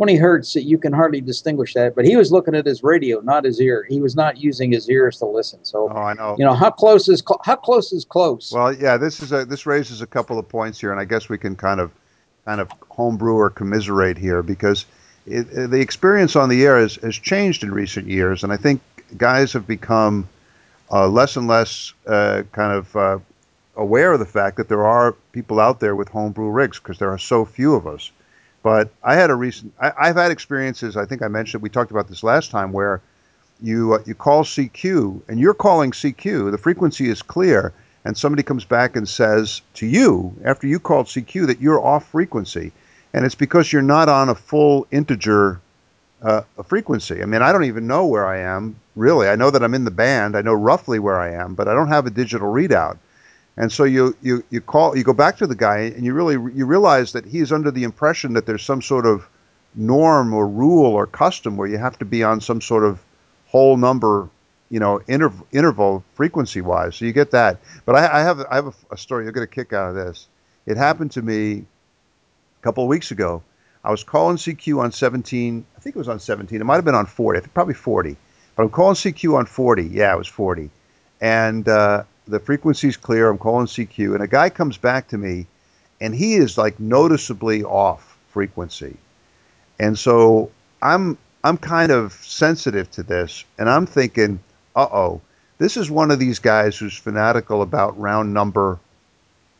20 0.00 0.16
hertz, 0.16 0.54
that 0.54 0.62
you 0.62 0.78
can 0.78 0.94
hardly 0.94 1.20
distinguish 1.20 1.74
that. 1.74 1.94
But 1.94 2.06
he 2.06 2.16
was 2.16 2.32
looking 2.32 2.54
at 2.54 2.64
his 2.64 2.82
radio, 2.82 3.20
not 3.20 3.44
his 3.44 3.60
ear. 3.60 3.84
He 3.86 4.00
was 4.00 4.16
not 4.16 4.38
using 4.38 4.72
his 4.72 4.88
ears 4.88 5.18
to 5.18 5.26
listen. 5.26 5.62
So, 5.62 5.92
oh, 5.94 5.94
I 5.94 6.14
know. 6.14 6.36
You 6.38 6.46
know 6.46 6.54
how 6.54 6.70
close 6.70 7.06
is 7.06 7.20
cl- 7.20 7.42
how 7.44 7.56
close 7.56 7.92
is 7.92 8.06
close? 8.06 8.50
Well, 8.50 8.72
yeah, 8.72 8.96
this 8.96 9.20
is 9.20 9.30
a 9.30 9.44
this 9.44 9.66
raises 9.66 10.00
a 10.00 10.06
couple 10.06 10.38
of 10.38 10.48
points 10.48 10.80
here, 10.80 10.90
and 10.90 10.98
I 10.98 11.04
guess 11.04 11.28
we 11.28 11.36
can 11.36 11.54
kind 11.54 11.80
of 11.80 11.92
kind 12.46 12.62
of 12.62 12.70
homebrew 12.88 13.34
or 13.34 13.50
commiserate 13.50 14.16
here 14.16 14.42
because 14.42 14.86
it, 15.26 15.42
the 15.42 15.80
experience 15.80 16.34
on 16.34 16.48
the 16.48 16.64
air 16.64 16.78
has, 16.80 16.94
has 16.96 17.16
changed 17.16 17.62
in 17.62 17.70
recent 17.70 18.06
years, 18.06 18.42
and 18.42 18.54
I 18.54 18.56
think 18.56 18.80
guys 19.18 19.52
have 19.52 19.66
become 19.66 20.26
uh, 20.90 21.08
less 21.08 21.36
and 21.36 21.46
less 21.46 21.92
uh, 22.06 22.44
kind 22.52 22.72
of 22.72 22.96
uh, 22.96 23.18
aware 23.76 24.14
of 24.14 24.18
the 24.18 24.24
fact 24.24 24.56
that 24.56 24.70
there 24.70 24.86
are 24.86 25.12
people 25.32 25.60
out 25.60 25.78
there 25.78 25.94
with 25.94 26.08
homebrew 26.08 26.48
rigs 26.48 26.78
because 26.78 26.98
there 26.98 27.10
are 27.10 27.18
so 27.18 27.44
few 27.44 27.74
of 27.74 27.86
us. 27.86 28.10
But 28.62 28.90
I 29.02 29.14
had 29.14 29.30
a 29.30 29.34
recent, 29.34 29.72
I, 29.80 30.08
have 30.08 30.16
had 30.16 30.30
experiences. 30.30 30.96
I 30.96 31.06
think 31.06 31.22
I 31.22 31.28
mentioned 31.28 31.62
we 31.62 31.70
talked 31.70 31.90
about 31.90 32.08
this 32.08 32.22
last 32.22 32.50
time 32.50 32.72
where 32.72 33.00
you 33.62 33.94
uh, 33.94 34.02
you 34.06 34.14
call 34.14 34.44
CQ 34.44 35.22
and 35.28 35.40
you're 35.40 35.54
calling 35.54 35.92
CQ. 35.92 36.50
The 36.50 36.58
frequency 36.58 37.08
is 37.08 37.22
clear, 37.22 37.72
and 38.04 38.16
somebody 38.16 38.42
comes 38.42 38.64
back 38.64 38.96
and 38.96 39.08
says 39.08 39.62
to 39.74 39.86
you 39.86 40.34
after 40.44 40.66
you 40.66 40.78
called 40.78 41.06
CQ 41.06 41.46
that 41.46 41.60
you're 41.60 41.84
off 41.84 42.08
frequency, 42.08 42.72
and 43.14 43.24
it's 43.24 43.34
because 43.34 43.72
you're 43.72 43.82
not 43.82 44.08
on 44.08 44.28
a 44.28 44.34
full 44.34 44.86
integer 44.90 45.60
uh, 46.22 46.42
frequency. 46.66 47.22
I 47.22 47.26
mean, 47.26 47.42
I 47.42 47.52
don't 47.52 47.64
even 47.64 47.86
know 47.86 48.06
where 48.06 48.26
I 48.26 48.38
am 48.38 48.76
really. 48.94 49.28
I 49.28 49.36
know 49.36 49.50
that 49.50 49.62
I'm 49.62 49.74
in 49.74 49.84
the 49.84 49.90
band. 49.90 50.36
I 50.36 50.42
know 50.42 50.54
roughly 50.54 50.98
where 50.98 51.18
I 51.18 51.32
am, 51.32 51.54
but 51.54 51.68
I 51.68 51.74
don't 51.74 51.88
have 51.88 52.06
a 52.06 52.10
digital 52.10 52.52
readout. 52.52 52.98
And 53.56 53.70
so 53.70 53.84
you, 53.84 54.16
you, 54.22 54.44
you 54.50 54.60
call 54.60 54.96
you 54.96 55.04
go 55.04 55.12
back 55.12 55.36
to 55.38 55.46
the 55.46 55.54
guy 55.54 55.78
and 55.78 56.04
you 56.04 56.14
really 56.14 56.34
you 56.54 56.66
realize 56.66 57.12
that 57.12 57.26
he's 57.26 57.52
under 57.52 57.70
the 57.70 57.84
impression 57.84 58.32
that 58.34 58.46
there's 58.46 58.62
some 58.62 58.80
sort 58.80 59.06
of 59.06 59.28
norm 59.74 60.32
or 60.32 60.48
rule 60.48 60.92
or 60.92 61.06
custom 61.06 61.56
where 61.56 61.68
you 61.68 61.78
have 61.78 61.98
to 61.98 62.04
be 62.04 62.22
on 62.22 62.40
some 62.40 62.60
sort 62.60 62.84
of 62.84 63.00
whole 63.48 63.76
number, 63.76 64.28
you 64.70 64.80
know, 64.80 65.00
interv- 65.08 65.44
interval 65.52 66.04
frequency 66.14 66.60
wise. 66.60 66.96
So 66.96 67.04
you 67.04 67.12
get 67.12 67.32
that. 67.32 67.58
But 67.84 67.96
I, 67.96 68.20
I 68.20 68.22
have 68.22 68.40
I 68.50 68.54
have 68.54 68.66
a, 68.68 68.72
a 68.92 68.96
story. 68.96 69.24
You'll 69.24 69.34
get 69.34 69.42
a 69.42 69.48
kick 69.48 69.72
out 69.72 69.90
of 69.90 69.94
this. 69.94 70.28
It 70.66 70.76
happened 70.76 71.10
to 71.12 71.22
me 71.22 71.52
a 71.58 72.62
couple 72.62 72.84
of 72.84 72.88
weeks 72.88 73.10
ago. 73.10 73.42
I 73.82 73.90
was 73.90 74.04
calling 74.04 74.36
CQ 74.36 74.78
on 74.78 74.92
17. 74.92 75.64
I 75.76 75.80
think 75.80 75.96
it 75.96 75.98
was 75.98 76.08
on 76.08 76.20
17. 76.20 76.60
It 76.60 76.64
might 76.64 76.76
have 76.76 76.84
been 76.84 76.94
on 76.94 77.06
40. 77.06 77.38
I 77.38 77.40
think 77.40 77.54
probably 77.54 77.74
40. 77.74 78.16
But 78.54 78.64
I'm 78.64 78.68
calling 78.70 78.94
CQ 78.94 79.38
on 79.38 79.46
40. 79.46 79.84
Yeah, 79.84 80.14
it 80.14 80.18
was 80.18 80.28
40. 80.28 80.70
And 81.20 81.66
uh, 81.66 82.04
the 82.30 82.40
frequency's 82.40 82.96
clear. 82.96 83.28
I'm 83.28 83.38
calling 83.38 83.66
CQ, 83.66 84.14
and 84.14 84.22
a 84.22 84.28
guy 84.28 84.48
comes 84.48 84.78
back 84.78 85.08
to 85.08 85.18
me, 85.18 85.46
and 86.00 86.14
he 86.14 86.34
is 86.34 86.56
like 86.56 86.78
noticeably 86.80 87.64
off 87.64 88.16
frequency, 88.30 88.96
and 89.78 89.98
so 89.98 90.50
I'm 90.80 91.18
I'm 91.44 91.56
kind 91.56 91.92
of 91.92 92.12
sensitive 92.12 92.90
to 92.92 93.02
this, 93.02 93.44
and 93.58 93.68
I'm 93.68 93.86
thinking, 93.86 94.40
uh 94.76 94.88
oh, 94.92 95.20
this 95.58 95.76
is 95.76 95.90
one 95.90 96.10
of 96.10 96.18
these 96.18 96.38
guys 96.38 96.78
who's 96.78 96.96
fanatical 96.96 97.62
about 97.62 97.98
round 97.98 98.32
number 98.32 98.78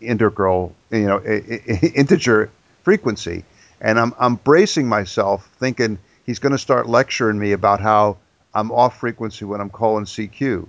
integral, 0.00 0.74
you 0.90 1.06
know, 1.06 1.22
integer 1.94 2.50
frequency, 2.82 3.44
and 3.80 3.98
I'm 3.98 4.14
I'm 4.18 4.36
bracing 4.36 4.88
myself, 4.88 5.48
thinking 5.58 5.98
he's 6.24 6.38
going 6.38 6.52
to 6.52 6.58
start 6.58 6.88
lecturing 6.88 7.38
me 7.38 7.52
about 7.52 7.80
how 7.80 8.16
I'm 8.54 8.70
off 8.72 9.00
frequency 9.00 9.44
when 9.44 9.60
I'm 9.60 9.70
calling 9.70 10.04
CQ. 10.04 10.66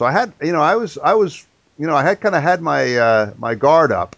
So 0.00 0.06
I 0.06 0.12
had, 0.12 0.32
you 0.40 0.52
know, 0.52 0.62
I 0.62 0.76
was, 0.76 0.96
I 0.96 1.12
was, 1.12 1.46
you 1.78 1.86
know, 1.86 1.94
I 1.94 2.02
had 2.02 2.22
kind 2.22 2.34
of 2.34 2.42
had 2.42 2.62
my 2.62 2.96
uh, 2.96 3.34
my 3.36 3.54
guard 3.54 3.92
up. 3.92 4.16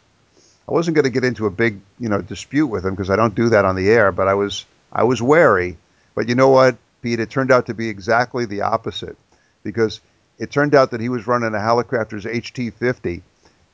I 0.68 0.70
wasn't 0.70 0.94
going 0.94 1.06
to 1.06 1.10
get 1.10 1.24
into 1.24 1.46
a 1.46 1.50
big, 1.50 1.80
you 1.98 2.08
know, 2.08 2.22
dispute 2.22 2.68
with 2.68 2.86
him 2.86 2.94
because 2.94 3.10
I 3.10 3.16
don't 3.16 3.34
do 3.34 3.48
that 3.48 3.64
on 3.64 3.74
the 3.74 3.90
air. 3.90 4.12
But 4.12 4.28
I 4.28 4.34
was, 4.34 4.64
I 4.92 5.02
was 5.02 5.20
wary. 5.20 5.76
But 6.14 6.28
you 6.28 6.36
know 6.36 6.50
what, 6.50 6.76
Pete? 7.02 7.18
It 7.18 7.30
turned 7.30 7.50
out 7.50 7.66
to 7.66 7.74
be 7.74 7.88
exactly 7.88 8.44
the 8.44 8.60
opposite, 8.60 9.16
because 9.64 10.00
it 10.38 10.52
turned 10.52 10.76
out 10.76 10.92
that 10.92 11.00
he 11.00 11.08
was 11.08 11.26
running 11.26 11.52
a 11.52 11.58
Hallicrafters 11.58 12.32
HT50, 12.32 13.20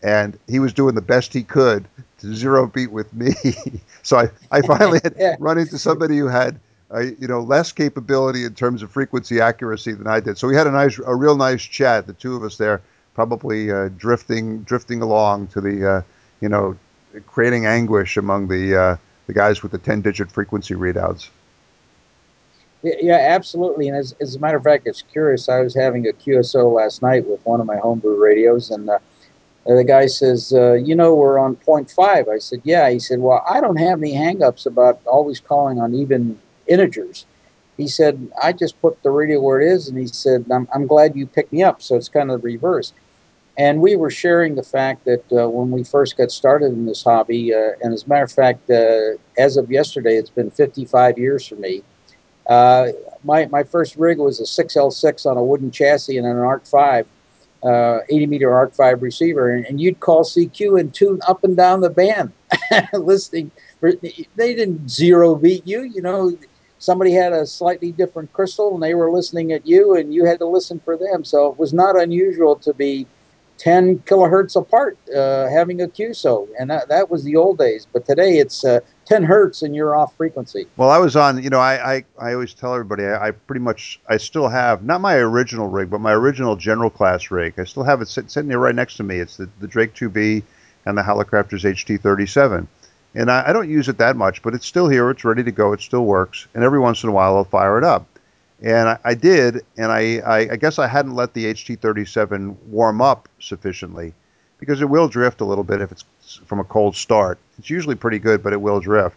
and 0.03 0.39
he 0.49 0.61
was 0.61 0.73
doing 0.73 0.95
the 0.95 1.03
best 1.03 1.35
he 1.35 1.43
could 1.43 1.87
to 2.21 2.35
zero 2.35 2.67
beat 2.67 2.91
with 2.91 3.13
me. 3.13 3.35
so 4.03 4.17
I, 4.17 4.31
I 4.51 4.63
finally 4.63 5.01
had 5.05 5.15
yeah. 5.19 5.37
run 5.39 5.59
into 5.59 5.77
somebody 5.77 6.17
who 6.17 6.29
had 6.29 6.59
uh, 6.93 7.01
you 7.01 7.28
know, 7.28 7.41
less 7.41 7.72
capability 7.72 8.45
in 8.45 8.55
terms 8.55 8.82
of 8.82 8.91
frequency 8.91 9.41
accuracy 9.41 9.93
than 9.93 10.07
I 10.07 10.20
did. 10.20 10.39
So 10.39 10.49
we 10.49 10.55
had 10.55 10.66
a 10.66 10.70
nice, 10.70 10.99
a 10.99 11.14
real 11.14 11.36
nice 11.36 11.62
chat. 11.62 12.07
The 12.07 12.14
two 12.14 12.34
of 12.34 12.43
us 12.43 12.57
there, 12.57 12.80
probably 13.14 13.70
uh, 13.70 13.89
drifting, 13.97 14.62
drifting 14.62 15.03
along 15.03 15.49
to 15.49 15.61
the, 15.61 15.91
uh, 15.91 16.03
you 16.41 16.49
know, 16.49 16.76
creating 17.26 17.66
anguish 17.66 18.16
among 18.16 18.49
the 18.49 18.76
uh, 18.76 18.97
the 19.26 19.34
guys 19.34 19.62
with 19.62 19.72
the 19.72 19.78
ten-digit 19.78 20.30
frequency 20.30 20.74
readouts. 20.74 21.28
Yeah, 22.82 23.18
absolutely. 23.18 23.89
And 23.89 23.97
as, 23.97 24.14
as 24.20 24.36
a 24.36 24.39
matter 24.39 24.57
of 24.57 24.62
fact, 24.62 24.86
it's 24.86 25.03
curious. 25.03 25.49
I 25.49 25.61
was 25.61 25.74
having 25.74 26.07
a 26.07 26.12
QSO 26.12 26.72
last 26.72 27.03
night 27.03 27.26
with 27.26 27.45
one 27.45 27.61
of 27.61 27.66
my 27.66 27.76
homebrew 27.76 28.16
radios, 28.16 28.70
and 28.70 28.89
uh, 28.89 28.99
the 29.66 29.84
guy 29.84 30.07
says, 30.07 30.53
uh, 30.53 30.74
"You 30.74 30.95
know, 30.95 31.14
we're 31.14 31.39
on 31.39 31.57
point 31.57 31.91
five. 31.91 32.28
I 32.28 32.39
said, 32.39 32.61
"Yeah." 32.64 32.89
He 32.89 32.99
said, 33.01 33.18
"Well, 33.18 33.45
I 33.51 33.61
don't 33.61 33.76
have 33.76 33.99
any 33.99 34.14
hangups 34.14 34.64
about 34.64 35.01
always 35.07 35.41
calling 35.41 35.80
on 35.80 35.95
even 35.95 36.39
integers. 36.69 37.27
He 37.77 37.87
said, 37.87 38.31
I 38.43 38.53
just 38.53 38.81
put 38.81 39.01
the 39.03 39.11
radio 39.11 39.41
where 39.41 39.61
it 39.61 39.73
is, 39.73 39.89
and 39.89 39.97
he 39.97 40.09
said, 40.09 40.45
I'm, 40.53 40.69
I'm 40.75 40.87
glad 40.87 41.14
you 41.14 41.27
picked 41.27 41.53
me 41.53 41.62
up. 41.62 41.81
So 41.81 41.95
it's 41.95 42.09
kind 42.09 42.31
of 42.31 42.43
the 42.43 42.45
reverse. 42.45 42.93
And 43.57 43.81
we 43.81 43.97
were 43.97 44.11
sharing 44.11 44.57
the 44.57 44.62
fact 44.62 45.05
that 45.05 45.25
uh, 45.33 45.49
when 45.49 45.71
we 45.71 45.85
first 45.85 46.16
got 46.16 46.31
started 46.31 46.73
in 46.73 46.87
this 46.87 47.03
hobby, 47.03 47.55
uh, 47.55 47.73
and 47.83 47.95
as 47.95 48.05
a 48.05 48.09
matter 48.09 48.25
of 48.25 48.33
fact, 48.33 48.69
uh, 48.71 49.16
as 49.37 49.57
of 49.57 49.71
yesterday, 49.71 50.16
it's 50.16 50.31
been 50.31 50.51
55 50.51 51.19
years 51.19 51.47
for 51.47 51.55
me. 51.57 51.83
Uh, 52.49 52.89
my, 53.25 53.47
my 53.47 53.62
first 53.62 53.97
rig 53.97 54.19
was 54.19 54.41
a 54.41 54.45
6L6 54.45 55.27
on 55.27 55.37
a 55.37 55.43
wooden 55.43 55.71
chassis 55.71 56.19
and 56.19 56.27
an 56.27 56.39
ARC 56.39 56.66
5, 56.66 57.07
uh, 57.64 57.99
80 58.09 58.27
meter 58.27 58.55
ARC 58.55 58.75
5 58.75 59.03
receiver, 59.03 59.51
and, 59.51 59.66
and, 59.66 59.81
you'd 59.81 60.01
call 60.01 60.25
CQ 60.25 60.81
and 60.81 60.95
tune 60.95 61.21
up 61.29 61.45
and 61.45 61.57
down 61.57 61.81
the 61.81 61.91
band, 61.91 62.33
listening. 62.93 63.51
They 63.81 64.55
didn't 64.55 64.89
zero 64.89 65.35
beat 65.35 65.66
you, 65.66 65.83
you 65.83 66.01
know 66.01 66.37
somebody 66.79 67.12
had 67.12 67.33
a 67.33 67.47
slightly 67.47 67.93
different 67.93 68.33
crystal 68.33 68.74
and 68.74 68.83
they 68.83 68.95
were 68.95 69.11
listening 69.11 69.53
at 69.53 69.66
you 69.66 69.97
and 69.97 70.14
you 70.14 70.24
had 70.24 70.39
to 70.39 70.47
listen 70.47 70.81
for 70.81 70.97
them. 70.97 71.24
So 71.24 71.51
it 71.51 71.59
was 71.59 71.72
not 71.72 72.01
unusual 72.01 72.57
to 72.57 72.72
be 72.72 73.07
10 73.59 73.99
kilohertz 74.01 74.55
apart 74.55 74.97
uh, 75.14 75.49
having 75.49 75.83
a 75.83 75.89
QSO. 75.89 76.49
And 76.61 76.70
that, 76.70 76.89
that 76.89 77.11
was 77.11 77.24
the 77.24 77.35
old 77.35 77.59
days. 77.59 77.87
But 77.93 78.07
today 78.07 78.39
it's 78.39 78.64
uh, 78.64 78.81
10 79.07 79.24
hertz 79.24 79.62
and 79.62 79.74
you're 79.74 79.97
off 79.97 80.16
frequency. 80.16 80.66
Well, 80.76 80.91
I 80.91 80.99
was 80.99 81.16
on, 81.16 81.43
you 81.43 81.51
know, 81.51 81.59
I, 81.59 81.97
I, 81.97 82.05
I 82.20 82.33
always 82.35 82.55
tell 82.55 82.72
everybody 82.72 83.05
I, 83.05 83.29
I, 83.29 83.31
pretty 83.33 83.61
much, 83.61 84.01
I 84.09 84.16
still 84.16 84.49
have, 84.49 84.85
not 84.85 85.01
my 85.01 85.16
original 85.16 85.66
rig, 85.66 85.91
but 85.91 86.01
my 86.01 86.12
original 86.12 86.55
general 86.55 86.91
class 86.91 87.33
rig. 87.33 87.55
I 87.59 87.64
still 87.64 87.83
have 87.83 88.01
it 88.01 88.07
sit, 88.07 88.31
sitting 88.31 88.49
there 88.49 88.61
right 88.61 88.74
next 88.74 88.97
to 88.99 89.03
me. 89.03 89.18
It's 89.18 89.37
the, 89.37 89.49
the 89.59 89.66
Drake 89.66 89.95
2B 89.95 90.45
and 90.87 90.97
the 90.97 91.03
Hallicrafters 91.03 91.64
HT37 91.64 92.68
and 93.19 93.33
I, 93.33 93.49
I, 93.49 93.53
don't 93.53 93.69
use 93.69 93.89
it 93.89 93.99
that 93.99 94.16
much, 94.16 94.43
but 94.43 94.55
it's 94.55 94.64
still 94.64 94.89
here. 94.89 95.11
It's 95.11 95.25
ready 95.25 95.43
to 95.43 95.51
go. 95.51 95.73
It 95.73 95.81
still 95.81 96.05
works, 96.05 96.47
and 96.55 96.62
every 96.62 96.79
once 96.79 97.03
in 97.03 97.09
a 97.09 97.12
while 97.12 97.37
I'll 97.37 97.45
fire 97.45 97.77
it 97.77 97.83
up. 97.83 98.07
And 98.62 98.89
I, 98.89 98.99
I 99.05 99.14
did, 99.14 99.64
and 99.77 99.91
I, 99.91 100.47
I, 100.53 100.57
guess 100.57 100.79
I 100.79 100.87
hadn't 100.87 101.16
let 101.16 101.35
the 101.35 101.47
HT37 101.47 102.57
warm 102.66 103.03
up 103.03 103.29
sufficiently 103.41 104.14
because 104.59 104.81
it 104.83 104.89
will 104.89 105.09
drift 105.09 105.41
a 105.41 105.45
little 105.45 105.64
bit 105.64 105.81
if 105.81 105.91
it's 105.91 106.05
from 106.47 106.61
a 106.61 106.64
cold 106.64 106.95
start. 106.95 107.39
It's 107.59 107.69
usually 107.69 107.97
pretty 107.97 108.21
good, 108.21 108.41
but 108.43 108.53
it 108.53 108.61
will 108.61 108.79
drift. 108.79 109.16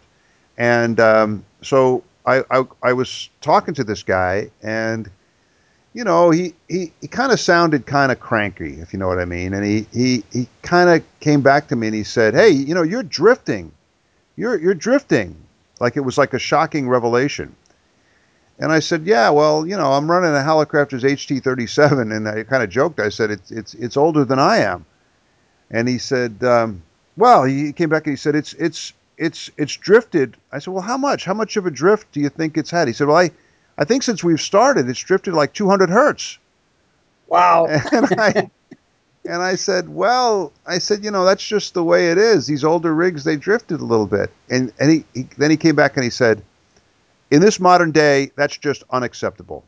And 0.58 0.98
um, 0.98 1.44
so 1.60 2.02
I, 2.26 2.42
I, 2.82 2.92
was 2.92 3.30
talking 3.40 3.74
to 3.74 3.84
this 3.84 4.02
guy, 4.02 4.50
and 4.64 5.08
you 5.92 6.02
know, 6.02 6.30
he, 6.30 6.54
he, 6.68 6.92
he 7.00 7.06
kind 7.06 7.30
of 7.30 7.38
sounded 7.38 7.86
kind 7.86 8.10
of 8.10 8.18
cranky, 8.18 8.80
if 8.80 8.92
you 8.92 8.98
know 8.98 9.06
what 9.06 9.20
I 9.20 9.26
mean. 9.26 9.54
And 9.54 9.64
he, 9.64 9.86
he, 9.92 10.24
he 10.32 10.48
kind 10.62 10.90
of 10.90 11.04
came 11.20 11.40
back 11.40 11.68
to 11.68 11.76
me 11.76 11.86
and 11.88 11.96
he 11.96 12.04
said, 12.04 12.34
Hey, 12.34 12.50
you 12.50 12.74
know, 12.74 12.82
you're 12.82 13.02
drifting 13.02 13.72
you're 14.36 14.58
you're 14.58 14.74
drifting 14.74 15.36
like 15.80 15.96
it 15.96 16.00
was 16.00 16.18
like 16.18 16.34
a 16.34 16.38
shocking 16.38 16.88
revelation. 16.88 17.54
And 18.58 18.70
i 18.70 18.78
said 18.78 19.06
yeah 19.06 19.30
well 19.30 19.66
you 19.66 19.76
know 19.76 19.92
i'm 19.92 20.08
running 20.10 20.30
a 20.30 20.38
hallicrafters 20.38 21.02
ht37 21.02 22.14
and 22.14 22.28
i 22.28 22.42
kind 22.44 22.62
of 22.62 22.70
joked. 22.70 23.00
I 23.00 23.08
said 23.08 23.30
it's 23.30 23.50
it's 23.50 23.74
it's 23.74 23.96
older 23.96 24.24
than 24.24 24.38
i 24.38 24.58
am. 24.58 24.84
And 25.70 25.88
he 25.88 25.98
said 25.98 26.42
um, 26.44 26.82
well 27.16 27.44
he 27.44 27.72
came 27.72 27.88
back 27.88 28.06
and 28.06 28.12
he 28.12 28.16
said 28.16 28.34
it's 28.34 28.52
it's 28.54 28.92
it's 29.18 29.50
it's 29.56 29.76
drifted. 29.76 30.36
I 30.52 30.58
said 30.58 30.72
well 30.72 30.82
how 30.82 30.96
much? 30.96 31.24
How 31.24 31.34
much 31.34 31.56
of 31.56 31.66
a 31.66 31.70
drift 31.70 32.12
do 32.12 32.20
you 32.20 32.28
think 32.28 32.56
it's 32.56 32.70
had? 32.70 32.88
He 32.88 32.94
said 32.94 33.08
well 33.08 33.16
i 33.16 33.30
i 33.78 33.84
think 33.84 34.02
since 34.02 34.22
we've 34.22 34.40
started 34.40 34.88
it's 34.88 35.00
drifted 35.00 35.34
like 35.34 35.52
200 35.54 35.90
hertz. 35.90 36.38
Wow. 37.26 37.66
And 37.92 38.20
i 38.20 38.50
and 39.24 39.40
I 39.40 39.54
said, 39.54 39.88
well, 39.88 40.52
I 40.66 40.78
said, 40.78 41.04
you 41.04 41.10
know, 41.10 41.24
that's 41.24 41.46
just 41.46 41.74
the 41.74 41.84
way 41.84 42.10
it 42.10 42.18
is. 42.18 42.46
These 42.46 42.64
older 42.64 42.92
rigs, 42.92 43.22
they 43.22 43.36
drifted 43.36 43.80
a 43.80 43.84
little 43.84 44.06
bit. 44.06 44.30
And, 44.50 44.72
and 44.80 44.90
he, 44.90 45.04
he 45.14 45.28
then 45.38 45.50
he 45.50 45.56
came 45.56 45.76
back 45.76 45.96
and 45.96 46.02
he 46.02 46.10
said, 46.10 46.42
in 47.30 47.40
this 47.40 47.60
modern 47.60 47.92
day, 47.92 48.32
that's 48.36 48.56
just 48.58 48.82
unacceptable. 48.90 49.64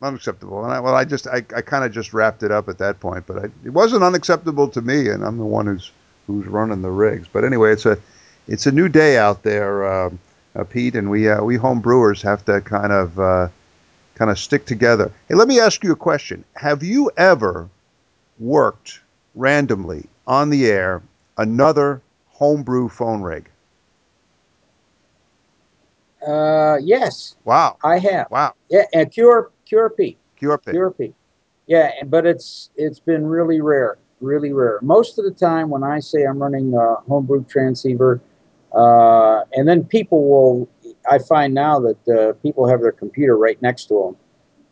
Unacceptable. 0.00 0.62
And 0.64 0.72
I, 0.72 0.80
well, 0.80 0.94
I 0.94 1.04
just, 1.04 1.26
I, 1.26 1.38
I 1.54 1.60
kind 1.60 1.84
of 1.84 1.92
just 1.92 2.14
wrapped 2.14 2.44
it 2.44 2.52
up 2.52 2.68
at 2.68 2.78
that 2.78 3.00
point, 3.00 3.26
but 3.26 3.38
I, 3.38 3.44
it 3.64 3.70
wasn't 3.70 4.04
unacceptable 4.04 4.68
to 4.68 4.80
me. 4.80 5.08
And 5.08 5.24
I'm 5.24 5.38
the 5.38 5.44
one 5.44 5.66
who's, 5.66 5.90
who's 6.28 6.46
running 6.46 6.82
the 6.82 6.90
rigs. 6.90 7.26
But 7.30 7.44
anyway, 7.44 7.72
it's 7.72 7.84
a, 7.84 7.98
it's 8.46 8.66
a 8.66 8.72
new 8.72 8.88
day 8.88 9.18
out 9.18 9.42
there, 9.42 9.84
uh, 9.84 10.10
uh, 10.54 10.64
Pete, 10.64 10.94
and 10.94 11.10
we, 11.10 11.28
uh, 11.28 11.42
we 11.42 11.56
home 11.56 11.80
brewers 11.80 12.22
have 12.22 12.44
to 12.44 12.60
kind 12.60 12.92
of, 12.92 13.18
uh, 13.18 13.48
kind 14.14 14.30
of 14.30 14.38
stick 14.38 14.66
together. 14.66 15.12
Hey, 15.28 15.34
let 15.34 15.48
me 15.48 15.58
ask 15.60 15.82
you 15.82 15.92
a 15.92 15.96
question. 15.96 16.44
Have 16.54 16.82
you 16.82 17.10
ever 17.16 17.68
worked 18.38 19.00
randomly 19.34 20.06
on 20.26 20.50
the 20.50 20.66
air 20.66 21.02
another 21.36 22.02
homebrew 22.28 22.88
phone 22.88 23.22
rig? 23.22 23.48
Uh, 26.26 26.76
yes. 26.82 27.36
Wow. 27.44 27.78
I 27.84 27.98
have. 27.98 28.30
Wow. 28.30 28.54
Yeah, 28.68 28.84
and 28.92 29.10
Cure 29.10 29.50
QRP. 29.70 30.16
QRP. 30.40 30.64
QRP. 30.64 31.12
Yeah, 31.66 31.90
but 32.06 32.26
it's 32.26 32.70
it's 32.76 32.98
been 32.98 33.26
really 33.26 33.60
rare, 33.60 33.98
really 34.20 34.52
rare. 34.52 34.78
Most 34.82 35.18
of 35.18 35.24
the 35.24 35.30
time, 35.30 35.68
when 35.68 35.84
I 35.84 36.00
say 36.00 36.24
I'm 36.24 36.38
running 36.38 36.74
a 36.74 36.96
homebrew 37.06 37.44
transceiver, 37.44 38.20
uh, 38.72 39.42
and 39.52 39.68
then 39.68 39.84
people 39.84 40.28
will, 40.28 40.68
I 41.10 41.18
find 41.18 41.54
now 41.54 41.78
that 41.80 42.08
uh, 42.08 42.32
people 42.42 42.66
have 42.68 42.80
their 42.80 42.92
computer 42.92 43.36
right 43.36 43.60
next 43.62 43.86
to 43.86 43.94
them 43.94 44.16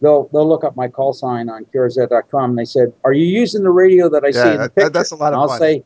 they'll 0.00 0.28
they'll 0.32 0.48
look 0.48 0.64
up 0.64 0.76
my 0.76 0.88
call 0.88 1.12
sign 1.12 1.48
on 1.48 1.64
QRZ.com 1.66 2.50
and 2.50 2.58
they 2.58 2.64
said, 2.64 2.92
"Are 3.04 3.12
you 3.12 3.24
using 3.24 3.62
the 3.62 3.70
radio 3.70 4.08
that 4.08 4.24
I 4.24 4.28
yeah, 4.28 4.42
see 4.44 4.50
in 4.50 4.60
the 4.62 4.70
picture?" 4.70 4.90
That's 4.90 5.10
a 5.10 5.16
lot 5.16 5.32
of 5.32 5.40
I'll 5.40 5.48
fun. 5.48 5.58
say, 5.58 5.84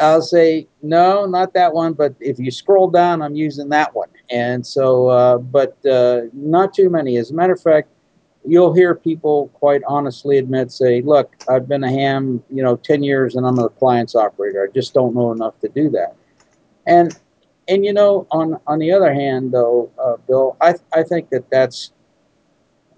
I'll 0.00 0.22
say, 0.22 0.66
"No, 0.82 1.26
not 1.26 1.54
that 1.54 1.72
one." 1.74 1.92
But 1.92 2.14
if 2.20 2.38
you 2.38 2.50
scroll 2.50 2.88
down, 2.88 3.22
I'm 3.22 3.34
using 3.34 3.68
that 3.70 3.94
one. 3.94 4.08
And 4.30 4.66
so, 4.66 5.08
uh, 5.08 5.38
but 5.38 5.84
uh, 5.86 6.22
not 6.32 6.74
too 6.74 6.90
many. 6.90 7.16
As 7.16 7.30
a 7.30 7.34
matter 7.34 7.54
of 7.54 7.62
fact, 7.62 7.88
you'll 8.44 8.74
hear 8.74 8.94
people 8.94 9.48
quite 9.54 9.82
honestly 9.88 10.38
admit, 10.38 10.70
say, 10.70 11.02
"Look, 11.02 11.34
I've 11.48 11.68
been 11.68 11.84
a 11.84 11.90
ham, 11.90 12.42
you 12.50 12.62
know, 12.62 12.76
ten 12.76 13.02
years, 13.02 13.34
and 13.36 13.46
I'm 13.46 13.58
a 13.58 13.66
appliance 13.66 14.14
operator. 14.14 14.68
I 14.68 14.72
just 14.72 14.94
don't 14.94 15.14
know 15.14 15.32
enough 15.32 15.58
to 15.60 15.68
do 15.68 15.90
that." 15.90 16.14
And 16.86 17.18
and 17.66 17.84
you 17.84 17.92
know, 17.92 18.26
on 18.30 18.58
on 18.66 18.78
the 18.78 18.92
other 18.92 19.12
hand, 19.12 19.52
though, 19.52 19.90
uh, 19.98 20.16
Bill, 20.26 20.56
I 20.60 20.74
I 20.92 21.02
think 21.02 21.30
that 21.30 21.50
that's 21.50 21.92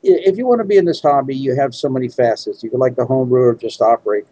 if 0.03 0.37
you 0.37 0.47
want 0.47 0.61
to 0.61 0.65
be 0.65 0.77
in 0.77 0.85
this 0.85 1.03
hobby, 1.03 1.37
you 1.37 1.55
have 1.55 1.75
so 1.75 1.89
many 1.89 2.09
facets. 2.09 2.63
You 2.63 2.71
could 2.71 2.81
like 2.81 2.97
the 2.97 3.05
homebrew 3.05 3.43
or 3.43 3.55
just 3.55 3.81
operate, 3.81 4.25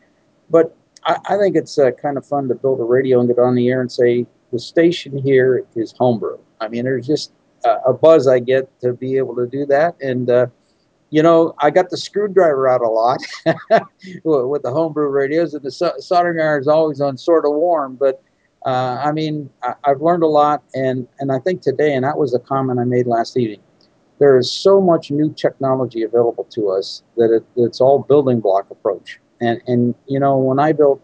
but 0.50 0.74
I, 1.04 1.16
I 1.28 1.38
think 1.38 1.56
it's 1.56 1.78
uh, 1.78 1.90
kind 1.92 2.16
of 2.16 2.26
fun 2.26 2.48
to 2.48 2.54
build 2.54 2.80
a 2.80 2.84
radio 2.84 3.20
and 3.20 3.28
get 3.28 3.38
on 3.38 3.54
the 3.54 3.68
air 3.68 3.80
and 3.80 3.90
say 3.90 4.26
the 4.52 4.58
station 4.58 5.18
here 5.18 5.64
is 5.74 5.92
homebrew. 5.92 6.38
I 6.60 6.68
mean, 6.68 6.84
there's 6.84 7.06
just 7.06 7.32
a, 7.64 7.92
buzz 7.92 8.26
I 8.26 8.38
get 8.38 8.68
to 8.80 8.92
be 8.92 9.16
able 9.16 9.36
to 9.36 9.46
do 9.46 9.66
that, 9.66 9.96
and 10.00 10.30
uh, 10.30 10.46
you 11.10 11.22
know, 11.22 11.54
I 11.58 11.70
got 11.70 11.90
the 11.90 11.96
screwdriver 11.96 12.68
out 12.68 12.82
a 12.82 12.88
lot 12.88 13.18
with 14.24 14.62
the 14.62 14.70
homebrew 14.70 15.08
radios, 15.08 15.54
and 15.54 15.62
the 15.62 15.70
soldering 15.70 16.40
iron 16.40 16.60
is 16.60 16.68
always 16.68 17.00
on 17.00 17.16
sort 17.18 17.44
of 17.44 17.52
warm, 17.52 17.96
but 17.96 18.22
uh, 18.66 19.00
I 19.04 19.12
mean, 19.12 19.50
I, 19.62 19.74
have 19.84 20.00
learned 20.00 20.22
a 20.22 20.28
lot, 20.28 20.62
and 20.74 21.06
and 21.20 21.30
I 21.30 21.38
think 21.38 21.62
today, 21.62 21.94
and 21.94 22.04
that 22.04 22.18
was 22.18 22.34
a 22.34 22.38
comment 22.38 22.80
I 22.80 22.84
made 22.84 23.06
last 23.06 23.36
evening. 23.36 23.60
There 24.18 24.36
is 24.36 24.50
so 24.50 24.80
much 24.80 25.10
new 25.10 25.32
technology 25.32 26.02
available 26.02 26.44
to 26.50 26.70
us 26.70 27.02
that 27.16 27.32
it, 27.34 27.44
it's 27.56 27.80
all 27.80 28.00
building 28.00 28.40
block 28.40 28.70
approach. 28.70 29.20
And 29.40 29.60
and 29.66 29.94
you 30.06 30.18
know, 30.18 30.36
when 30.36 30.58
I 30.58 30.72
built 30.72 31.00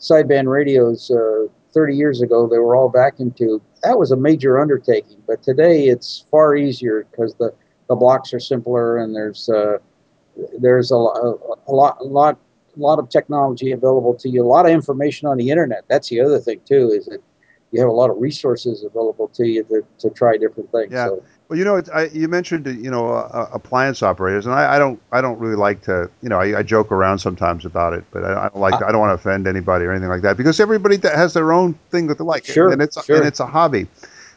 sideband 0.00 0.46
radios 0.46 1.10
uh, 1.10 1.46
30 1.74 1.96
years 1.96 2.20
ago, 2.20 2.46
they 2.46 2.58
were 2.58 2.76
all 2.76 2.88
vacuum 2.88 3.32
tube. 3.32 3.62
That 3.82 3.98
was 3.98 4.12
a 4.12 4.16
major 4.16 4.60
undertaking, 4.60 5.22
but 5.26 5.42
today 5.42 5.88
it's 5.88 6.26
far 6.30 6.54
easier 6.56 7.06
because 7.10 7.34
the 7.34 7.52
the 7.88 7.96
blocks 7.96 8.32
are 8.32 8.40
simpler 8.40 8.98
and 8.98 9.14
there's 9.14 9.48
uh, 9.48 9.78
there's 10.60 10.90
a, 10.92 10.96
a, 10.96 11.36
a 11.68 11.72
lot 11.72 11.98
a 12.00 12.04
lot 12.04 12.38
a 12.76 12.80
lot 12.80 12.98
of 12.98 13.08
technology 13.08 13.72
available 13.72 14.14
to 14.14 14.28
you, 14.28 14.42
a 14.42 14.46
lot 14.46 14.66
of 14.66 14.72
information 14.72 15.28
on 15.28 15.36
the 15.36 15.50
internet. 15.50 15.84
That's 15.88 16.08
the 16.08 16.20
other 16.20 16.38
thing 16.38 16.60
too, 16.66 16.90
is 16.90 17.06
that 17.06 17.20
you 17.70 17.80
have 17.80 17.88
a 17.88 17.92
lot 17.92 18.10
of 18.10 18.18
resources 18.18 18.84
available 18.84 19.28
to 19.28 19.46
you 19.46 19.64
to, 19.64 19.84
to 19.98 20.10
try 20.10 20.36
different 20.36 20.70
things. 20.72 20.92
Yeah. 20.92 21.06
So, 21.06 21.22
well, 21.48 21.58
you 21.58 21.64
know, 21.64 21.82
I, 21.92 22.04
you 22.06 22.28
mentioned 22.28 22.66
you 22.66 22.90
know 22.90 23.10
uh, 23.10 23.48
appliance 23.52 24.02
operators, 24.02 24.46
and 24.46 24.54
I, 24.54 24.76
I, 24.76 24.78
don't 24.78 25.00
I 25.12 25.20
don't 25.20 25.38
really 25.38 25.56
like 25.56 25.82
to 25.82 26.10
you 26.22 26.28
know 26.28 26.40
I, 26.40 26.58
I 26.58 26.62
joke 26.62 26.90
around 26.90 27.18
sometimes 27.18 27.64
about 27.64 27.92
it, 27.92 28.04
but 28.10 28.24
I, 28.24 28.46
I 28.46 28.48
don't 28.48 28.60
like 28.60 28.78
to, 28.78 28.86
I 28.86 28.92
don't 28.92 29.00
want 29.00 29.10
to 29.10 29.14
offend 29.14 29.46
anybody 29.46 29.84
or 29.84 29.92
anything 29.92 30.08
like 30.08 30.22
that 30.22 30.36
because 30.36 30.60
everybody 30.60 30.98
has 31.02 31.34
their 31.34 31.52
own 31.52 31.74
thing 31.90 32.06
that 32.06 32.18
they 32.18 32.24
like, 32.24 32.44
sure, 32.44 32.72
and 32.72 32.80
it's 32.80 33.02
sure. 33.04 33.16
and 33.16 33.26
it's 33.26 33.40
a 33.40 33.46
hobby. 33.46 33.86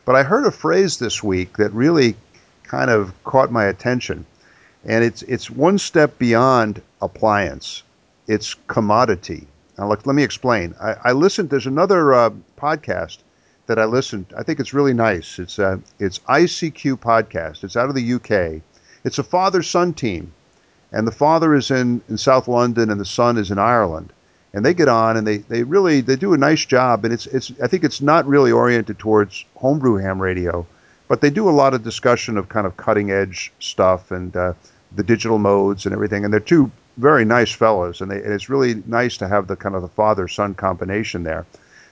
But 0.06 0.16
I 0.16 0.24
heard 0.24 0.46
a 0.46 0.52
phrase 0.52 1.00
this 1.00 1.24
week 1.24 1.58
that 1.58 1.72
really 1.72 2.16
kind 2.64 2.90
of 2.90 3.14
caught 3.24 3.52
my 3.52 3.66
attention, 3.66 4.26
and 4.84 5.04
it's 5.04 5.22
it's 5.24 5.50
one 5.50 5.78
step 5.78 6.18
beyond 6.18 6.82
appliance 7.02 7.84
it's 8.28 8.54
commodity. 8.68 9.48
Now, 9.78 9.90
look, 9.90 10.06
let 10.06 10.16
me 10.16 10.24
explain. 10.24 10.74
I, 10.82 10.96
I 11.06 11.12
listened. 11.12 11.50
There's 11.50 11.68
another 11.68 12.14
uh, 12.14 12.30
podcast 12.58 13.20
that 13.68 13.80
I 13.80 13.86
listened. 13.86 14.28
I 14.38 14.44
think 14.44 14.60
it's 14.60 14.74
really 14.74 14.94
nice. 14.94 15.40
It's 15.40 15.60
uh, 15.60 15.78
it's 16.00 16.20
ICQ 16.20 16.98
podcast. 16.98 17.64
It's 17.64 17.76
out 17.76 17.90
of 17.90 17.96
the 17.96 18.14
UK. 18.14 18.62
It's 19.04 19.20
a 19.20 19.24
father-son 19.24 19.94
team, 19.94 20.34
and 20.92 21.08
the 21.08 21.12
father 21.12 21.54
is 21.56 21.72
in 21.72 22.02
in 22.10 22.18
South 22.18 22.48
London, 22.48 22.90
and 22.90 23.00
the 23.00 23.06
son 23.06 23.38
is 23.38 23.52
in 23.52 23.60
Ireland. 23.60 24.12
And 24.54 24.66
they 24.66 24.74
get 24.74 24.88
on, 24.88 25.18
and 25.18 25.28
they, 25.28 25.38
they 25.38 25.64
really 25.64 26.00
they 26.00 26.16
do 26.16 26.34
a 26.34 26.38
nice 26.38 26.64
job. 26.66 27.04
And 27.04 27.14
it's 27.14 27.28
it's 27.28 27.52
I 27.62 27.68
think 27.68 27.84
it's 27.84 28.02
not 28.02 28.26
really 28.26 28.52
oriented 28.52 28.98
towards 28.98 29.44
homebrew 29.56 29.98
ham 29.98 30.22
radio, 30.22 30.66
but 31.08 31.22
they 31.22 31.30
do 31.30 31.50
a 31.50 31.52
lot 31.52 31.74
of 31.74 31.84
discussion 31.84 32.38
of 32.38 32.50
kind 32.50 32.66
of 32.66 32.78
cutting 32.78 33.12
edge 33.12 33.52
stuff 33.60 34.12
and 34.12 34.36
uh, 34.36 34.54
the 34.96 35.04
digital 35.04 35.40
modes 35.40 35.86
and 35.86 35.94
everything. 35.94 36.24
And 36.24 36.32
they're 36.32 36.40
two 36.40 36.72
very 36.98 37.26
nice 37.26 37.52
fellows, 37.52 38.00
and, 38.00 38.10
they, 38.10 38.22
and 38.24 38.32
it's 38.32 38.50
really 38.50 38.82
nice 38.86 39.18
to 39.18 39.28
have 39.28 39.48
the 39.48 39.56
kind 39.56 39.76
of 39.76 39.82
the 39.82 39.90
father 39.90 40.28
son 40.28 40.54
combination 40.54 41.24
there. 41.24 41.46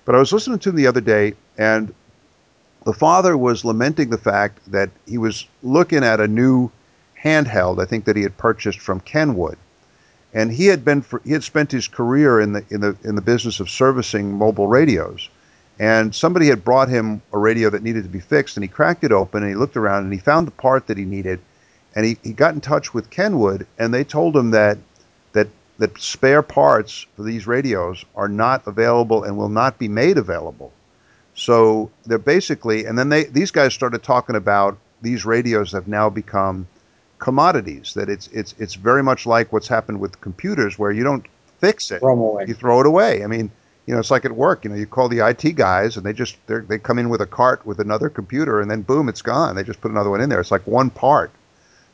But 0.06 0.16
I 0.16 0.20
was 0.20 0.34
listening 0.34 0.60
to 0.60 0.70
him 0.70 0.76
the 0.76 0.88
other 0.88 1.02
day, 1.02 1.34
and 1.58 1.94
the 2.86 2.94
father 2.94 3.38
was 3.38 3.64
lamenting 3.64 4.10
the 4.10 4.18
fact 4.18 4.60
that 4.72 4.90
he 5.06 5.18
was 5.18 5.48
looking 5.62 6.04
at 6.04 6.20
a 6.20 6.28
new 6.28 6.70
handheld, 7.24 7.82
I 7.82 7.86
think 7.86 8.06
that 8.06 8.18
he 8.18 8.24
had 8.24 8.38
purchased 8.38 8.80
from 8.80 9.00
Kenwood, 9.00 9.58
and 10.34 10.52
he 10.52 10.68
had 10.68 10.84
been 10.84 11.02
for, 11.02 11.22
he 11.24 11.32
had 11.32 11.44
spent 11.44 11.72
his 11.72 11.88
career 11.88 12.42
in 12.42 12.54
the 12.54 12.66
in 12.70 12.82
the 12.82 12.98
in 13.04 13.16
the 13.16 13.22
business 13.22 13.60
of 13.62 13.70
servicing 13.70 14.34
mobile 14.38 14.68
radios, 14.68 15.30
and 15.80 16.14
somebody 16.14 16.48
had 16.48 16.66
brought 16.66 16.90
him 16.90 17.22
a 17.32 17.38
radio 17.38 17.70
that 17.70 17.84
needed 17.84 18.04
to 18.04 18.10
be 18.10 18.20
fixed, 18.20 18.58
and 18.58 18.64
he 18.64 18.68
cracked 18.68 19.04
it 19.06 19.12
open 19.14 19.44
and 19.44 19.50
he 19.52 19.56
looked 19.56 19.78
around 19.78 20.04
and 20.04 20.12
he 20.14 20.20
found 20.20 20.48
the 20.48 20.52
part 20.52 20.88
that 20.88 20.98
he 20.98 21.06
needed, 21.06 21.40
and 21.96 22.06
he, 22.06 22.18
he 22.24 22.34
got 22.34 22.54
in 22.54 22.62
touch 22.62 22.94
with 22.94 23.10
Kenwood, 23.10 23.66
and 23.80 23.94
they 23.94 24.04
told 24.04 24.36
him 24.36 24.52
that 24.52 24.78
that 25.84 26.00
spare 26.00 26.42
parts 26.42 27.06
for 27.14 27.24
these 27.24 27.46
radios 27.46 28.06
are 28.16 28.30
not 28.30 28.66
available 28.66 29.26
and 29.26 29.36
will 29.36 29.50
not 29.50 29.78
be 29.78 29.90
made 29.90 30.18
available. 30.18 30.72
So 31.36 31.92
they're 32.06 32.18
basically, 32.18 32.86
and 32.86 32.98
then 32.98 33.10
they 33.10 33.26
these 33.26 33.52
guys 33.52 33.74
started 33.74 34.02
talking 34.02 34.38
about 34.38 34.78
these 35.02 35.26
radios 35.26 35.74
have 35.74 35.90
now 35.90 36.10
become 36.10 36.70
commodities. 37.20 37.96
That 37.96 38.08
it's 38.08 38.28
it's 38.28 38.56
it's 38.60 38.76
very 38.76 39.04
much 39.04 39.26
like 39.26 39.52
what's 39.52 39.68
happened 39.68 40.00
with 40.00 40.22
computers, 40.22 40.80
where 40.80 40.94
you 40.94 41.04
don't 41.04 41.26
fix 41.60 41.92
it, 41.92 42.02
you 42.48 42.54
throw 42.54 42.80
it 42.80 42.86
away. 42.86 43.22
I 43.22 43.28
mean, 43.28 43.52
you 43.86 43.94
know, 43.94 44.00
it's 44.00 44.12
like 44.12 44.24
at 44.24 44.32
work. 44.32 44.64
You 44.64 44.70
know, 44.70 44.78
you 44.78 44.86
call 44.86 45.10
the 45.10 45.20
IT 45.28 45.58
guys, 45.58 45.98
and 45.98 46.06
they 46.06 46.14
just 46.14 46.38
they 46.48 46.80
come 46.80 46.98
in 46.98 47.10
with 47.10 47.20
a 47.20 47.26
cart 47.26 47.66
with 47.66 47.82
another 47.82 48.10
computer, 48.10 48.62
and 48.62 48.72
then 48.72 48.84
boom, 48.84 49.10
it's 49.10 49.22
gone. 49.22 49.58
They 49.58 49.64
just 49.64 49.82
put 49.82 49.92
another 49.92 50.12
one 50.12 50.22
in 50.22 50.30
there. 50.30 50.40
It's 50.40 50.52
like 50.52 50.66
one 50.66 50.90
part. 50.92 51.32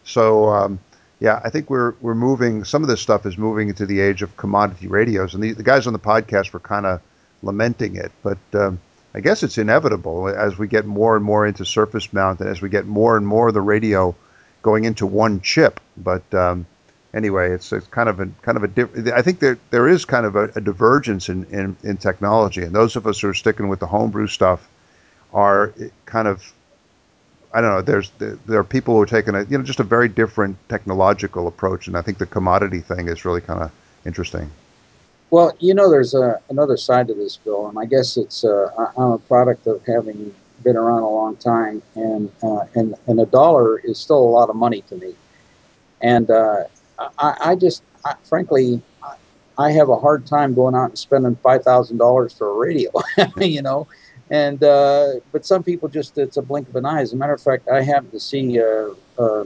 So 0.04 0.50
um, 0.50 0.80
yeah, 1.20 1.42
I 1.44 1.50
think 1.50 1.70
we're 1.70 1.96
we're 2.02 2.16
moving. 2.16 2.64
Some 2.64 2.82
of 2.82 2.90
this 2.90 3.02
stuff 3.02 3.26
is 3.26 3.38
moving 3.38 3.70
into 3.70 3.86
the 3.86 4.00
age 4.00 4.22
of 4.22 4.36
commodity 4.38 4.88
radios, 4.88 5.34
and 5.34 5.44
the, 5.44 5.52
the 5.52 5.64
guys 5.64 5.86
on 5.86 5.94
the 5.94 6.00
podcast 6.00 6.54
were 6.54 6.60
kind 6.60 6.86
of 6.86 7.02
lamenting 7.44 7.96
it. 7.96 8.12
But 8.24 8.38
um, 8.54 8.80
I 9.14 9.20
guess 9.20 9.44
it's 9.44 9.58
inevitable 9.58 10.30
as 10.30 10.58
we 10.58 10.68
get 10.68 10.86
more 10.86 11.16
and 11.16 11.26
more 11.26 11.46
into 11.46 11.66
surface 11.66 12.14
mount, 12.14 12.40
and 12.40 12.50
as 12.50 12.62
we 12.62 12.70
get 12.70 12.86
more 12.86 13.18
and 13.18 13.28
more 13.28 13.50
of 13.50 13.54
the 13.54 13.62
radio 13.62 14.16
going 14.62 14.86
into 14.86 15.06
one 15.06 15.42
chip. 15.42 15.82
But 15.98 16.34
um, 16.34 16.66
anyway, 17.14 17.52
it's, 17.52 17.72
it's 17.74 17.88
kind 17.88 18.08
of 18.08 18.22
a 18.22 18.28
kind 18.42 18.58
of 18.58 18.64
a 18.64 18.68
diff- 18.70 19.14
I 19.14 19.22
think 19.22 19.40
there 19.40 19.58
there 19.72 19.90
is 19.90 20.06
kind 20.06 20.26
of 20.26 20.38
a, 20.38 20.52
a 20.56 20.62
divergence 20.62 21.28
in, 21.28 21.46
in 21.46 21.76
in 21.84 21.98
technology, 21.98 22.64
and 22.64 22.74
those 22.74 22.96
of 22.96 23.06
us 23.08 23.20
who 23.20 23.28
are 23.28 23.34
sticking 23.34 23.68
with 23.68 23.80
the 23.80 23.88
homebrew 23.88 24.28
stuff 24.28 24.68
are 25.34 25.74
kind 26.06 26.30
of 26.30 26.54
I 27.54 27.62
don't 27.62 27.72
know. 27.72 27.82
There's 27.82 28.12
there 28.20 28.60
are 28.60 28.64
people 28.64 28.95
who 28.95 29.02
are 29.02 29.08
taking 29.08 29.36
a 29.36 29.43
you 29.43 29.58
know 29.58 29.64
just 29.64 29.80
a 29.80 29.84
very 29.84 30.08
different 30.08 30.58
technological 30.70 31.47
approach, 31.47 31.88
and 31.88 31.97
I 31.97 32.02
think 32.02 32.18
the 32.18 32.26
commodity 32.26 32.80
thing 32.80 33.08
is 33.08 33.26
really 33.26 33.41
kind 33.41 33.62
of 33.62 33.72
interesting. 34.06 34.50
Well, 35.32 35.56
you 35.60 35.74
know, 35.74 35.89
there's 35.89 36.14
a, 36.14 36.39
another 36.50 36.76
side 36.78 37.08
to 37.08 37.14
this, 37.14 37.38
Bill, 37.38 37.68
and 37.68 37.78
I 37.78 37.86
guess 37.86 38.18
it's 38.18 38.43
uh, 38.43 38.91
I'm 38.97 39.12
a 39.12 39.18
product 39.18 39.68
of 39.68 39.84
having 39.86 40.34
been 40.64 40.76
around 40.76 41.04
a 41.04 41.10
long 41.10 41.36
time, 41.38 41.82
and 41.95 42.32
uh, 42.43 42.66
and 42.76 42.95
and 43.08 43.20
a 43.20 43.26
dollar 43.26 43.80
is 43.80 43.97
still 43.97 44.20
a 44.20 44.32
lot 44.32 44.50
of 44.50 44.56
money 44.56 44.82
to 44.89 44.95
me, 44.95 45.16
and 46.02 46.30
uh, 46.30 46.66
I, 47.18 47.38
I 47.41 47.56
just 47.56 47.82
I, 48.06 48.14
frankly 48.24 48.82
I 49.60 49.72
have 49.72 49.89
a 49.89 49.97
hard 49.97 50.26
time 50.26 50.54
going 50.54 50.74
out 50.74 50.89
and 50.89 50.97
spending 50.97 51.36
five 51.36 51.64
thousand 51.64 51.97
dollars 51.97 52.34
for 52.34 52.50
a 52.50 52.54
radio, 52.54 52.91
you 53.38 53.62
know, 53.62 53.88
and 54.30 54.64
uh, 54.64 55.14
but 55.32 55.46
some 55.46 55.64
people 55.64 55.90
just 55.90 56.18
it's 56.18 56.38
a 56.38 56.42
blink 56.42 56.70
of 56.70 56.76
an 56.76 56.86
eye. 56.86 57.02
As 57.02 57.14
a 57.14 57.16
matter 57.16 57.34
of 57.34 57.42
fact, 57.42 57.68
I 57.68 57.82
happened 57.82 58.12
to 58.12 58.20
see. 58.20 58.60
Uh, 58.60 58.90
uh, 59.18 59.46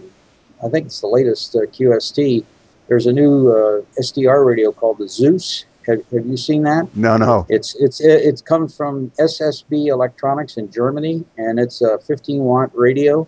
I 0.64 0.70
think 0.70 0.88
it's 0.88 1.02
the 1.02 1.08
latest 1.08 1.56
uh, 1.56 1.60
QST. 1.60 2.46
There's 2.88 3.06
a 3.06 3.14
new 3.14 3.50
uh, 3.50 3.82
SDR 4.00 4.46
radio 4.46 4.72
called 4.72 4.98
the 4.98 5.08
Zeus. 5.08 5.66
Have, 5.88 6.00
have 6.12 6.26
you 6.26 6.38
seen 6.38 6.64
that? 6.64 6.96
No, 6.96 7.18
no. 7.18 7.46
It's 7.50 7.76
it's 7.76 8.00
it's 8.02 8.42
it 8.42 8.46
comes 8.46 8.76
from 8.76 9.10
SSB 9.20 9.88
Electronics 9.88 10.58
in 10.58 10.72
Germany, 10.72 11.26
and 11.38 11.60
it's 11.60 11.82
a 11.82 11.98
15 12.00 12.42
watt 12.42 12.72
radio 12.74 13.28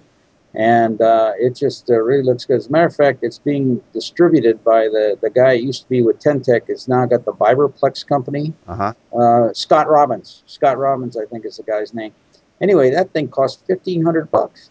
and 0.58 1.02
uh, 1.02 1.34
it 1.38 1.56
just 1.56 1.90
uh, 1.90 2.00
really 2.02 2.24
looks 2.24 2.46
good. 2.46 2.58
As 2.58 2.68
a 2.68 2.72
matter 2.72 2.88
of 2.88 2.96
fact, 2.96 3.20
it's 3.22 3.40
being 3.40 3.82
distributed 3.94 4.64
by 4.64 4.84
the, 4.84 5.18
the 5.22 5.30
guy 5.30 5.54
used 5.54 5.84
to 5.84 5.90
be 5.90 6.02
with 6.02 6.20
Ten-Tec. 6.20 6.64
It's 6.68 6.88
now 6.88 7.06
got 7.06 7.26
the 7.26 7.34
Vibraplex 7.34 8.06
company. 8.08 8.54
Uh-huh. 8.68 8.94
Uh, 9.18 9.54
Scott 9.54 9.90
Robbins. 9.90 10.44
Scott 10.46 10.78
Robbins, 10.78 11.18
I 11.18 11.26
think 11.26 11.46
is 11.46 11.58
the 11.58 11.64
guy's 11.64 11.94
name. 11.94 12.14
Anyway, 12.62 12.90
that 12.90 13.12
thing 13.12 13.28
cost 13.28 13.66
fifteen 13.68 14.04
hundred 14.04 14.32
bucks, 14.32 14.70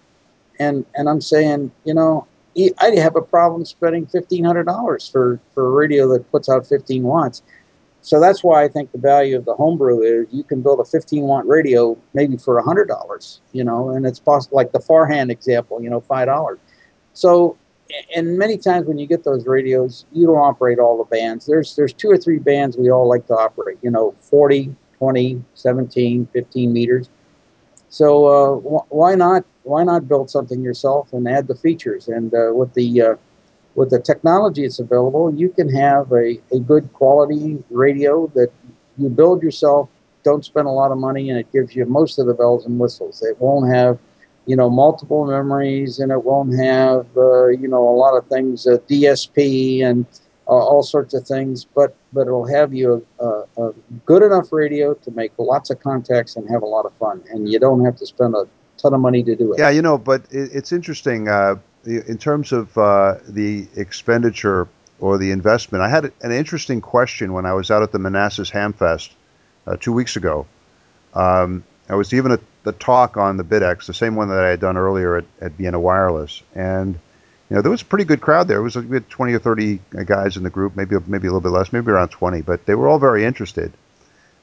and 0.58 0.86
and 0.94 1.08
I'm 1.08 1.20
saying, 1.20 1.70
you 1.84 1.92
know, 1.92 2.26
I 2.56 2.90
have 2.96 3.14
a 3.14 3.20
problem 3.20 3.64
spending 3.66 4.06
fifteen 4.06 4.42
hundred 4.42 4.64
dollars 4.64 5.06
for 5.06 5.38
for 5.52 5.66
a 5.66 5.70
radio 5.70 6.08
that 6.12 6.30
puts 6.32 6.48
out 6.48 6.66
fifteen 6.66 7.02
watts. 7.02 7.42
So 8.04 8.20
that's 8.20 8.44
why 8.44 8.62
I 8.62 8.68
think 8.68 8.92
the 8.92 8.98
value 8.98 9.34
of 9.34 9.46
the 9.46 9.54
homebrew 9.54 10.02
is 10.02 10.26
you 10.30 10.44
can 10.44 10.60
build 10.60 10.78
a 10.78 10.84
15 10.84 11.22
watt 11.22 11.48
radio 11.48 11.96
maybe 12.12 12.36
for 12.36 12.62
$100, 12.62 13.38
you 13.52 13.64
know, 13.64 13.88
and 13.88 14.04
it's 14.04 14.20
possible, 14.20 14.56
like 14.56 14.72
the 14.72 14.78
Farhan 14.78 15.30
example, 15.30 15.82
you 15.82 15.88
know, 15.88 16.02
$5. 16.02 16.58
So, 17.14 17.56
and 18.14 18.36
many 18.36 18.58
times 18.58 18.86
when 18.86 18.98
you 18.98 19.06
get 19.06 19.24
those 19.24 19.46
radios, 19.46 20.04
you 20.12 20.26
don't 20.26 20.36
operate 20.36 20.78
all 20.78 20.98
the 20.98 21.04
bands. 21.04 21.46
There's, 21.46 21.74
there's 21.76 21.94
two 21.94 22.10
or 22.10 22.18
three 22.18 22.38
bands 22.38 22.76
we 22.76 22.90
all 22.90 23.08
like 23.08 23.26
to 23.28 23.34
operate, 23.34 23.78
you 23.80 23.90
know, 23.90 24.14
40, 24.20 24.76
20, 24.98 25.42
17, 25.54 26.28
15 26.30 26.72
meters. 26.74 27.08
So 27.88 28.26
uh, 28.26 28.56
wh- 28.60 28.92
why 28.92 29.14
not 29.14 29.44
why 29.62 29.82
not 29.82 30.08
build 30.08 30.28
something 30.28 30.60
yourself 30.62 31.14
and 31.14 31.26
add 31.26 31.46
the 31.46 31.54
features? 31.54 32.08
And 32.08 32.34
uh, 32.34 32.50
with 32.52 32.74
the 32.74 33.00
uh, 33.00 33.14
with 33.74 33.90
the 33.90 34.00
technology 34.00 34.62
that's 34.62 34.78
available, 34.78 35.34
you 35.34 35.48
can 35.48 35.68
have 35.68 36.12
a, 36.12 36.38
a 36.52 36.60
good 36.60 36.92
quality 36.92 37.62
radio 37.70 38.26
that 38.34 38.50
you 38.98 39.08
build 39.08 39.42
yourself, 39.42 39.88
don't 40.22 40.44
spend 40.44 40.66
a 40.66 40.70
lot 40.70 40.92
of 40.92 40.98
money, 40.98 41.30
and 41.30 41.38
it 41.38 41.50
gives 41.52 41.74
you 41.74 41.84
most 41.84 42.18
of 42.18 42.26
the 42.26 42.34
bells 42.34 42.64
and 42.66 42.78
whistles. 42.78 43.22
It 43.22 43.38
won't 43.40 43.74
have, 43.74 43.98
you 44.46 44.56
know, 44.56 44.70
multiple 44.70 45.26
memories, 45.26 45.98
and 45.98 46.12
it 46.12 46.24
won't 46.24 46.58
have, 46.58 47.06
uh, 47.16 47.48
you 47.48 47.68
know, 47.68 47.86
a 47.88 47.96
lot 47.96 48.16
of 48.16 48.26
things, 48.28 48.66
uh, 48.66 48.78
DSP 48.88 49.84
and 49.84 50.06
uh, 50.46 50.50
all 50.50 50.82
sorts 50.82 51.14
of 51.14 51.26
things, 51.26 51.64
but 51.64 51.96
but 52.12 52.22
it'll 52.22 52.46
have 52.46 52.74
you 52.74 53.06
a, 53.18 53.24
a, 53.24 53.44
a, 53.56 53.72
good 54.04 54.22
enough 54.22 54.52
radio 54.52 54.92
to 54.92 55.10
make 55.12 55.32
lots 55.38 55.70
of 55.70 55.80
contacts 55.80 56.36
and 56.36 56.48
have 56.50 56.62
a 56.62 56.66
lot 56.66 56.84
of 56.84 56.92
fun, 56.94 57.22
and 57.30 57.50
you 57.50 57.58
don't 57.58 57.82
have 57.84 57.96
to 57.96 58.06
spend 58.06 58.34
a 58.34 58.46
ton 58.76 58.92
of 58.92 59.00
money 59.00 59.22
to 59.22 59.34
do 59.34 59.54
it. 59.54 59.58
Yeah, 59.58 59.70
you 59.70 59.80
know, 59.80 59.96
but 59.96 60.22
it, 60.30 60.50
it's 60.52 60.70
interesting 60.70 61.28
uh, 61.28 61.56
in 61.86 62.18
terms 62.18 62.52
of 62.52 62.76
uh, 62.78 63.16
the 63.28 63.66
expenditure 63.76 64.68
or 65.00 65.18
the 65.18 65.30
investment. 65.30 65.82
I 65.82 65.88
had 65.88 66.12
an 66.22 66.32
interesting 66.32 66.80
question 66.80 67.32
when 67.32 67.46
I 67.46 67.52
was 67.52 67.70
out 67.70 67.82
at 67.82 67.92
the 67.92 67.98
Manassas 67.98 68.50
Hamfest 68.50 69.10
uh, 69.66 69.76
two 69.76 69.92
weeks 69.92 70.16
ago. 70.16 70.46
Um, 71.14 71.64
I 71.88 71.94
was 71.96 72.08
giving 72.08 72.32
a, 72.32 72.38
the 72.62 72.72
talk 72.72 73.16
on 73.16 73.36
the 73.36 73.44
BitX, 73.44 73.86
the 73.86 73.94
same 73.94 74.16
one 74.16 74.28
that 74.28 74.42
I 74.42 74.48
had 74.48 74.60
done 74.60 74.76
earlier 74.76 75.16
at, 75.16 75.24
at 75.40 75.52
Vienna 75.52 75.78
Wireless, 75.78 76.42
and 76.54 76.98
you 77.50 77.56
know, 77.56 77.62
there 77.62 77.70
was 77.70 77.82
a 77.82 77.84
pretty 77.84 78.04
good 78.04 78.22
crowd 78.22 78.48
there. 78.48 78.58
It 78.58 78.62
was 78.62 78.76
we 78.76 78.96
had 78.96 79.08
20 79.10 79.34
or 79.34 79.38
30 79.38 79.80
guys 80.06 80.36
in 80.36 80.42
the 80.42 80.50
group, 80.50 80.76
maybe 80.76 80.96
maybe 81.06 81.28
a 81.28 81.30
little 81.30 81.40
bit 81.40 81.50
less, 81.50 81.72
maybe 81.72 81.90
around 81.90 82.08
20, 82.08 82.40
but 82.42 82.64
they 82.64 82.74
were 82.74 82.88
all 82.88 82.98
very 82.98 83.24
interested. 83.24 83.72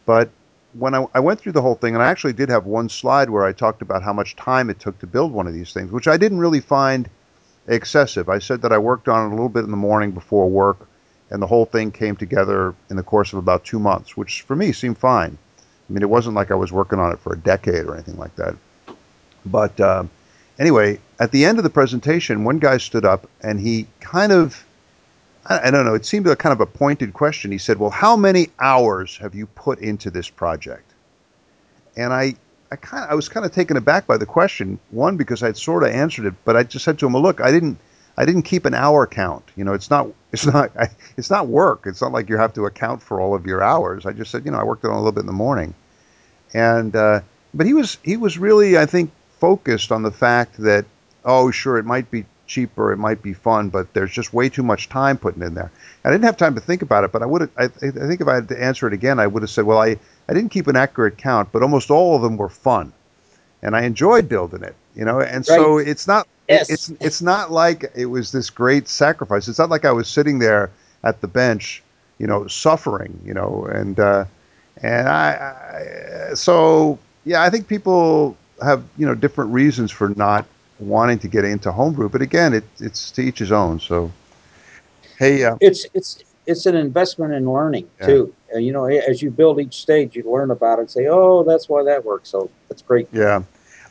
But 0.06 0.30
when 0.74 0.94
I, 0.94 1.06
I 1.14 1.20
went 1.20 1.40
through 1.40 1.54
the 1.54 1.62
whole 1.62 1.76
thing, 1.76 1.96
and 1.96 2.04
I 2.04 2.08
actually 2.08 2.34
did 2.34 2.50
have 2.50 2.66
one 2.66 2.90
slide 2.90 3.30
where 3.30 3.44
I 3.44 3.52
talked 3.52 3.82
about 3.82 4.04
how 4.04 4.14
much 4.14 4.36
time 4.36 4.70
it 4.70 4.80
took 4.80 5.00
to 5.00 5.08
build 5.08 5.32
one 5.32 5.48
of 5.48 5.54
these 5.54 5.74
things, 5.74 5.92
which 5.92 6.08
I 6.08 6.18
didn't 6.18 6.40
really 6.40 6.62
find 6.62 7.10
excessive. 7.72 8.30
I 8.30 8.40
said 8.40 8.62
that 8.62 8.72
I 8.72 8.78
worked 8.78 9.08
on 9.08 9.26
it 9.26 9.28
a 9.28 9.36
little 9.36 9.50
bit 9.50 9.64
in 9.64 9.72
the 9.72 9.78
morning 9.78 10.12
before 10.12 10.50
work, 10.50 10.88
and 11.30 11.42
the 11.42 11.48
whole 11.48 11.66
thing 11.66 11.92
came 11.92 12.16
together 12.16 12.76
in 12.90 12.98
the 12.98 13.04
course 13.04 13.34
of 13.34 13.40
about 13.40 13.64
two 13.64 13.80
months, 13.80 14.18
which 14.18 14.42
for 14.42 14.56
me 14.56 14.72
seemed 14.72 14.98
fine. 14.98 15.38
I 15.90 15.94
mean, 15.94 16.04
it 16.04 16.10
wasn't 16.10 16.36
like 16.36 16.52
I 16.52 16.56
was 16.56 16.72
working 16.72 17.00
on 17.00 17.12
it 17.12 17.20
for 17.20 17.34
a 17.34 17.38
decade 17.38 17.86
or 17.86 17.94
anything 17.94 18.18
like 18.18 18.36
that. 18.36 18.56
But 19.46 19.80
uh, 19.80 20.04
anyway, 20.60 21.00
at 21.20 21.32
the 21.32 21.46
end 21.46 21.58
of 21.58 21.64
the 21.64 21.70
presentation, 21.70 22.44
one 22.44 22.60
guy 22.60 22.78
stood 22.78 23.06
up 23.06 23.30
and 23.42 23.60
he 23.60 23.88
kind 24.00 24.32
of, 24.32 24.64
I, 25.46 25.68
I 25.68 25.72
don't 25.72 25.86
know, 25.86 25.96
it 25.96 26.06
seemed 26.06 26.28
a 26.28 26.36
kind 26.36 26.54
of 26.54 26.62
a 26.62 26.66
pointed 26.66 27.14
question. 27.14 27.52
He 27.52 27.58
said, 27.58 27.78
Well, 27.78 27.90
how 27.90 28.16
many 28.16 28.50
hours 28.60 29.18
have 29.18 29.36
you 29.36 29.48
put 29.48 29.80
into 29.80 30.10
this 30.10 30.30
project? 30.30 30.90
And 31.98 32.14
I, 32.14 32.36
I 32.72 32.78
kind 32.78 33.06
I 33.10 33.16
was 33.16 33.28
kind 33.28 33.46
of 33.46 33.52
taken 33.52 33.76
aback 33.76 34.08
by 34.08 34.18
the 34.18 34.26
question. 34.26 34.80
One, 34.92 35.18
because 35.18 35.44
I'd 35.44 35.58
sort 35.58 35.84
of 35.84 35.90
answered 35.90 36.26
it, 36.26 36.34
but 36.46 36.56
I 36.56 36.64
just 36.64 36.86
said 36.86 36.98
to 37.00 37.06
him, 37.06 37.14
well, 37.14 37.22
look, 37.22 37.42
I 37.42 37.52
didn't, 37.52 37.78
I 38.18 38.26
didn't 38.26 38.44
keep 38.44 38.66
an 38.66 38.74
hour 38.74 39.06
count. 39.06 39.44
You 39.58 39.66
know, 39.66 39.74
it's 39.74 39.90
not, 39.90 40.08
it's 40.32 40.46
not, 40.46 40.72
I, 40.80 40.90
it's 41.18 41.30
not 41.30 41.48
work. 41.48 41.84
It's 41.86 42.02
not 42.02 42.14
like 42.14 42.30
you 42.30 42.38
have 42.38 42.54
to 42.54 42.66
account 42.66 43.02
for 43.04 43.20
all 43.20 43.36
of 43.36 43.46
your 43.46 43.62
hours. 43.62 44.06
I 44.06 44.14
just 44.14 44.32
said, 44.32 44.46
you 44.46 44.52
know, 44.52 44.58
I 44.58 44.64
worked 44.64 44.86
on 44.86 44.92
a 44.92 44.98
little 44.98 45.12
bit 45.12 45.22
in 45.22 45.28
the 45.28 45.34
morning, 45.34 45.74
and, 46.54 46.96
uh, 46.96 47.22
but 47.54 47.66
he 47.66 47.74
was, 47.74 47.98
he 48.04 48.16
was 48.16 48.38
really, 48.38 48.78
I 48.78 48.86
think, 48.86 49.12
focused 49.40 49.92
on 49.92 50.04
the 50.04 50.12
fact 50.12 50.56
that, 50.60 50.86
oh, 51.26 51.52
sure, 51.52 51.78
it 51.78 51.86
might 51.86 52.10
be 52.10 52.26
cheaper, 52.48 52.94
it 52.94 52.98
might 52.98 53.22
be 53.22 53.34
fun, 53.34 53.70
but 53.70 53.94
there's 53.94 54.12
just 54.12 54.34
way 54.34 54.48
too 54.48 54.64
much 54.64 54.88
time 54.88 55.18
putting 55.18 55.42
in 55.42 55.54
there. 55.54 55.72
I 56.06 56.10
didn't 56.10 56.24
have 56.24 56.38
time 56.38 56.56
to 56.56 56.62
think 56.62 56.82
about 56.82 57.04
it, 57.04 57.12
but 57.12 57.22
I 57.22 57.26
would 57.26 57.42
have, 57.42 57.52
I, 57.58 57.66
I 57.66 57.70
think 58.08 58.22
if 58.22 58.28
I 58.28 58.36
had 58.36 58.50
to 58.50 58.62
answer 58.62 58.88
it 58.88 58.94
again, 58.94 59.20
I 59.20 59.28
would 59.28 59.44
have 59.44 59.50
said, 59.50 59.66
well, 59.66 59.82
I, 59.82 59.98
I 60.32 60.34
didn't 60.34 60.52
keep 60.52 60.68
an 60.68 60.78
accurate 60.78 61.18
count, 61.18 61.52
but 61.52 61.62
almost 61.62 61.92
all 61.92 62.16
of 62.16 62.22
them 62.22 62.38
were 62.38 62.48
fun, 62.48 62.94
and 63.62 63.76
I 63.76 63.82
enjoyed 63.82 64.30
building 64.30 64.64
it. 64.64 64.76
You 64.96 65.04
know, 65.04 65.20
and 65.20 65.36
right. 65.36 65.46
so 65.46 65.78
it's 65.78 66.08
not 66.08 66.26
yes. 66.48 66.70
it's 66.70 66.90
it's 67.02 67.22
not 67.22 67.52
like 67.52 67.92
it 67.96 68.06
was 68.06 68.32
this 68.32 68.50
great 68.50 68.88
sacrifice. 68.88 69.50
It's 69.50 69.60
not 69.60 69.70
like 69.70 69.84
I 69.84 69.92
was 69.92 70.08
sitting 70.08 70.40
there 70.40 70.72
at 71.04 71.20
the 71.20 71.28
bench, 71.28 71.84
you 72.18 72.28
know, 72.28 72.48
suffering. 72.48 73.20
You 73.26 73.34
know, 73.34 73.68
and 73.74 74.00
uh, 74.00 74.24
and 74.82 75.10
I, 75.10 76.30
I 76.32 76.34
so 76.34 76.98
yeah, 77.26 77.44
I 77.44 77.50
think 77.50 77.68
people 77.68 78.38
have 78.64 78.86
you 78.98 79.06
know 79.06 79.16
different 79.16 79.52
reasons 79.52 79.92
for 79.92 80.10
not 80.16 80.46
wanting 80.80 81.20
to 81.20 81.28
get 81.28 81.44
into 81.44 81.74
homebrew, 81.74 82.08
but 82.08 82.22
again, 82.22 82.54
it, 82.54 82.64
it's 82.80 83.12
to 83.12 83.22
each 83.22 83.40
his 83.40 83.52
own. 83.52 83.82
So, 83.82 84.10
hey, 85.18 85.44
uh, 85.44 85.58
it's 85.60 85.86
it's 85.94 86.24
it's 86.46 86.66
an 86.66 86.76
investment 86.76 87.34
in 87.34 87.52
learning 87.52 87.90
yeah. 88.00 88.08
too. 88.08 88.36
You 88.56 88.74
know, 88.74 88.86
as 88.86 89.22
you 89.22 89.32
build 89.32 89.60
each 89.60 89.82
stage, 89.82 90.16
you 90.16 90.30
learn 90.30 90.52
about 90.52 90.80
it 90.80 90.82
and 90.82 90.92
say, 90.92 91.08
"Oh, 91.08 91.44
that's 91.44 91.70
why 91.70 91.84
that 91.84 92.04
works." 92.04 92.30
So 92.30 92.50
that's 92.68 92.82
great. 92.82 93.08
Yeah. 93.14 93.44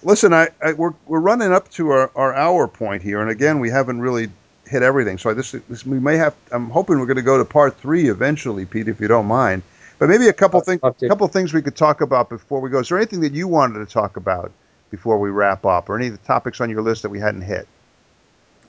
Listen, 0.02 0.32
I, 0.32 0.48
I 0.62 0.72
we're 0.72 0.94
we're 1.06 1.20
running 1.20 1.52
up 1.52 1.70
to 1.72 1.90
our, 1.90 2.10
our 2.14 2.34
hour 2.34 2.68
point 2.68 3.02
here, 3.02 3.20
and 3.20 3.30
again, 3.30 3.60
we 3.60 3.70
haven't 3.70 4.00
really 4.00 4.28
hit 4.66 4.82
everything. 4.82 5.18
So 5.18 5.34
this, 5.34 5.52
this 5.68 5.84
we 5.84 5.98
may 5.98 6.16
have. 6.16 6.34
I'm 6.52 6.70
hoping 6.70 6.98
we're 6.98 7.06
going 7.06 7.16
to 7.16 7.22
go 7.22 7.38
to 7.38 7.44
part 7.44 7.76
three 7.76 8.08
eventually, 8.08 8.64
Pete, 8.64 8.88
if 8.88 9.00
you 9.00 9.08
don't 9.08 9.26
mind. 9.26 9.62
But 9.98 10.08
maybe 10.08 10.28
a 10.28 10.32
couple 10.32 10.60
things, 10.62 10.80
a 10.82 11.08
couple 11.08 11.28
things 11.28 11.52
we 11.52 11.60
could 11.60 11.76
talk 11.76 12.00
about 12.00 12.30
before 12.30 12.60
we 12.60 12.70
go. 12.70 12.78
Is 12.78 12.88
there 12.88 12.96
anything 12.96 13.20
that 13.20 13.32
you 13.34 13.46
wanted 13.48 13.78
to 13.80 13.86
talk 13.86 14.16
about 14.16 14.50
before 14.90 15.18
we 15.18 15.30
wrap 15.30 15.66
up, 15.66 15.90
or 15.90 15.96
any 15.96 16.06
of 16.06 16.12
the 16.12 16.26
topics 16.26 16.60
on 16.60 16.70
your 16.70 16.80
list 16.80 17.02
that 17.02 17.10
we 17.10 17.20
hadn't 17.20 17.42
hit? 17.42 17.68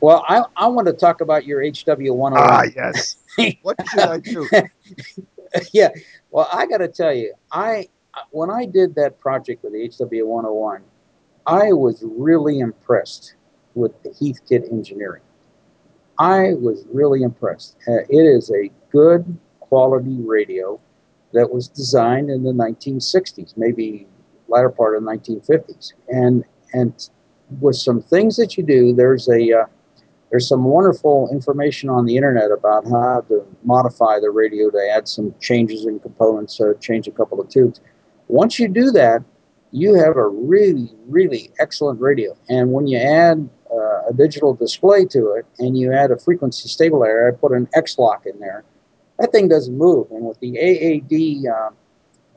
Well, 0.01 0.25
I, 0.27 0.43
I 0.55 0.67
want 0.67 0.87
to 0.87 0.93
talk 0.93 1.21
about 1.21 1.45
your 1.45 1.61
HW 1.61 2.13
101. 2.13 2.33
Ah, 2.35 2.63
yes. 2.75 3.17
what 3.61 3.77
should 3.87 3.99
I 3.99 4.17
do? 4.17 4.49
yeah. 5.73 5.89
Well, 6.31 6.49
I 6.51 6.65
got 6.65 6.79
to 6.79 6.87
tell 6.87 7.13
you, 7.13 7.33
I 7.51 7.87
when 8.31 8.49
I 8.49 8.65
did 8.65 8.95
that 8.95 9.19
project 9.19 9.63
with 9.63 9.73
the 9.73 9.87
HW 9.87 10.25
101, 10.25 10.81
I 11.45 11.71
was 11.71 12.03
really 12.03 12.59
impressed 12.59 13.35
with 13.75 13.91
the 14.03 14.09
Heathkit 14.09 14.71
engineering. 14.71 15.21
I 16.19 16.53
was 16.53 16.85
really 16.91 17.21
impressed. 17.21 17.77
Uh, 17.87 18.01
it 18.09 18.23
is 18.23 18.51
a 18.51 18.69
good 18.91 19.37
quality 19.59 20.17
radio 20.19 20.79
that 21.33 21.49
was 21.49 21.67
designed 21.67 22.29
in 22.29 22.43
the 22.43 22.51
1960s, 22.51 23.55
maybe 23.55 24.07
latter 24.47 24.69
part 24.69 24.97
of 24.97 25.03
the 25.03 25.09
1950s, 25.09 25.93
and 26.09 26.43
and 26.73 27.09
with 27.59 27.75
some 27.75 28.01
things 28.01 28.35
that 28.37 28.57
you 28.57 28.63
do, 28.63 28.93
there's 28.93 29.29
a 29.29 29.61
uh, 29.61 29.65
there's 30.31 30.47
some 30.47 30.63
wonderful 30.63 31.29
information 31.29 31.89
on 31.89 32.05
the 32.05 32.15
internet 32.15 32.51
about 32.51 32.87
how 32.87 33.21
to 33.27 33.45
modify 33.63 34.17
the 34.19 34.31
radio 34.31 34.69
to 34.71 34.89
add 34.89 35.07
some 35.07 35.35
changes 35.41 35.85
in 35.85 35.99
components, 35.99 36.59
uh, 36.59 36.73
change 36.79 37.05
a 37.07 37.11
couple 37.11 37.39
of 37.39 37.49
tubes. 37.49 37.81
Once 38.29 38.57
you 38.57 38.69
do 38.69 38.91
that, 38.91 39.21
you 39.71 39.93
have 39.93 40.15
a 40.15 40.27
really, 40.27 40.89
really 41.07 41.51
excellent 41.59 41.99
radio. 41.99 42.35
And 42.49 42.71
when 42.71 42.87
you 42.87 42.97
add 42.97 43.49
uh, 43.69 44.07
a 44.09 44.13
digital 44.15 44.53
display 44.53 45.05
to 45.05 45.31
it 45.33 45.45
and 45.59 45.77
you 45.77 45.93
add 45.93 46.11
a 46.11 46.17
frequency 46.17 46.69
stabilizer, 46.69 47.27
I 47.27 47.31
put 47.35 47.51
an 47.51 47.67
X-Lock 47.73 48.25
in 48.25 48.39
there, 48.39 48.63
that 49.19 49.33
thing 49.33 49.49
doesn't 49.49 49.77
move. 49.77 50.07
And 50.11 50.25
with 50.25 50.39
the 50.39 50.57
AAD 50.57 51.53
uh, 51.53 51.71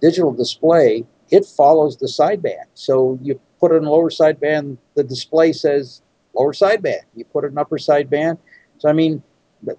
digital 0.00 0.32
display, 0.32 1.04
it 1.30 1.46
follows 1.46 1.96
the 1.96 2.06
sideband. 2.06 2.66
So 2.74 3.18
you 3.22 3.40
put 3.60 3.70
it 3.70 3.76
in 3.76 3.84
lower 3.84 4.10
sideband, 4.10 4.78
the 4.96 5.04
display 5.04 5.52
says 5.52 6.02
lower 6.34 6.52
sideband. 6.52 7.02
You 7.14 7.24
put 7.24 7.44
an 7.44 7.58
upper 7.58 7.78
sideband. 7.78 8.38
So 8.78 8.88
I 8.88 8.92
mean, 8.92 9.22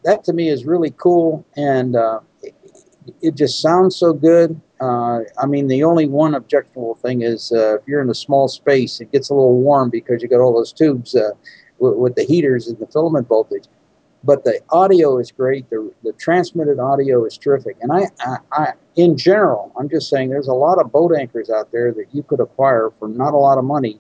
that 0.03 0.24
to 0.26 0.34
me 0.34 0.49
is 0.49 0.66
really 0.66 0.93
cool, 0.97 1.45
and 1.56 1.95
uh, 1.95 2.20
it, 2.41 2.56
it, 3.22 3.36
just 3.36 3.62
sounds 3.62 3.95
so 3.95 4.14
good. 4.14 4.60
Uh, 4.82 5.20
I 5.38 5.45
mean, 5.45 5.68
the 5.68 5.84
only 5.84 6.08
one 6.08 6.34
objectionable 6.34 6.95
thing 6.95 7.22
is 7.22 7.51
uh, 7.51 7.76
if 7.76 7.82
you're 7.88 8.01
in 8.01 8.10
a 8.10 8.16
small 8.16 8.47
space, 8.47 8.99
it 8.99 9.12
gets 9.12 9.30
a 9.30 9.34
little 9.34 9.62
warm 9.62 9.89
because 9.89 10.22
you 10.22 10.28
got 10.28 10.39
all 10.39 10.53
those 10.53 10.74
tubes 10.74 11.16
uh, 11.16 11.32
with, 11.80 11.95
with 11.95 12.16
the 12.16 12.24
heaters 12.24 12.68
and 12.68 12.80
the 12.80 12.88
filament 12.88 13.28
voltage 13.28 13.66
but 14.26 14.43
the 14.43 14.60
audio 14.72 15.20
is 15.20 15.32
great. 15.32 15.70
The, 15.70 15.91
the 16.03 16.12
transmitted 16.14 16.80
audio 16.80 17.26
is 17.26 17.38
terrific. 17.38 17.78
And 17.82 17.91
I, 17.91 18.10
I, 18.22 18.38
I, 18.51 18.74
in 18.95 19.16
general, 19.16 19.72
I'm 19.78 19.88
just 19.88 20.10
saying 20.10 20.30
there's 20.30 20.47
a 20.47 20.53
lot 20.53 20.80
of 20.80 20.91
boat 20.91 21.16
anchors 21.16 21.49
out 21.49 21.72
there 21.72 21.93
that 21.93 22.08
you 22.12 22.24
could 22.24 22.39
acquire 22.39 22.91
for 22.97 23.08
not 23.08 23.34
a 23.34 23.38
lot 23.38 23.58
of 23.58 23.64
money 23.64 23.99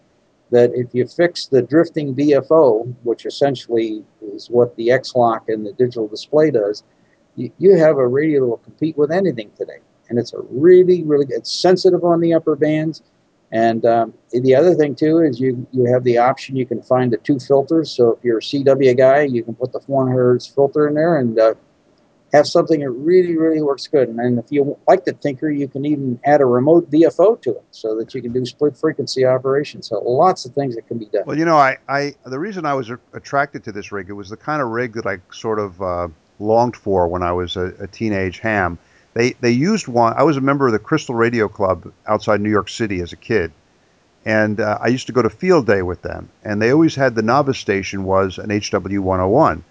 that 0.51 0.71
if 0.73 0.93
you 0.93 1.07
fix 1.07 1.47
the 1.47 1.61
drifting 1.61 2.15
BFO, 2.15 2.93
which 3.03 3.25
essentially 3.25 4.03
is 4.21 4.49
what 4.49 4.75
the 4.75 4.91
X-Lock 4.91 5.49
and 5.49 5.65
the 5.65 5.73
digital 5.73 6.07
display 6.07 6.51
does, 6.51 6.83
you, 7.35 7.51
you 7.57 7.77
have 7.77 7.97
a 7.97 8.07
radio 8.07 8.41
that 8.41 8.47
will 8.47 8.57
compete 8.57 8.97
with 8.97 9.11
anything 9.11 9.51
today. 9.57 9.79
And 10.09 10.19
it's 10.19 10.33
a 10.33 10.41
really, 10.49 11.03
really, 11.03 11.25
it's 11.29 11.51
sensitive 11.51 12.03
on 12.03 12.21
the 12.21 12.33
upper 12.33 12.55
bands. 12.55 13.01
And 13.51 13.85
um, 13.85 14.13
the 14.31 14.55
other 14.55 14.75
thing 14.75 14.95
too 14.95 15.19
is 15.19 15.39
you 15.39 15.65
you 15.71 15.85
have 15.85 16.03
the 16.03 16.17
option 16.17 16.55
you 16.55 16.65
can 16.65 16.81
find 16.81 17.13
the 17.13 17.17
two 17.17 17.39
filters. 17.39 17.91
So 17.91 18.11
if 18.11 18.23
you're 18.23 18.39
a 18.39 18.41
CW 18.41 18.97
guy, 18.97 19.21
you 19.21 19.43
can 19.43 19.55
put 19.55 19.71
the 19.71 19.79
400 19.79 20.13
hertz 20.13 20.47
filter 20.47 20.87
in 20.87 20.93
there 20.95 21.19
and 21.19 21.39
uh, 21.39 21.53
have 22.35 22.47
something 22.47 22.81
that 22.81 22.89
really, 22.89 23.37
really 23.37 23.61
works 23.61 23.87
good. 23.87 24.09
And 24.09 24.19
then 24.19 24.37
if 24.37 24.51
you 24.51 24.77
like 24.87 25.05
to 25.05 25.13
tinker, 25.13 25.49
you 25.49 25.67
can 25.67 25.85
even 25.85 26.19
add 26.25 26.41
a 26.41 26.45
remote 26.45 26.89
VFO 26.91 27.41
to 27.41 27.51
it 27.51 27.63
so 27.71 27.95
that 27.97 28.13
you 28.13 28.21
can 28.21 28.33
do 28.33 28.45
split 28.45 28.77
frequency 28.77 29.25
operations. 29.25 29.87
So 29.87 29.99
lots 30.01 30.45
of 30.45 30.53
things 30.53 30.75
that 30.75 30.87
can 30.87 30.97
be 30.97 31.05
done. 31.05 31.23
Well, 31.25 31.37
you 31.37 31.45
know, 31.45 31.57
I, 31.57 31.77
I 31.87 32.15
the 32.25 32.39
reason 32.39 32.65
I 32.65 32.73
was 32.73 32.91
attracted 33.13 33.63
to 33.65 33.71
this 33.71 33.91
rig, 33.91 34.09
it 34.09 34.13
was 34.13 34.29
the 34.29 34.37
kind 34.37 34.61
of 34.61 34.69
rig 34.69 34.93
that 34.93 35.05
I 35.05 35.17
sort 35.31 35.59
of 35.59 35.81
uh, 35.81 36.07
longed 36.39 36.75
for 36.75 37.07
when 37.07 37.23
I 37.23 37.31
was 37.31 37.55
a, 37.55 37.73
a, 37.79 37.87
teenage 37.87 38.39
ham. 38.39 38.77
They, 39.13 39.31
they 39.39 39.51
used 39.51 39.87
one. 39.87 40.13
I 40.17 40.23
was 40.23 40.37
a 40.37 40.41
member 40.41 40.67
of 40.67 40.73
the 40.73 40.79
Crystal 40.79 41.15
Radio 41.15 41.47
Club 41.47 41.91
outside 42.05 42.41
New 42.41 42.49
York 42.49 42.69
City 42.69 42.99
as 43.01 43.13
a 43.13 43.17
kid. 43.17 43.51
And 44.25 44.59
uh, 44.59 44.79
I 44.81 44.87
used 44.87 45.07
to 45.07 45.13
go 45.13 45.21
to 45.21 45.29
field 45.29 45.67
day 45.67 45.83
with 45.83 46.01
them. 46.01 46.29
And 46.43 46.61
they 46.61 46.71
always 46.71 46.95
had 46.95 47.15
the 47.15 47.21
novice 47.21 47.59
station 47.59 48.03
was 48.03 48.39
an 48.39 48.49
HW 48.49 49.01
101 49.01 49.63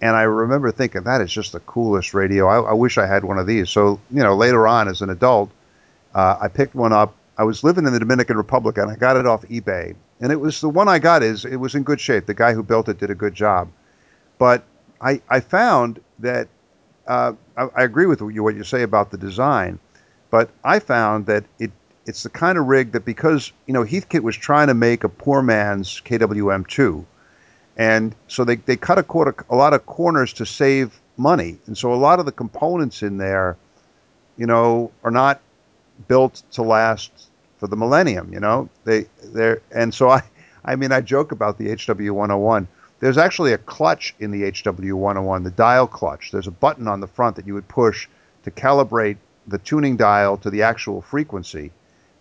and 0.00 0.16
I 0.16 0.22
remember 0.22 0.70
thinking 0.70 1.02
that 1.02 1.20
is 1.20 1.32
just 1.32 1.52
the 1.52 1.60
coolest 1.60 2.14
radio. 2.14 2.46
I, 2.46 2.70
I 2.70 2.72
wish 2.72 2.98
I 2.98 3.06
had 3.06 3.24
one 3.24 3.38
of 3.38 3.46
these. 3.46 3.68
So 3.70 4.00
you 4.10 4.22
know, 4.22 4.36
later 4.36 4.66
on 4.66 4.88
as 4.88 5.02
an 5.02 5.10
adult, 5.10 5.50
uh, 6.14 6.38
I 6.40 6.48
picked 6.48 6.74
one 6.74 6.92
up. 6.92 7.14
I 7.36 7.44
was 7.44 7.62
living 7.64 7.86
in 7.86 7.92
the 7.92 7.98
Dominican 7.98 8.36
Republic, 8.36 8.78
and 8.78 8.90
I 8.90 8.96
got 8.96 9.16
it 9.16 9.26
off 9.26 9.42
eBay. 9.42 9.94
And 10.20 10.32
it 10.32 10.36
was 10.36 10.60
the 10.60 10.68
one 10.68 10.88
I 10.88 10.98
got 10.98 11.22
is 11.22 11.44
it 11.44 11.56
was 11.56 11.74
in 11.74 11.82
good 11.82 12.00
shape. 12.00 12.26
The 12.26 12.34
guy 12.34 12.52
who 12.52 12.62
built 12.62 12.88
it 12.88 12.98
did 12.98 13.10
a 13.10 13.14
good 13.14 13.34
job. 13.34 13.68
But 14.38 14.64
I 15.00 15.20
I 15.28 15.40
found 15.40 16.00
that 16.20 16.48
uh, 17.06 17.32
I, 17.56 17.68
I 17.76 17.82
agree 17.82 18.06
with 18.06 18.20
you 18.20 18.42
what 18.42 18.54
you 18.54 18.64
say 18.64 18.82
about 18.82 19.10
the 19.10 19.18
design, 19.18 19.78
but 20.30 20.50
I 20.64 20.78
found 20.78 21.26
that 21.26 21.44
it 21.58 21.72
it's 22.06 22.22
the 22.22 22.30
kind 22.30 22.56
of 22.56 22.66
rig 22.66 22.92
that 22.92 23.04
because 23.04 23.52
you 23.66 23.74
know 23.74 23.84
Heathkit 23.84 24.20
was 24.20 24.36
trying 24.36 24.68
to 24.68 24.74
make 24.74 25.02
a 25.04 25.08
poor 25.08 25.42
man's 25.42 26.00
KWM2 26.00 27.04
and 27.78 28.14
so 28.26 28.44
they, 28.44 28.56
they 28.56 28.76
cut 28.76 28.98
a, 28.98 29.04
quarter, 29.04 29.34
a 29.48 29.54
lot 29.54 29.72
of 29.72 29.86
corners 29.86 30.32
to 30.34 30.44
save 30.44 31.00
money. 31.16 31.58
And 31.66 31.78
so 31.78 31.94
a 31.94 31.94
lot 31.94 32.18
of 32.18 32.26
the 32.26 32.32
components 32.32 33.02
in 33.02 33.18
there, 33.18 33.56
you 34.36 34.46
know, 34.46 34.90
are 35.04 35.12
not 35.12 35.40
built 36.08 36.42
to 36.52 36.62
last 36.62 37.10
for 37.58 37.68
the 37.68 37.76
millennium, 37.76 38.32
you 38.32 38.40
know. 38.40 38.68
They 38.84 39.06
they're 39.22 39.62
and 39.72 39.94
so 39.94 40.08
I 40.08 40.22
I 40.64 40.76
mean 40.76 40.92
I 40.92 41.00
joke 41.00 41.32
about 41.32 41.58
the 41.58 41.68
HW101. 41.68 42.66
There's 43.00 43.18
actually 43.18 43.52
a 43.52 43.58
clutch 43.58 44.14
in 44.18 44.32
the 44.32 44.42
HW101, 44.50 45.44
the 45.44 45.50
dial 45.50 45.86
clutch. 45.86 46.32
There's 46.32 46.48
a 46.48 46.52
button 46.52 46.88
on 46.88 47.00
the 47.00 47.06
front 47.06 47.36
that 47.36 47.46
you 47.46 47.54
would 47.54 47.68
push 47.68 48.08
to 48.42 48.50
calibrate 48.50 49.18
the 49.46 49.58
tuning 49.58 49.96
dial 49.96 50.36
to 50.38 50.50
the 50.50 50.62
actual 50.62 51.00
frequency. 51.00 51.70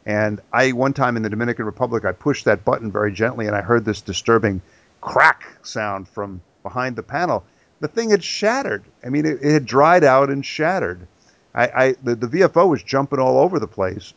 And 0.06 0.40
I 0.54 0.72
one 0.72 0.94
time 0.94 1.18
in 1.18 1.24
the 1.24 1.30
Dominican 1.30 1.66
Republic 1.66 2.06
I 2.06 2.12
pushed 2.12 2.46
that 2.46 2.64
button 2.64 2.92
very 2.92 3.12
gently 3.12 3.48
and 3.48 3.56
I 3.56 3.62
heard 3.62 3.86
this 3.86 4.02
disturbing 4.02 4.62
crack 5.02 5.58
sound 5.64 6.08
from 6.08 6.42
behind 6.64 6.96
the 6.96 7.04
panel. 7.04 7.44
The 7.80 7.88
thing 7.88 8.10
had 8.10 8.24
shattered. 8.24 8.84
I 9.04 9.10
mean, 9.10 9.26
it, 9.26 9.40
it 9.42 9.52
had 9.52 9.66
dried 9.66 10.04
out 10.04 10.30
and 10.30 10.46
shattered. 10.46 11.08
I, 11.54 11.68
I 11.68 11.96
the, 12.04 12.16
the 12.16 12.28
VFO 12.28 12.70
was 12.70 12.84
jumping 12.84 13.20
all 13.20 13.40
over 13.40 13.60
the 13.60 13.68
place. 13.68 14.14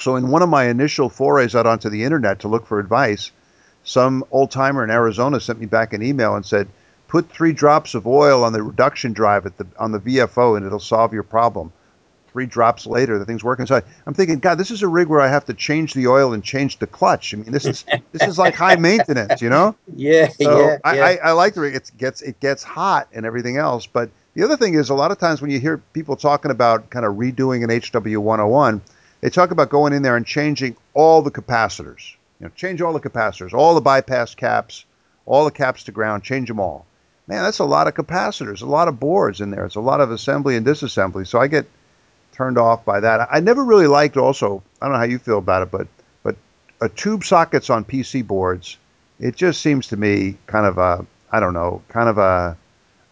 So 0.00 0.16
in 0.16 0.28
one 0.28 0.42
of 0.42 0.48
my 0.48 0.64
initial 0.64 1.08
forays 1.08 1.54
out 1.54 1.66
onto 1.66 1.88
the 1.88 2.04
internet 2.04 2.40
to 2.40 2.48
look 2.48 2.66
for 2.66 2.78
advice, 2.78 3.32
some 3.82 4.24
old 4.30 4.50
timer 4.50 4.84
in 4.84 4.90
Arizona 4.90 5.40
sent 5.40 5.58
me 5.58 5.66
back 5.66 5.92
an 5.92 6.02
email 6.02 6.34
and 6.34 6.44
said, 6.44 6.68
"Put 7.08 7.30
three 7.30 7.52
drops 7.52 7.94
of 7.94 8.06
oil 8.06 8.44
on 8.44 8.52
the 8.52 8.62
reduction 8.62 9.12
drive 9.12 9.46
at 9.46 9.58
the 9.58 9.66
on 9.78 9.92
the 9.92 10.00
VFO, 10.00 10.56
and 10.56 10.64
it'll 10.64 10.78
solve 10.78 11.12
your 11.12 11.22
problem." 11.22 11.72
Three 12.32 12.46
drops 12.46 12.86
later, 12.86 13.18
the 13.18 13.24
thing's 13.24 13.44
working. 13.44 13.66
So 13.66 13.80
I'm 14.06 14.14
thinking, 14.14 14.38
God, 14.38 14.56
this 14.56 14.70
is 14.70 14.82
a 14.82 14.88
rig 14.88 15.08
where 15.08 15.20
I 15.20 15.28
have 15.28 15.44
to 15.46 15.54
change 15.54 15.94
the 15.94 16.06
oil 16.08 16.32
and 16.32 16.42
change 16.42 16.78
the 16.78 16.86
clutch. 16.86 17.34
I 17.34 17.38
mean, 17.38 17.52
this 17.52 17.66
is 17.66 17.84
this 18.12 18.22
is 18.26 18.38
like 18.38 18.54
high 18.54 18.76
maintenance, 18.76 19.42
you 19.42 19.50
know? 19.50 19.74
Yeah, 19.96 20.28
so 20.28 20.60
yeah. 20.60 20.78
I, 20.84 20.96
yeah. 20.96 21.04
I, 21.04 21.18
I 21.24 21.32
like 21.32 21.54
the 21.54 21.60
rig. 21.62 21.74
It 21.74 21.90
gets 21.98 22.22
it 22.22 22.38
gets 22.40 22.62
hot 22.62 23.08
and 23.12 23.26
everything 23.26 23.56
else. 23.56 23.86
But 23.86 24.10
the 24.34 24.44
other 24.44 24.56
thing 24.56 24.74
is, 24.74 24.88
a 24.88 24.94
lot 24.94 25.10
of 25.10 25.18
times 25.18 25.42
when 25.42 25.50
you 25.50 25.60
hear 25.60 25.78
people 25.92 26.16
talking 26.16 26.50
about 26.50 26.90
kind 26.90 27.04
of 27.04 27.16
redoing 27.16 27.64
an 27.64 27.70
HW101, 27.70 28.80
they 29.20 29.30
talk 29.30 29.50
about 29.50 29.68
going 29.68 29.92
in 29.92 30.02
there 30.02 30.16
and 30.16 30.24
changing 30.24 30.76
all 30.94 31.22
the 31.22 31.30
capacitors. 31.30 32.14
You 32.38 32.46
know, 32.46 32.52
change 32.56 32.80
all 32.80 32.92
the 32.92 33.00
capacitors, 33.00 33.52
all 33.52 33.74
the 33.74 33.80
bypass 33.80 34.34
caps, 34.34 34.84
all 35.26 35.44
the 35.44 35.50
caps 35.50 35.84
to 35.84 35.92
ground, 35.92 36.22
change 36.22 36.48
them 36.48 36.60
all. 36.60 36.86
Man, 37.26 37.42
that's 37.42 37.58
a 37.58 37.64
lot 37.64 37.86
of 37.86 37.94
capacitors, 37.94 38.62
a 38.62 38.66
lot 38.66 38.88
of 38.88 38.98
boards 38.98 39.40
in 39.40 39.50
there. 39.50 39.64
It's 39.64 39.76
a 39.76 39.80
lot 39.80 40.00
of 40.00 40.10
assembly 40.10 40.56
and 40.56 40.66
disassembly. 40.66 41.26
So 41.26 41.38
I 41.38 41.46
get 41.46 41.66
turned 42.40 42.56
off 42.56 42.82
by 42.86 42.98
that. 43.00 43.28
I 43.30 43.38
never 43.40 43.62
really 43.62 43.86
liked 43.86 44.16
also, 44.16 44.62
I 44.80 44.86
don't 44.86 44.94
know 44.94 44.98
how 44.98 45.04
you 45.04 45.18
feel 45.18 45.36
about 45.36 45.60
it, 45.62 45.70
but 45.70 45.86
but 46.22 46.36
a 46.80 46.88
tube 46.88 47.22
sockets 47.22 47.68
on 47.68 47.84
PC 47.84 48.26
boards, 48.26 48.78
it 49.18 49.36
just 49.36 49.60
seems 49.60 49.88
to 49.88 49.98
me 49.98 50.38
kind 50.46 50.64
of 50.64 50.78
a 50.78 51.04
I 51.30 51.38
don't 51.38 51.52
know, 51.52 51.82
kind 51.90 52.08
of 52.08 52.16
a 52.16 52.56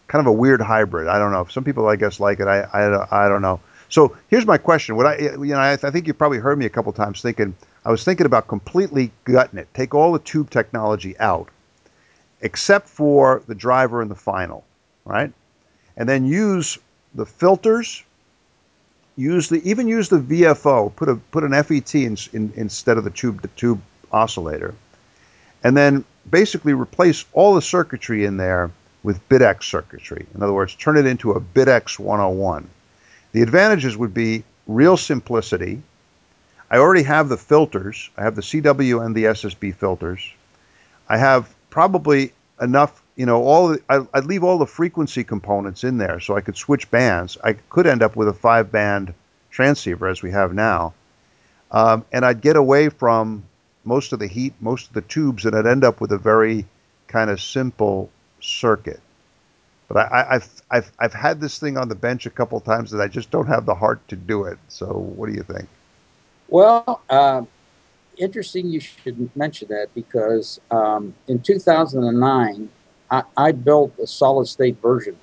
kind 0.07 0.19
of 0.19 0.25
a 0.25 0.31
weird 0.31 0.61
hybrid. 0.61 1.07
I 1.07 1.19
don't 1.19 1.31
know. 1.31 1.45
Some 1.45 1.63
people 1.63 1.87
I 1.87 1.95
guess 1.95 2.19
like 2.19 2.39
it. 2.39 2.47
I 2.47 2.61
I, 2.61 3.25
I 3.25 3.29
don't 3.29 3.43
know. 3.43 3.59
So 3.89 4.17
here's 4.29 4.47
my 4.47 4.57
question. 4.57 4.95
What 4.95 5.05
I 5.05 5.19
you 5.19 5.53
know 5.53 5.59
I, 5.59 5.73
I 5.73 5.91
think 5.91 6.07
you 6.07 6.15
probably 6.15 6.39
heard 6.39 6.57
me 6.57 6.65
a 6.65 6.75
couple 6.77 6.91
times 6.91 7.21
thinking 7.21 7.55
I 7.85 7.91
was 7.91 8.03
thinking 8.03 8.25
about 8.25 8.47
completely 8.47 9.11
gutting 9.25 9.59
it. 9.59 9.67
Take 9.75 9.93
all 9.93 10.11
the 10.11 10.25
tube 10.31 10.49
technology 10.49 11.15
out, 11.19 11.49
except 12.41 12.89
for 12.89 13.43
the 13.45 13.53
driver 13.53 14.01
and 14.01 14.09
the 14.09 14.21
final, 14.33 14.65
right? 15.05 15.31
And 15.97 16.09
then 16.09 16.25
use 16.25 16.79
the 17.13 17.27
filters 17.27 18.03
use 19.19 19.49
the 19.49 19.61
even 19.69 19.87
use 19.87 20.09
the 20.09 20.19
VFO. 20.19 20.95
Put 20.95 21.09
a 21.09 21.15
put 21.15 21.43
an 21.43 21.51
FET 21.63 21.95
in, 21.95 22.17
in, 22.33 22.53
instead 22.55 22.97
of 22.97 23.03
the 23.03 23.09
tube 23.09 23.41
the 23.41 23.49
tube 23.49 23.81
oscillator, 24.11 24.73
and 25.63 25.75
then 25.75 26.05
basically 26.29 26.73
replace 26.73 27.25
all 27.33 27.53
the 27.55 27.61
circuitry 27.61 28.25
in 28.25 28.37
there 28.37 28.71
with 29.03 29.27
BitX 29.29 29.63
circuitry. 29.63 30.25
In 30.33 30.43
other 30.43 30.53
words, 30.53 30.75
turn 30.75 30.97
it 30.97 31.05
into 31.05 31.31
a 31.31 31.41
BitX 31.41 31.99
101. 31.99 32.69
The 33.31 33.41
advantages 33.41 33.95
would 33.95 34.13
be 34.13 34.43
real 34.67 34.97
simplicity. 34.97 35.81
I 36.71 36.77
already 36.77 37.03
have 37.03 37.29
the 37.29 37.37
filters. 37.37 38.09
I 38.17 38.23
have 38.23 38.35
the 38.35 38.41
CW 38.41 39.05
and 39.05 39.15
the 39.15 39.25
SSB 39.25 39.75
filters. 39.75 40.31
I 41.07 41.17
have 41.17 41.53
probably 41.69 42.33
enough, 42.61 43.01
you 43.19 43.25
know, 43.25 43.43
all 43.43 43.75
I, 43.89 43.99
I'd 44.13 44.23
leave 44.23 44.45
all 44.45 44.57
the 44.57 44.65
frequency 44.65 45.25
components 45.25 45.83
in 45.83 45.97
there 45.97 46.21
so 46.21 46.37
I 46.37 46.41
could 46.41 46.55
switch 46.55 46.89
bands. 46.89 47.37
I 47.43 47.51
could 47.51 47.85
end 47.85 48.01
up 48.01 48.15
with 48.15 48.29
a 48.29 48.33
five 48.33 48.71
band 48.71 49.13
transceiver 49.51 50.07
as 50.07 50.21
we 50.21 50.31
have 50.31 50.53
now. 50.53 50.93
Um, 51.71 52.05
and 52.13 52.23
I'd 52.23 52.39
get 52.39 52.55
away 52.55 52.87
from 52.87 53.43
most 53.83 54.13
of 54.13 54.19
the 54.19 54.27
heat, 54.27 54.53
most 54.61 54.87
of 54.87 54.93
the 54.93 55.01
tubes, 55.01 55.45
and 55.45 55.53
I'd 55.53 55.67
end 55.67 55.83
up 55.83 55.99
with 55.99 56.13
a 56.13 56.17
very 56.17 56.65
kind 57.07 57.29
of 57.29 57.41
simple 57.41 58.09
circuit. 58.39 59.01
But 59.89 60.09
I, 60.13 60.35
have 60.35 60.49
I've, 60.71 60.91
I've 60.97 61.13
had 61.13 61.41
this 61.41 61.59
thing 61.59 61.77
on 61.77 61.89
the 61.89 61.95
bench 61.95 62.25
a 62.25 62.29
couple 62.29 62.57
times 62.61 62.89
that 62.91 63.01
I 63.01 63.09
just 63.09 63.31
don't 63.31 63.47
have 63.47 63.65
the 63.65 63.75
heart 63.75 63.99
to 64.07 64.15
do 64.15 64.45
it. 64.45 64.57
So 64.69 64.85
what 64.85 65.27
do 65.27 65.33
you 65.33 65.43
think? 65.43 65.67
Well, 66.47 67.01
uh, 67.09 67.41
interesting 68.15 68.67
you 68.67 68.79
should 68.79 69.35
mention 69.35 69.67
that 69.67 69.93
because 69.93 70.61
um, 70.71 71.13
in 71.27 71.41
2009, 71.41 72.69
I, 73.11 73.23
I, 73.37 73.51
built 73.51 73.93
a 73.99 74.07
solid 74.07 74.47
state 74.47 74.81
version 74.81 75.15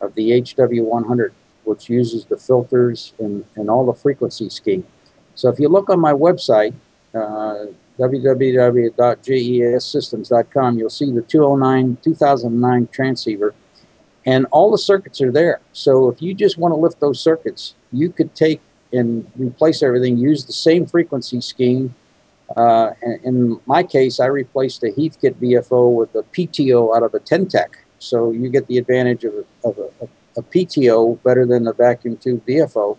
of 0.00 0.14
the 0.14 0.30
HW100, 0.30 1.32
which 1.64 1.88
uses 1.88 2.24
the 2.24 2.36
filters 2.36 3.12
and, 3.18 3.44
and 3.56 3.68
all 3.70 3.86
the 3.86 3.94
frequency 3.94 4.48
scheme. 4.48 4.86
So 5.34 5.48
if 5.48 5.58
you 5.58 5.68
look 5.68 5.90
on 5.90 5.98
my 6.00 6.12
website, 6.12 6.74
uh, 7.14 7.66
www.jessystems.com, 7.98 10.78
you'll 10.78 10.90
see 10.90 11.12
the 11.12 11.22
209 11.22 11.96
2009 12.02 12.88
transceiver, 12.92 13.54
and 14.26 14.46
all 14.50 14.70
the 14.70 14.78
circuits 14.78 15.20
are 15.20 15.30
there. 15.30 15.60
So 15.72 16.08
if 16.08 16.20
you 16.20 16.34
just 16.34 16.58
want 16.58 16.72
to 16.72 16.76
lift 16.76 16.98
those 17.00 17.20
circuits, 17.20 17.74
you 17.92 18.10
could 18.10 18.34
take 18.34 18.60
and 18.92 19.30
replace 19.36 19.82
everything, 19.82 20.16
use 20.16 20.44
the 20.44 20.52
same 20.52 20.86
frequency 20.86 21.40
scheme 21.40 21.94
uh, 22.56 22.90
in 23.24 23.60
my 23.66 23.82
case, 23.82 24.20
I 24.20 24.26
replaced 24.26 24.82
a 24.84 24.88
Heathkit 24.88 25.34
VFO 25.34 25.94
with 25.94 26.14
a 26.14 26.22
PTO 26.22 26.96
out 26.96 27.02
of 27.02 27.14
a 27.14 27.20
Ten-Tec. 27.20 27.78
So 27.98 28.30
you 28.30 28.48
get 28.48 28.66
the 28.66 28.78
advantage 28.78 29.24
of 29.24 29.34
a, 29.34 29.68
of 29.68 29.78
a, 29.78 30.08
a 30.36 30.42
PTO 30.42 31.22
better 31.22 31.46
than 31.46 31.64
the 31.64 31.72
vacuum 31.72 32.16
tube 32.16 32.44
VFO. 32.46 32.96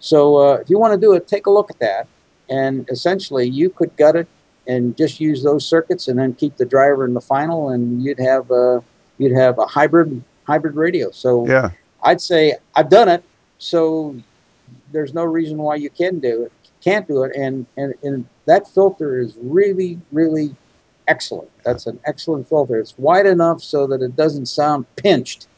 So 0.00 0.36
uh, 0.36 0.54
if 0.54 0.68
you 0.68 0.78
want 0.78 0.94
to 0.94 1.00
do 1.00 1.12
it, 1.12 1.28
take 1.28 1.46
a 1.46 1.50
look 1.50 1.70
at 1.70 1.78
that. 1.78 2.08
And 2.50 2.88
essentially, 2.90 3.48
you 3.48 3.70
could 3.70 3.96
gut 3.96 4.16
it 4.16 4.28
and 4.66 4.96
just 4.96 5.20
use 5.20 5.42
those 5.42 5.66
circuits, 5.66 6.08
and 6.08 6.18
then 6.18 6.34
keep 6.34 6.56
the 6.56 6.64
driver 6.64 7.04
in 7.04 7.14
the 7.14 7.20
final, 7.20 7.70
and 7.70 8.02
you'd 8.02 8.20
have 8.20 8.50
a 8.50 8.82
you'd 9.18 9.32
have 9.32 9.58
a 9.58 9.66
hybrid 9.66 10.22
hybrid 10.46 10.76
radio. 10.76 11.10
So 11.10 11.46
yeah. 11.46 11.70
I'd 12.02 12.20
say 12.20 12.56
I've 12.74 12.88
done 12.88 13.08
it. 13.08 13.24
So 13.58 14.16
there's 14.92 15.14
no 15.14 15.24
reason 15.24 15.58
why 15.58 15.76
you 15.76 15.90
can 15.90 16.18
do 16.18 16.44
it, 16.44 16.52
can't 16.82 17.06
do 17.06 17.22
it, 17.22 17.34
and 17.36 17.66
and 17.76 17.94
and 18.02 18.26
that 18.46 18.68
filter 18.68 19.18
is 19.20 19.36
really, 19.40 20.00
really 20.10 20.54
excellent. 21.08 21.50
That's 21.64 21.86
an 21.86 21.98
excellent 22.04 22.48
filter. 22.48 22.78
It's 22.78 22.96
wide 22.98 23.26
enough 23.26 23.62
so 23.62 23.86
that 23.86 24.02
it 24.02 24.16
doesn't 24.16 24.46
sound 24.46 24.86
pinched. 24.96 25.48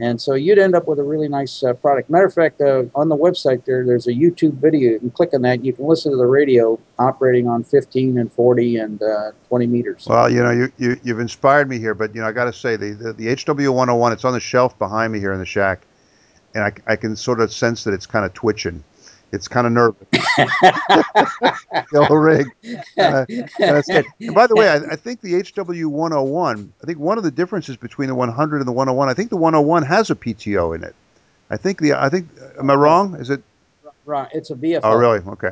And 0.00 0.20
so 0.20 0.34
you'd 0.34 0.58
end 0.58 0.76
up 0.76 0.86
with 0.86 1.00
a 1.00 1.02
really 1.02 1.28
nice 1.28 1.62
uh, 1.64 1.72
product. 1.72 2.08
Matter 2.08 2.26
of 2.26 2.32
fact, 2.32 2.60
uh, 2.60 2.84
on 2.94 3.08
the 3.08 3.16
website 3.16 3.64
there, 3.64 3.84
there's 3.84 4.06
a 4.06 4.12
YouTube 4.12 4.54
video. 4.54 4.92
You 4.92 5.00
can 5.00 5.10
click 5.10 5.30
on 5.34 5.42
that. 5.42 5.64
You 5.64 5.72
can 5.72 5.86
listen 5.86 6.12
to 6.12 6.16
the 6.16 6.26
radio 6.26 6.78
operating 7.00 7.48
on 7.48 7.64
15 7.64 8.16
and 8.16 8.32
40 8.32 8.76
and 8.76 9.02
uh, 9.02 9.32
20 9.48 9.66
meters. 9.66 10.06
Well, 10.08 10.30
you 10.30 10.40
know, 10.40 10.52
you, 10.52 10.72
you, 10.78 11.00
you've 11.02 11.18
inspired 11.18 11.68
me 11.68 11.80
here, 11.80 11.94
but, 11.94 12.14
you 12.14 12.20
know, 12.20 12.28
I 12.28 12.32
got 12.32 12.44
to 12.44 12.52
say, 12.52 12.76
the, 12.76 12.90
the, 12.90 13.12
the 13.12 13.26
HW101, 13.26 14.12
it's 14.12 14.24
on 14.24 14.34
the 14.34 14.40
shelf 14.40 14.78
behind 14.78 15.12
me 15.12 15.18
here 15.18 15.32
in 15.32 15.40
the 15.40 15.46
shack, 15.46 15.84
and 16.54 16.62
I, 16.62 16.92
I 16.92 16.94
can 16.94 17.16
sort 17.16 17.40
of 17.40 17.52
sense 17.52 17.82
that 17.82 17.92
it's 17.92 18.06
kind 18.06 18.24
of 18.24 18.32
twitching 18.34 18.84
it's 19.32 19.48
kind 19.48 19.66
of 19.66 19.72
nervous. 19.72 20.06
Yellow 21.92 22.16
rig. 22.16 22.46
Uh, 22.98 23.26
and 23.58 24.34
by 24.34 24.46
the 24.46 24.54
way, 24.54 24.68
I, 24.68 24.76
I, 24.76 24.96
think 24.96 25.20
the 25.20 25.42
HW 25.42 25.88
101, 25.88 26.72
I 26.82 26.86
think 26.86 26.98
one 26.98 27.18
of 27.18 27.24
the 27.24 27.30
differences 27.30 27.76
between 27.76 28.08
the 28.08 28.14
100 28.14 28.58
and 28.58 28.68
the 28.68 28.72
101, 28.72 29.08
I 29.08 29.14
think 29.14 29.30
the 29.30 29.36
101 29.36 29.82
has 29.84 30.10
a 30.10 30.14
PTO 30.14 30.74
in 30.74 30.84
it. 30.84 30.94
I 31.50 31.56
think 31.56 31.80
the, 31.80 31.94
I 31.94 32.08
think, 32.08 32.28
am 32.58 32.70
I 32.70 32.74
wrong? 32.74 33.14
Is 33.16 33.30
it? 33.30 33.42
Right. 34.04 34.28
It's 34.32 34.50
a 34.50 34.54
VFO. 34.54 34.80
Oh, 34.84 34.96
really? 34.96 35.18
Okay. 35.18 35.50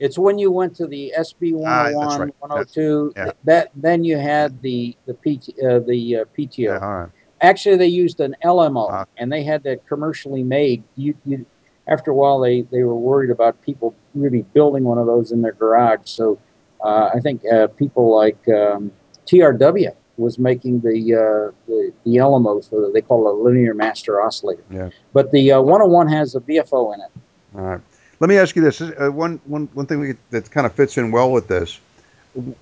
It's 0.00 0.18
when 0.18 0.36
you 0.36 0.50
went 0.50 0.74
to 0.76 0.88
the 0.88 1.12
SB 1.16 1.52
101, 1.52 1.64
ah, 1.64 2.16
right. 2.16 2.34
102, 2.40 3.12
that 3.44 3.70
then 3.76 4.02
you 4.02 4.18
had 4.18 4.60
the 4.60 4.96
the 5.06 5.14
PT, 5.14 5.50
uh, 5.64 5.78
the 5.78 6.16
uh, 6.16 6.24
PTO. 6.36 6.58
Yeah, 6.58 6.78
all 6.78 6.94
right. 6.94 7.10
actually, 7.40 7.76
they 7.76 7.86
used 7.86 8.18
an 8.18 8.34
LMO, 8.44 8.92
uh, 8.92 9.04
and 9.18 9.30
they 9.30 9.44
had 9.44 9.62
that 9.62 9.86
commercially 9.86 10.42
made. 10.42 10.82
You, 10.96 11.14
you, 11.24 11.46
after 11.86 12.10
a 12.10 12.14
while, 12.14 12.40
they 12.40 12.62
they 12.62 12.82
were 12.82 12.94
worried 12.94 13.30
about 13.30 13.60
people 13.62 13.94
really 14.14 14.42
building 14.54 14.84
one 14.84 14.98
of 14.98 15.06
those 15.06 15.32
in 15.32 15.42
their 15.42 15.52
garage. 15.52 16.00
So 16.04 16.38
uh, 16.82 17.10
I 17.14 17.20
think 17.20 17.42
uh, 17.50 17.68
people 17.68 18.14
like 18.14 18.38
um, 18.48 18.92
TRW 19.26 19.94
was 20.16 20.38
making 20.38 20.80
the 20.80 21.14
uh, 21.14 21.52
the, 21.66 21.92
the 22.04 22.16
LMO, 22.16 22.68
so 22.68 22.90
they 22.92 23.00
call 23.00 23.26
it 23.28 23.30
a 23.30 23.34
linear 23.34 23.74
master 23.74 24.20
oscillator. 24.20 24.64
Yeah. 24.70 24.90
But 25.12 25.32
the 25.32 25.52
uh, 25.52 25.60
101 25.60 26.08
has 26.08 26.34
a 26.34 26.40
VFO 26.40 26.94
in 26.94 27.00
it. 27.00 27.10
All 27.56 27.62
right. 27.62 27.80
Let 28.20 28.28
me 28.28 28.36
ask 28.36 28.54
you 28.54 28.62
this: 28.62 28.80
uh, 28.80 29.10
one 29.10 29.40
one 29.44 29.68
one 29.74 29.86
thing 29.86 30.00
we, 30.00 30.14
that 30.30 30.50
kind 30.50 30.66
of 30.66 30.72
fits 30.72 30.96
in 30.96 31.10
well 31.10 31.32
with 31.32 31.48
this. 31.48 31.80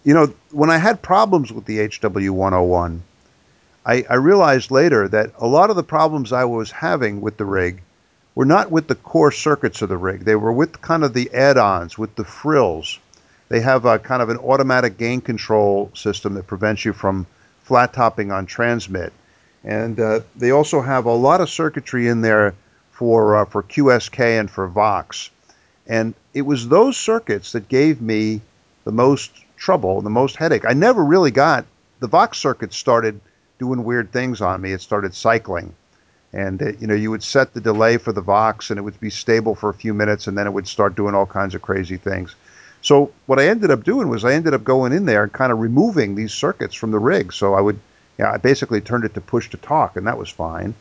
You 0.05 0.15
know, 0.15 0.33
when 0.51 0.71
I 0.71 0.79
had 0.79 1.01
problems 1.01 1.53
with 1.53 1.65
the 1.67 1.87
HW 1.87 2.33
101, 2.33 3.03
I, 3.87 4.05
I 4.11 4.15
realized 4.15 4.73
later 4.73 5.07
that 5.09 5.31
a 5.39 5.47
lot 5.47 5.71
of 5.71 5.77
the 5.77 5.85
problems 5.85 6.33
I 6.33 6.45
was 6.45 6.73
having 6.73 7.21
with 7.21 7.37
the 7.37 7.45
rig 7.45 7.81
were 8.41 8.47
not 8.47 8.71
with 8.71 8.89
the 8.89 8.95
core 8.95 9.31
circuits 9.31 9.83
of 9.83 9.91
the 9.91 9.99
rig. 9.99 10.25
They 10.25 10.35
were 10.35 10.51
with 10.51 10.81
kind 10.81 11.05
of 11.05 11.13
the 11.13 11.31
add-ons, 11.35 11.99
with 11.99 12.17
the 12.17 12.25
frills. 12.25 12.99
They 13.51 13.61
have 13.61 13.85
a 13.85 13.99
kind 13.99 14.23
of 14.23 14.31
an 14.31 14.39
automatic 14.39 14.97
gain 14.97 15.21
control 15.21 15.91
system 15.95 16.33
that 16.33 16.47
prevents 16.47 16.83
you 16.87 16.95
from 16.95 17.27
flat 17.65 17.93
topping 17.93 18.33
on 18.33 18.47
transmit. 18.47 19.13
And 19.63 20.01
uh, 20.01 20.21
they 20.37 20.53
also 20.53 20.81
have 20.81 21.05
a 21.05 21.13
lot 21.13 21.43
of 21.43 21.51
circuitry 21.51 22.09
in 22.09 22.23
there 22.23 22.55
for 22.93 23.37
uh, 23.37 23.45
for 23.45 23.63
QSK 23.63 24.41
and 24.41 24.51
for 24.51 24.67
Vox. 24.69 25.29
And 25.87 26.15
it 26.33 26.41
was 26.41 26.67
those 26.67 26.97
circuits 26.97 27.53
that 27.53 27.69
gave 27.69 28.01
me 28.01 28.41
the 28.85 28.93
most 28.93 29.33
trouble, 29.59 30.01
the 30.01 30.09
most 30.09 30.37
headache. 30.37 30.65
I 30.67 30.73
never 30.73 31.05
really 31.05 31.31
got 31.31 31.67
the 31.99 32.09
Vox 32.09 32.39
circuits 32.39 32.79
started 32.79 33.21
doing 33.59 33.85
weird 33.85 34.13
things 34.13 34.41
on 34.41 34.63
me. 34.63 34.73
It 34.73 34.81
started 34.81 35.15
cycling. 35.15 35.75
And 36.33 36.77
you 36.79 36.87
know, 36.87 36.95
you 36.95 37.11
would 37.11 37.23
set 37.23 37.55
the 37.55 37.61
delay 37.61 37.97
for 37.97 38.13
the 38.13 38.21
Vox 38.21 38.71
and 38.71 38.79
it 38.79 38.83
would 38.83 38.99
be 39.01 39.11
stable 39.11 39.55
for 39.55 39.69
a 39.69 39.75
few 39.75 39.93
minutes 39.93 40.27
and 40.27 40.39
then 40.39 40.47
it 40.47 40.53
would 40.53 40.69
start 40.69 40.95
doing 40.95 41.15
all 41.15 41.27
kinds 41.27 41.55
of 41.55 41.63
crazy 41.63 41.97
things. 41.97 42.35
So 42.83 43.13
what 43.27 43.39
I 43.39 43.49
ended 43.49 43.71
up 43.71 43.85
doing 43.85 44.09
was 44.09 44.25
I 44.25 44.33
ended 44.33 44.55
up 44.55 44.65
going 44.65 44.93
in 44.93 45.05
there 45.05 45.23
and 45.23 45.33
kind 45.33 45.53
of 45.53 45.59
removing 45.59 46.15
these 46.15 46.33
circuits 46.33 46.75
from 46.75 46.93
the 46.93 46.99
rig. 46.99 47.33
So 47.33 47.55
I 47.55 47.61
would, 47.61 47.79
yeah, 48.19 48.33
I 48.33 48.39
basically 48.39 48.81
turned 48.81 49.05
it 49.05 49.15
to 49.15 49.21
push 49.21 49.51
to 49.51 49.57
talk, 49.59 49.97
and 49.97 50.07
that 50.07 50.17
was 50.17 50.31
fine. 50.31 50.75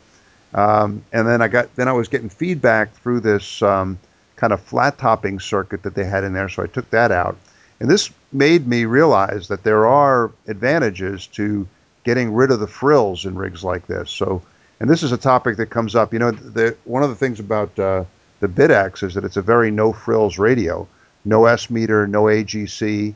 Um, 0.54 1.04
and 1.12 1.26
then 1.28 1.42
I 1.42 1.48
got, 1.48 1.74
then 1.76 1.88
I 1.88 1.92
was 1.92 2.08
getting 2.08 2.28
feedback 2.28 2.92
through 2.94 3.20
this 3.20 3.62
um, 3.62 3.98
kind 4.36 4.52
of 4.52 4.60
flat 4.60 4.98
topping 4.98 5.40
circuit 5.40 5.82
that 5.82 5.94
they 5.94 6.04
had 6.04 6.24
in 6.24 6.32
there. 6.32 6.48
So 6.48 6.62
I 6.62 6.66
took 6.66 6.88
that 6.90 7.12
out, 7.12 7.36
and 7.80 7.90
this 7.90 8.10
made 8.32 8.66
me 8.66 8.84
realize 8.84 9.48
that 9.48 9.62
there 9.62 9.86
are 9.86 10.32
advantages 10.46 11.26
to 11.28 11.68
getting 12.04 12.32
rid 12.32 12.50
of 12.50 12.60
the 12.60 12.66
frills 12.66 13.26
in 13.26 13.36
rigs 13.36 13.62
like 13.62 13.86
this. 13.86 14.10
So, 14.10 14.42
and 14.80 14.90
this 14.90 15.02
is 15.02 15.12
a 15.12 15.18
topic 15.18 15.56
that 15.58 15.66
comes 15.66 15.94
up. 15.94 16.12
You 16.12 16.18
know, 16.18 16.30
the, 16.30 16.76
one 16.84 17.02
of 17.02 17.10
the 17.10 17.16
things 17.16 17.38
about 17.38 17.78
uh, 17.78 18.04
the 18.40 18.48
BitX 18.48 19.02
is 19.02 19.14
that 19.14 19.24
it's 19.24 19.36
a 19.36 19.42
very 19.42 19.70
no 19.70 19.92
frills 19.92 20.38
radio 20.38 20.88
no 21.24 21.46
S 21.46 21.70
meter, 21.70 22.06
no 22.06 22.24
AGC. 22.24 23.14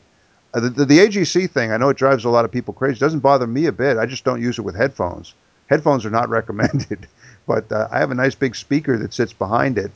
Uh, 0.53 0.61
the, 0.61 0.71
the, 0.71 0.85
the, 0.85 0.99
AGC 0.99 1.51
thing, 1.51 1.73
I 1.73 1.77
know 1.77 1.89
it 1.89 1.97
drives 1.97 2.25
a 2.25 2.31
lot 2.31 2.45
of 2.45 2.53
people 2.53 2.75
crazy. 2.75 2.97
It 2.97 3.01
doesn't 3.01 3.21
bother 3.21 3.47
me 3.47 3.67
a 3.67 3.73
bit. 3.73 3.99
I 3.99 4.07
just 4.07 4.25
don't 4.25 4.41
use 4.41 4.59
it 4.59 4.63
with 4.63 4.77
headphones. 4.77 5.35
Headphones 5.69 6.05
are 6.05 6.11
not 6.11 6.29
recommended, 6.41 7.07
but 7.47 7.71
uh, 7.73 7.89
I 7.91 7.99
have 7.99 8.11
a 8.11 8.15
nice 8.15 8.35
big 8.35 8.55
speaker 8.55 8.97
that 8.99 9.15
sits 9.15 9.33
behind 9.33 9.79
it, 9.79 9.91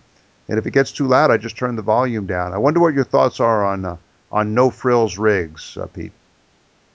and 0.49 0.59
if 0.59 0.67
it 0.67 0.73
gets 0.73 0.91
too 0.91 1.07
loud, 1.07 1.31
I 1.31 1.37
just 1.37 1.57
turn 1.57 1.77
the 1.77 1.83
volume 1.83 2.27
down. 2.27 2.53
I 2.53 2.59
wonder 2.59 2.81
what 2.81 2.95
your 2.95 3.05
thoughts 3.05 3.41
are 3.41 3.65
on 3.65 3.85
uh, 3.85 3.97
on 4.33 4.55
no 4.55 4.71
frills 4.71 5.17
rigs, 5.17 5.77
uh, 5.77 5.87
Pete. 5.87 6.13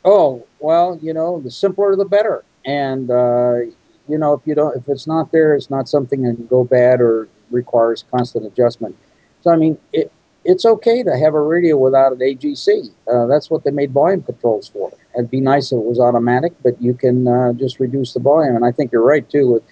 Oh 0.04 0.46
well, 0.60 1.00
you 1.02 1.14
know, 1.14 1.40
the 1.40 1.52
simpler 1.52 1.96
the 1.96 2.06
better, 2.06 2.44
and 2.66 3.10
uh, 3.10 3.60
you 4.08 4.18
know, 4.18 4.34
if 4.34 4.42
you 4.46 4.56
don't, 4.56 4.76
if 4.76 4.88
it's 4.88 5.08
not 5.08 5.32
there, 5.32 5.56
it's 5.56 5.70
not 5.70 5.88
something 5.88 6.24
that 6.24 6.36
can 6.36 6.48
go 6.48 6.64
bad 6.64 7.02
or 7.02 7.28
requires 7.52 8.04
constant 8.12 8.46
adjustment. 8.46 8.96
So 9.42 9.52
I 9.52 9.56
mean, 9.56 9.78
it, 9.92 10.12
it's 10.46 10.66
okay 10.66 11.04
to 11.04 11.18
have 11.18 11.34
a 11.34 11.42
radio 11.42 11.78
without 11.78 12.12
an 12.12 12.20
AGC. 12.20 12.90
Uh, 13.12 13.28
that's 13.28 13.50
what 13.50 13.64
they 13.64 13.72
made 13.72 13.92
volume 13.92 14.24
controls 14.24 14.68
for. 14.68 14.92
It'd 15.16 15.32
be 15.32 15.40
nice 15.40 15.72
if 15.72 15.78
it 15.78 15.86
was 15.86 16.00
automatic, 16.00 16.54
but 16.64 16.82
you 16.82 16.94
can 16.94 17.28
uh, 17.28 17.54
just 17.54 17.80
reduce 17.80 18.14
the 18.14 18.20
volume. 18.20 18.56
And 18.56 18.66
I 18.66 18.72
think 18.72 18.92
you're 18.92 19.06
right 19.06 19.28
too. 19.30 19.54
With 19.54 19.64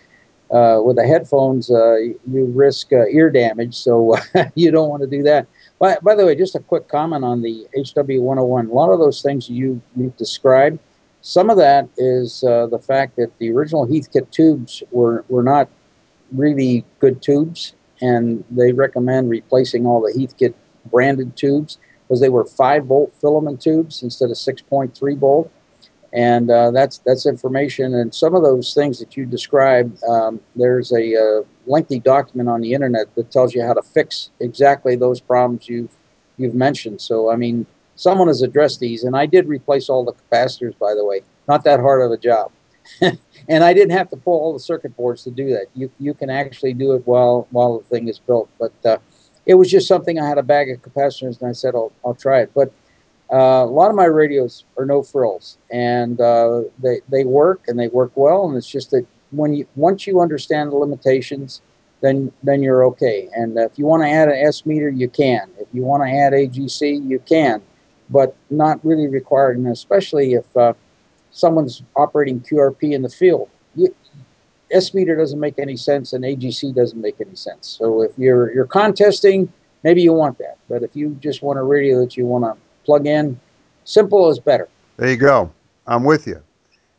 uh, 0.51 0.81
with 0.83 0.97
the 0.97 1.07
headphones, 1.07 1.71
uh, 1.71 1.95
you 1.95 2.45
risk 2.53 2.91
uh, 2.91 3.05
ear 3.07 3.29
damage, 3.29 3.73
so 3.73 4.17
you 4.55 4.69
don't 4.69 4.89
want 4.89 5.01
to 5.01 5.07
do 5.07 5.23
that. 5.23 5.47
By, 5.79 5.97
by 6.03 6.13
the 6.13 6.25
way, 6.25 6.35
just 6.35 6.55
a 6.55 6.59
quick 6.59 6.89
comment 6.89 7.23
on 7.23 7.41
the 7.41 7.65
HW101. 7.77 8.69
A 8.69 8.73
lot 8.73 8.91
of 8.91 8.99
those 8.99 9.21
things 9.21 9.49
you 9.49 9.81
you 9.95 10.13
described, 10.17 10.79
some 11.21 11.49
of 11.49 11.57
that 11.57 11.87
is 11.97 12.43
uh, 12.43 12.67
the 12.67 12.79
fact 12.79 13.15
that 13.17 13.37
the 13.37 13.51
original 13.51 13.87
Heathkit 13.87 14.31
tubes 14.31 14.83
were 14.91 15.23
were 15.29 15.43
not 15.43 15.69
really 16.31 16.85
good 16.99 17.21
tubes, 17.21 17.73
and 18.01 18.43
they 18.49 18.71
recommend 18.71 19.29
replacing 19.29 19.85
all 19.85 20.01
the 20.01 20.13
Heathkit 20.13 20.53
branded 20.89 21.35
tubes 21.37 21.77
because 22.07 22.19
they 22.19 22.29
were 22.29 22.45
five 22.45 22.85
volt 22.85 23.13
filament 23.21 23.61
tubes 23.61 24.03
instead 24.03 24.29
of 24.29 24.35
6.3 24.35 25.17
volt. 25.17 25.51
And 26.13 26.51
uh, 26.51 26.71
that's 26.71 26.97
that's 27.05 27.25
information. 27.25 27.93
And 27.95 28.13
some 28.13 28.35
of 28.35 28.43
those 28.43 28.73
things 28.73 28.99
that 28.99 29.15
you 29.15 29.25
described, 29.25 30.03
um, 30.03 30.41
there's 30.57 30.91
a 30.91 31.15
uh, 31.15 31.43
lengthy 31.67 31.99
document 31.99 32.49
on 32.49 32.59
the 32.59 32.73
internet 32.73 33.15
that 33.15 33.31
tells 33.31 33.55
you 33.55 33.63
how 33.63 33.73
to 33.73 33.81
fix 33.81 34.29
exactly 34.41 34.97
those 34.97 35.21
problems 35.21 35.69
you've 35.69 35.95
you've 36.37 36.55
mentioned. 36.55 36.99
So 36.99 37.31
I 37.31 37.37
mean, 37.37 37.65
someone 37.95 38.27
has 38.27 38.41
addressed 38.41 38.79
these, 38.79 39.03
and 39.03 39.15
I 39.15 39.25
did 39.25 39.47
replace 39.47 39.89
all 39.89 40.03
the 40.03 40.13
capacitors, 40.13 40.77
by 40.77 40.93
the 40.93 41.05
way. 41.05 41.21
Not 41.47 41.63
that 41.63 41.79
hard 41.79 42.01
of 42.01 42.11
a 42.11 42.17
job. 42.17 42.51
and 43.01 43.63
I 43.63 43.73
didn't 43.73 43.91
have 43.91 44.09
to 44.09 44.17
pull 44.17 44.39
all 44.39 44.53
the 44.53 44.59
circuit 44.59 44.95
boards 44.97 45.23
to 45.23 45.31
do 45.31 45.49
that. 45.51 45.67
You 45.75 45.91
you 45.99 46.13
can 46.13 46.29
actually 46.29 46.73
do 46.73 46.93
it 46.93 47.05
while 47.05 47.47
while 47.51 47.79
the 47.79 47.85
thing 47.85 48.07
is 48.07 48.19
built. 48.19 48.49
But 48.59 48.73
uh, 48.85 48.97
it 49.45 49.55
was 49.55 49.69
just 49.69 49.87
something 49.87 50.19
I 50.19 50.27
had 50.27 50.37
a 50.37 50.43
bag 50.43 50.69
of 50.69 50.81
capacitors 50.81 51.39
and 51.41 51.49
I 51.49 51.53
said 51.53 51.75
I'll 51.75 51.91
I'll 52.03 52.15
try 52.15 52.41
it. 52.41 52.51
But 52.53 52.71
uh, 53.31 53.63
a 53.63 53.65
lot 53.65 53.89
of 53.89 53.95
my 53.95 54.05
radios 54.05 54.65
are 54.77 54.85
no 54.85 55.03
frills 55.03 55.57
and 55.71 56.19
uh, 56.19 56.63
they 56.79 57.01
they 57.09 57.23
work 57.23 57.63
and 57.67 57.79
they 57.79 57.87
work 57.87 58.11
well. 58.15 58.47
And 58.47 58.57
it's 58.57 58.69
just 58.69 58.91
that 58.91 59.05
when 59.31 59.53
you 59.53 59.67
once 59.75 60.05
you 60.05 60.19
understand 60.19 60.71
the 60.71 60.75
limitations, 60.75 61.61
then 62.01 62.31
then 62.43 62.61
you're 62.61 62.83
okay. 62.85 63.29
And 63.33 63.57
if 63.57 63.77
you 63.77 63.85
want 63.85 64.03
to 64.03 64.09
add 64.09 64.27
an 64.27 64.35
S 64.35 64.65
meter, 64.65 64.89
you 64.89 65.09
can. 65.09 65.49
If 65.59 65.67
you 65.71 65.83
want 65.83 66.03
to 66.03 66.09
add 66.09 66.33
AGC, 66.33 67.07
you 67.07 67.19
can, 67.19 67.61
but 68.11 68.35
not 68.49 68.83
really 68.85 69.07
required. 69.07 69.57
And 69.57 69.67
especially 69.67 70.33
if 70.33 70.45
uh, 70.57 70.73
someone's 71.31 71.81
operating 71.95 72.41
QRP 72.41 72.91
in 72.91 73.01
the 73.01 73.09
field, 73.09 73.49
S 74.71 74.93
meter 74.93 75.15
doesn't 75.15 75.39
make 75.39 75.59
any 75.59 75.77
sense 75.77 76.13
and 76.13 76.23
AGC 76.23 76.73
doesn't 76.75 76.99
make 76.99 77.15
any 77.19 77.35
sense. 77.35 77.67
So 77.67 78.01
if 78.01 78.11
you're 78.17 78.53
you're 78.53 78.65
contesting, 78.65 79.51
maybe 79.83 80.01
you 80.01 80.13
want 80.13 80.37
that. 80.37 80.57
But 80.69 80.83
if 80.83 80.95
you 80.95 81.17
just 81.19 81.41
want 81.41 81.59
a 81.59 81.63
radio 81.63 81.99
that 81.99 82.15
you 82.15 82.25
want 82.25 82.43
to 82.45 82.55
plug 82.85 83.07
in, 83.07 83.39
simple 83.83 84.29
is 84.29 84.39
better. 84.39 84.69
There 84.97 85.09
you 85.09 85.17
go. 85.17 85.51
I'm 85.87 86.03
with 86.03 86.27
you. 86.27 86.41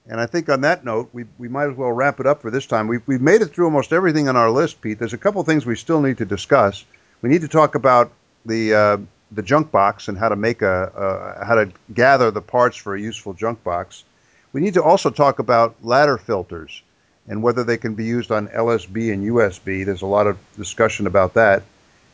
And 0.09 0.21
I 0.21 0.27
think 0.27 0.49
on 0.49 0.61
that 0.63 0.85
note, 0.85 1.09
we, 1.13 1.25
we 1.39 1.49
might 1.49 1.71
as 1.71 1.77
well 1.77 1.93
wrap 1.93 2.19
it 2.19 2.27
up 2.27 2.43
for 2.43 2.51
this 2.51 2.67
time. 2.67 2.89
We've, 2.89 3.03
we've 3.07 3.21
made 3.21 3.41
it 3.41 3.47
through 3.47 3.67
almost 3.67 3.93
everything 3.93 4.29
on 4.29 4.37
our 4.37 4.51
list, 4.51 4.81
Pete. 4.81 4.99
There's 4.99 5.13
a 5.13 5.19
couple 5.19 5.43
things 5.45 5.65
we 5.65 5.77
still 5.77 6.01
need 6.01 6.19
to 6.19 6.25
discuss. 6.25 6.85
We 7.23 7.31
need 7.31 7.41
to 7.43 7.49
talk 7.49 7.77
about 7.77 8.11
the 8.45 8.75
uh, 8.75 8.99
the 9.35 9.43
junk 9.43 9.70
box 9.70 10.09
and 10.09 10.18
how 10.18 10.28
to 10.28 10.37
make 10.37 10.62
a 10.62 11.43
how 11.47 11.55
to 11.55 11.70
gather 11.95 12.30
the 12.30 12.43
parts 12.43 12.76
for 12.76 12.95
a 12.95 13.01
useful 13.01 13.33
junk 13.33 13.62
box. 13.64 14.05
We 14.53 14.61
need 14.61 14.74
to 14.74 14.83
also 14.83 15.11
talk 15.11 15.39
about 15.39 15.76
ladder 15.83 16.18
filters 16.18 16.83
and 17.28 17.43
whether 17.43 17.64
they 17.64 17.76
can 17.76 17.95
be 17.95 18.05
used 18.05 18.30
on 18.30 18.49
LSB 18.49 19.12
and 19.12 19.24
USB. 19.24 19.85
There's 19.87 20.03
a 20.03 20.07
lot 20.07 20.26
of 20.26 20.37
discussion 20.57 21.07
about 21.07 21.35
that, 21.35 21.62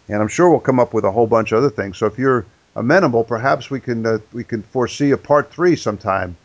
and 0.09 0.21
I'm 0.21 0.29
sure 0.29 0.51
we'll 0.51 0.61
come 0.61 0.79
up 0.79 0.95
with 0.95 1.05
a 1.05 1.11
whole 1.11 1.27
bunch 1.27 1.53
of 1.53 1.59
other 1.59 1.71
things. 1.71 1.97
So 1.97 2.07
if 2.07 2.19
you're 2.19 2.45
amenable, 2.77 3.25
perhaps 3.25 3.71
we 3.71 3.81
can 3.81 4.07
uh, 4.07 4.19
we 4.33 4.45
can 4.45 4.63
foresee 4.63 5.11
a 5.11 5.17
part 5.17 5.51
three 5.51 5.77
sometime. 5.77 6.37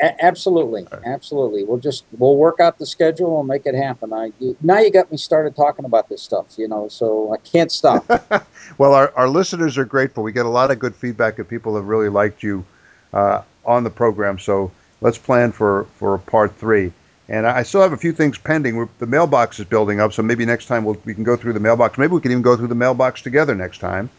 A- 0.00 0.24
absolutely, 0.24 0.86
absolutely. 1.04 1.64
We'll 1.64 1.78
just 1.78 2.04
we'll 2.18 2.36
work 2.36 2.60
out 2.60 2.78
the 2.78 2.86
schedule 2.86 3.38
and 3.38 3.48
make 3.48 3.66
it 3.66 3.74
happen. 3.74 4.12
I 4.12 4.32
you, 4.40 4.56
now 4.60 4.78
you 4.80 4.90
got 4.90 5.10
me 5.10 5.16
started 5.16 5.54
talking 5.54 5.84
about 5.84 6.08
this 6.08 6.22
stuff, 6.22 6.46
you 6.56 6.66
know, 6.66 6.88
so 6.88 7.32
I 7.32 7.36
can't 7.38 7.70
stop. 7.70 8.08
well, 8.78 8.94
our 8.94 9.12
our 9.16 9.28
listeners 9.28 9.78
are 9.78 9.84
grateful. 9.84 10.24
We 10.24 10.32
get 10.32 10.46
a 10.46 10.50
lot 10.50 10.70
of 10.70 10.78
good 10.78 10.96
feedback, 10.96 11.38
and 11.38 11.48
people 11.48 11.76
have 11.76 11.86
really 11.86 12.08
liked 12.08 12.42
you 12.42 12.64
uh, 13.12 13.42
on 13.64 13.84
the 13.84 13.90
program. 13.90 14.38
So 14.38 14.72
let's 15.00 15.18
plan 15.18 15.52
for 15.52 15.84
for 15.96 16.18
part 16.18 16.56
three. 16.56 16.92
And 17.28 17.46
I 17.46 17.62
still 17.62 17.80
have 17.80 17.94
a 17.94 17.96
few 17.96 18.12
things 18.12 18.36
pending. 18.36 18.76
We're, 18.76 18.88
the 18.98 19.06
mailbox 19.06 19.58
is 19.58 19.64
building 19.64 19.98
up, 19.98 20.12
so 20.12 20.22
maybe 20.22 20.44
next 20.44 20.66
time 20.66 20.84
we'll, 20.84 20.98
we 21.06 21.14
can 21.14 21.24
go 21.24 21.36
through 21.36 21.54
the 21.54 21.60
mailbox. 21.60 21.96
Maybe 21.96 22.12
we 22.12 22.20
can 22.20 22.30
even 22.32 22.42
go 22.42 22.54
through 22.54 22.68
the 22.68 22.74
mailbox 22.74 23.22
together 23.22 23.54
next 23.54 23.78
time. 23.78 24.10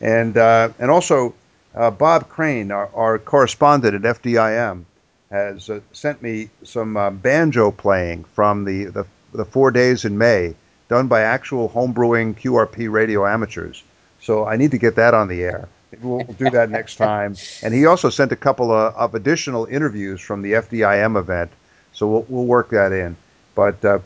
And 0.00 0.36
uh, 0.36 0.70
and 0.78 0.90
also, 0.90 1.34
uh, 1.74 1.90
Bob 1.90 2.28
Crane, 2.28 2.70
our, 2.70 2.88
our, 2.94 3.18
correspondent 3.18 3.94
at 3.94 4.22
FDIM, 4.22 4.84
has 5.30 5.70
uh, 5.70 5.80
sent 5.92 6.22
me 6.22 6.50
some 6.62 6.96
uh, 6.96 7.10
banjo 7.10 7.70
playing 7.70 8.24
from 8.24 8.64
the, 8.64 8.84
the 8.84 9.06
the 9.34 9.44
four 9.44 9.70
days 9.70 10.04
in 10.04 10.16
May, 10.16 10.54
done 10.88 11.08
by 11.08 11.20
actual 11.22 11.68
homebrewing 11.68 12.36
QRP 12.36 12.90
radio 12.90 13.26
amateurs. 13.26 13.82
So 14.20 14.46
I 14.46 14.56
need 14.56 14.70
to 14.70 14.78
get 14.78 14.94
that 14.96 15.12
on 15.12 15.28
the 15.28 15.42
air. 15.42 15.68
We'll 16.00 16.24
do 16.24 16.50
that 16.50 16.70
next 16.70 16.96
time. 16.96 17.36
And 17.62 17.74
he 17.74 17.86
also 17.86 18.10
sent 18.10 18.32
a 18.32 18.36
couple 18.36 18.72
of, 18.72 18.94
of 18.94 19.14
additional 19.14 19.66
interviews 19.66 20.20
from 20.20 20.42
the 20.42 20.52
FDIM 20.52 21.18
event 21.18 21.50
So 21.92 22.08
we'll 22.08 22.26
we'll 22.28 22.46
work 22.46 22.70
that 22.70 22.92
in. 22.92 23.16
But 23.54 23.84
uh, 23.84 23.98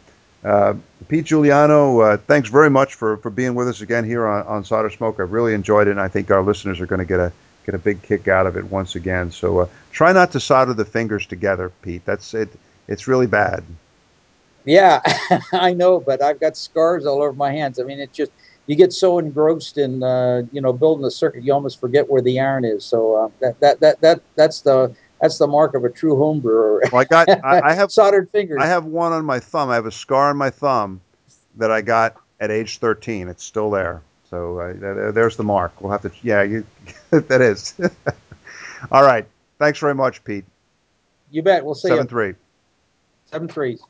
uh, 0.45 0.75
Pete 1.09 1.25
Juliano, 1.25 2.01
uh, 2.01 2.17
thanks 2.17 2.51
very 2.51 2.71
much 2.71 2.95
for, 2.95 3.17
for 3.19 3.31
being 3.31 3.55
with 3.55 3.69
us 3.69 3.81
again 3.81 4.05
here 4.05 4.27
on, 4.27 4.47
on 4.47 4.65
Solder 4.65 4.91
Smoke. 4.91 5.17
I 5.19 5.23
really 5.23 5.55
enjoyed 5.55 5.89
it, 5.89 5.93
and 5.93 6.01
I 6.01 6.09
think 6.09 6.31
our 6.31 6.43
listeners 6.43 6.81
are 6.81 6.87
going 6.87 7.01
to 7.01 7.07
get 7.07 7.21
a 7.21 7.33
get 7.65 7.75
a 7.75 7.79
big 7.79 8.03
kick 8.03 8.29
out 8.29 8.47
of 8.47 8.57
it 8.57 8.65
once 8.65 8.95
again. 8.95 9.31
So 9.31 9.61
uh, 9.61 9.69
try 9.93 10.13
not 10.13 10.33
to 10.33 10.41
solder 10.41 10.75
the 10.75 10.85
fingers 10.85 11.27
together, 11.27 11.71
Pete. 11.83 12.05
That's 12.05 12.35
it. 12.35 12.49
It's 12.89 13.07
really 13.07 13.27
bad. 13.27 13.65
Yeah, 14.65 15.01
I 15.53 15.73
know, 15.73 16.01
but 16.01 16.23
I've 16.23 16.41
got 16.41 16.57
scars 16.57 17.07
all 17.07 17.23
over 17.23 17.33
my 17.33 17.53
hands. 17.53 17.79
I 17.79 17.85
mean, 17.85 18.01
it's 18.01 18.17
just 18.17 18.33
you 18.67 18.77
get 18.77 18.93
so 18.93 19.19
engrossed 19.19 19.79
in 19.79 20.03
uh, 20.03 20.43
you 20.53 20.61
know 20.61 20.73
building 20.73 21.03
the 21.03 21.11
circuit, 21.11 21.43
you 21.43 21.53
almost 21.53 21.81
forget 21.81 22.09
where 22.09 22.23
the 22.23 22.39
iron 22.39 22.65
is. 22.65 22.85
So 22.85 23.15
uh, 23.15 23.29
that, 23.41 23.61
that 23.61 23.81
that 23.81 24.01
that 24.03 24.23
that's 24.37 24.61
the 24.61 24.95
that's 25.21 25.39
the 25.39 25.47
mark 25.47 25.75
of 25.75 25.85
a 25.85 25.91
true 25.91 26.17
home 26.17 26.41
brewer. 26.41 26.83
Well, 26.93 27.01
I 27.01 27.05
got 27.05 27.29
I, 27.45 27.71
I 27.71 27.75
have 27.75 27.91
soldered 28.01 28.31
fingers. 28.31 28.59
I 28.61 28.67
have 28.67 28.85
one 28.85 29.13
on 29.13 29.25
my 29.25 29.41
thumb. 29.41 29.71
I 29.71 29.75
have 29.75 29.87
a 29.87 29.93
scar 29.93 30.31
on 30.31 30.37
my 30.37 30.51
thumb 30.51 31.01
that 31.57 31.71
I 31.71 31.81
got 31.81 32.17
at 32.41 32.51
age 32.51 32.79
13. 32.79 33.29
It's 33.29 33.45
still 33.45 33.71
there. 33.71 34.03
So 34.31 34.59
uh, 34.59 35.11
there's 35.13 35.37
the 35.37 35.45
mark. 35.45 35.81
We'll 35.81 35.93
have 35.93 36.03
to 36.03 36.11
yeah, 36.23 36.43
you, 36.43 36.67
that 37.11 37.41
is. 37.41 37.75
All 38.93 39.03
right. 39.03 39.27
Thanks 39.59 39.79
very 39.79 39.95
much, 39.95 40.23
Pete. 40.25 40.45
You 41.31 41.43
bet. 41.43 41.65
We'll 41.65 41.75
see 41.75 41.89
Seven 41.89 42.05
you. 42.05 42.09
three. 42.09 42.35
Seven 43.27 43.49
threes. 43.49 43.83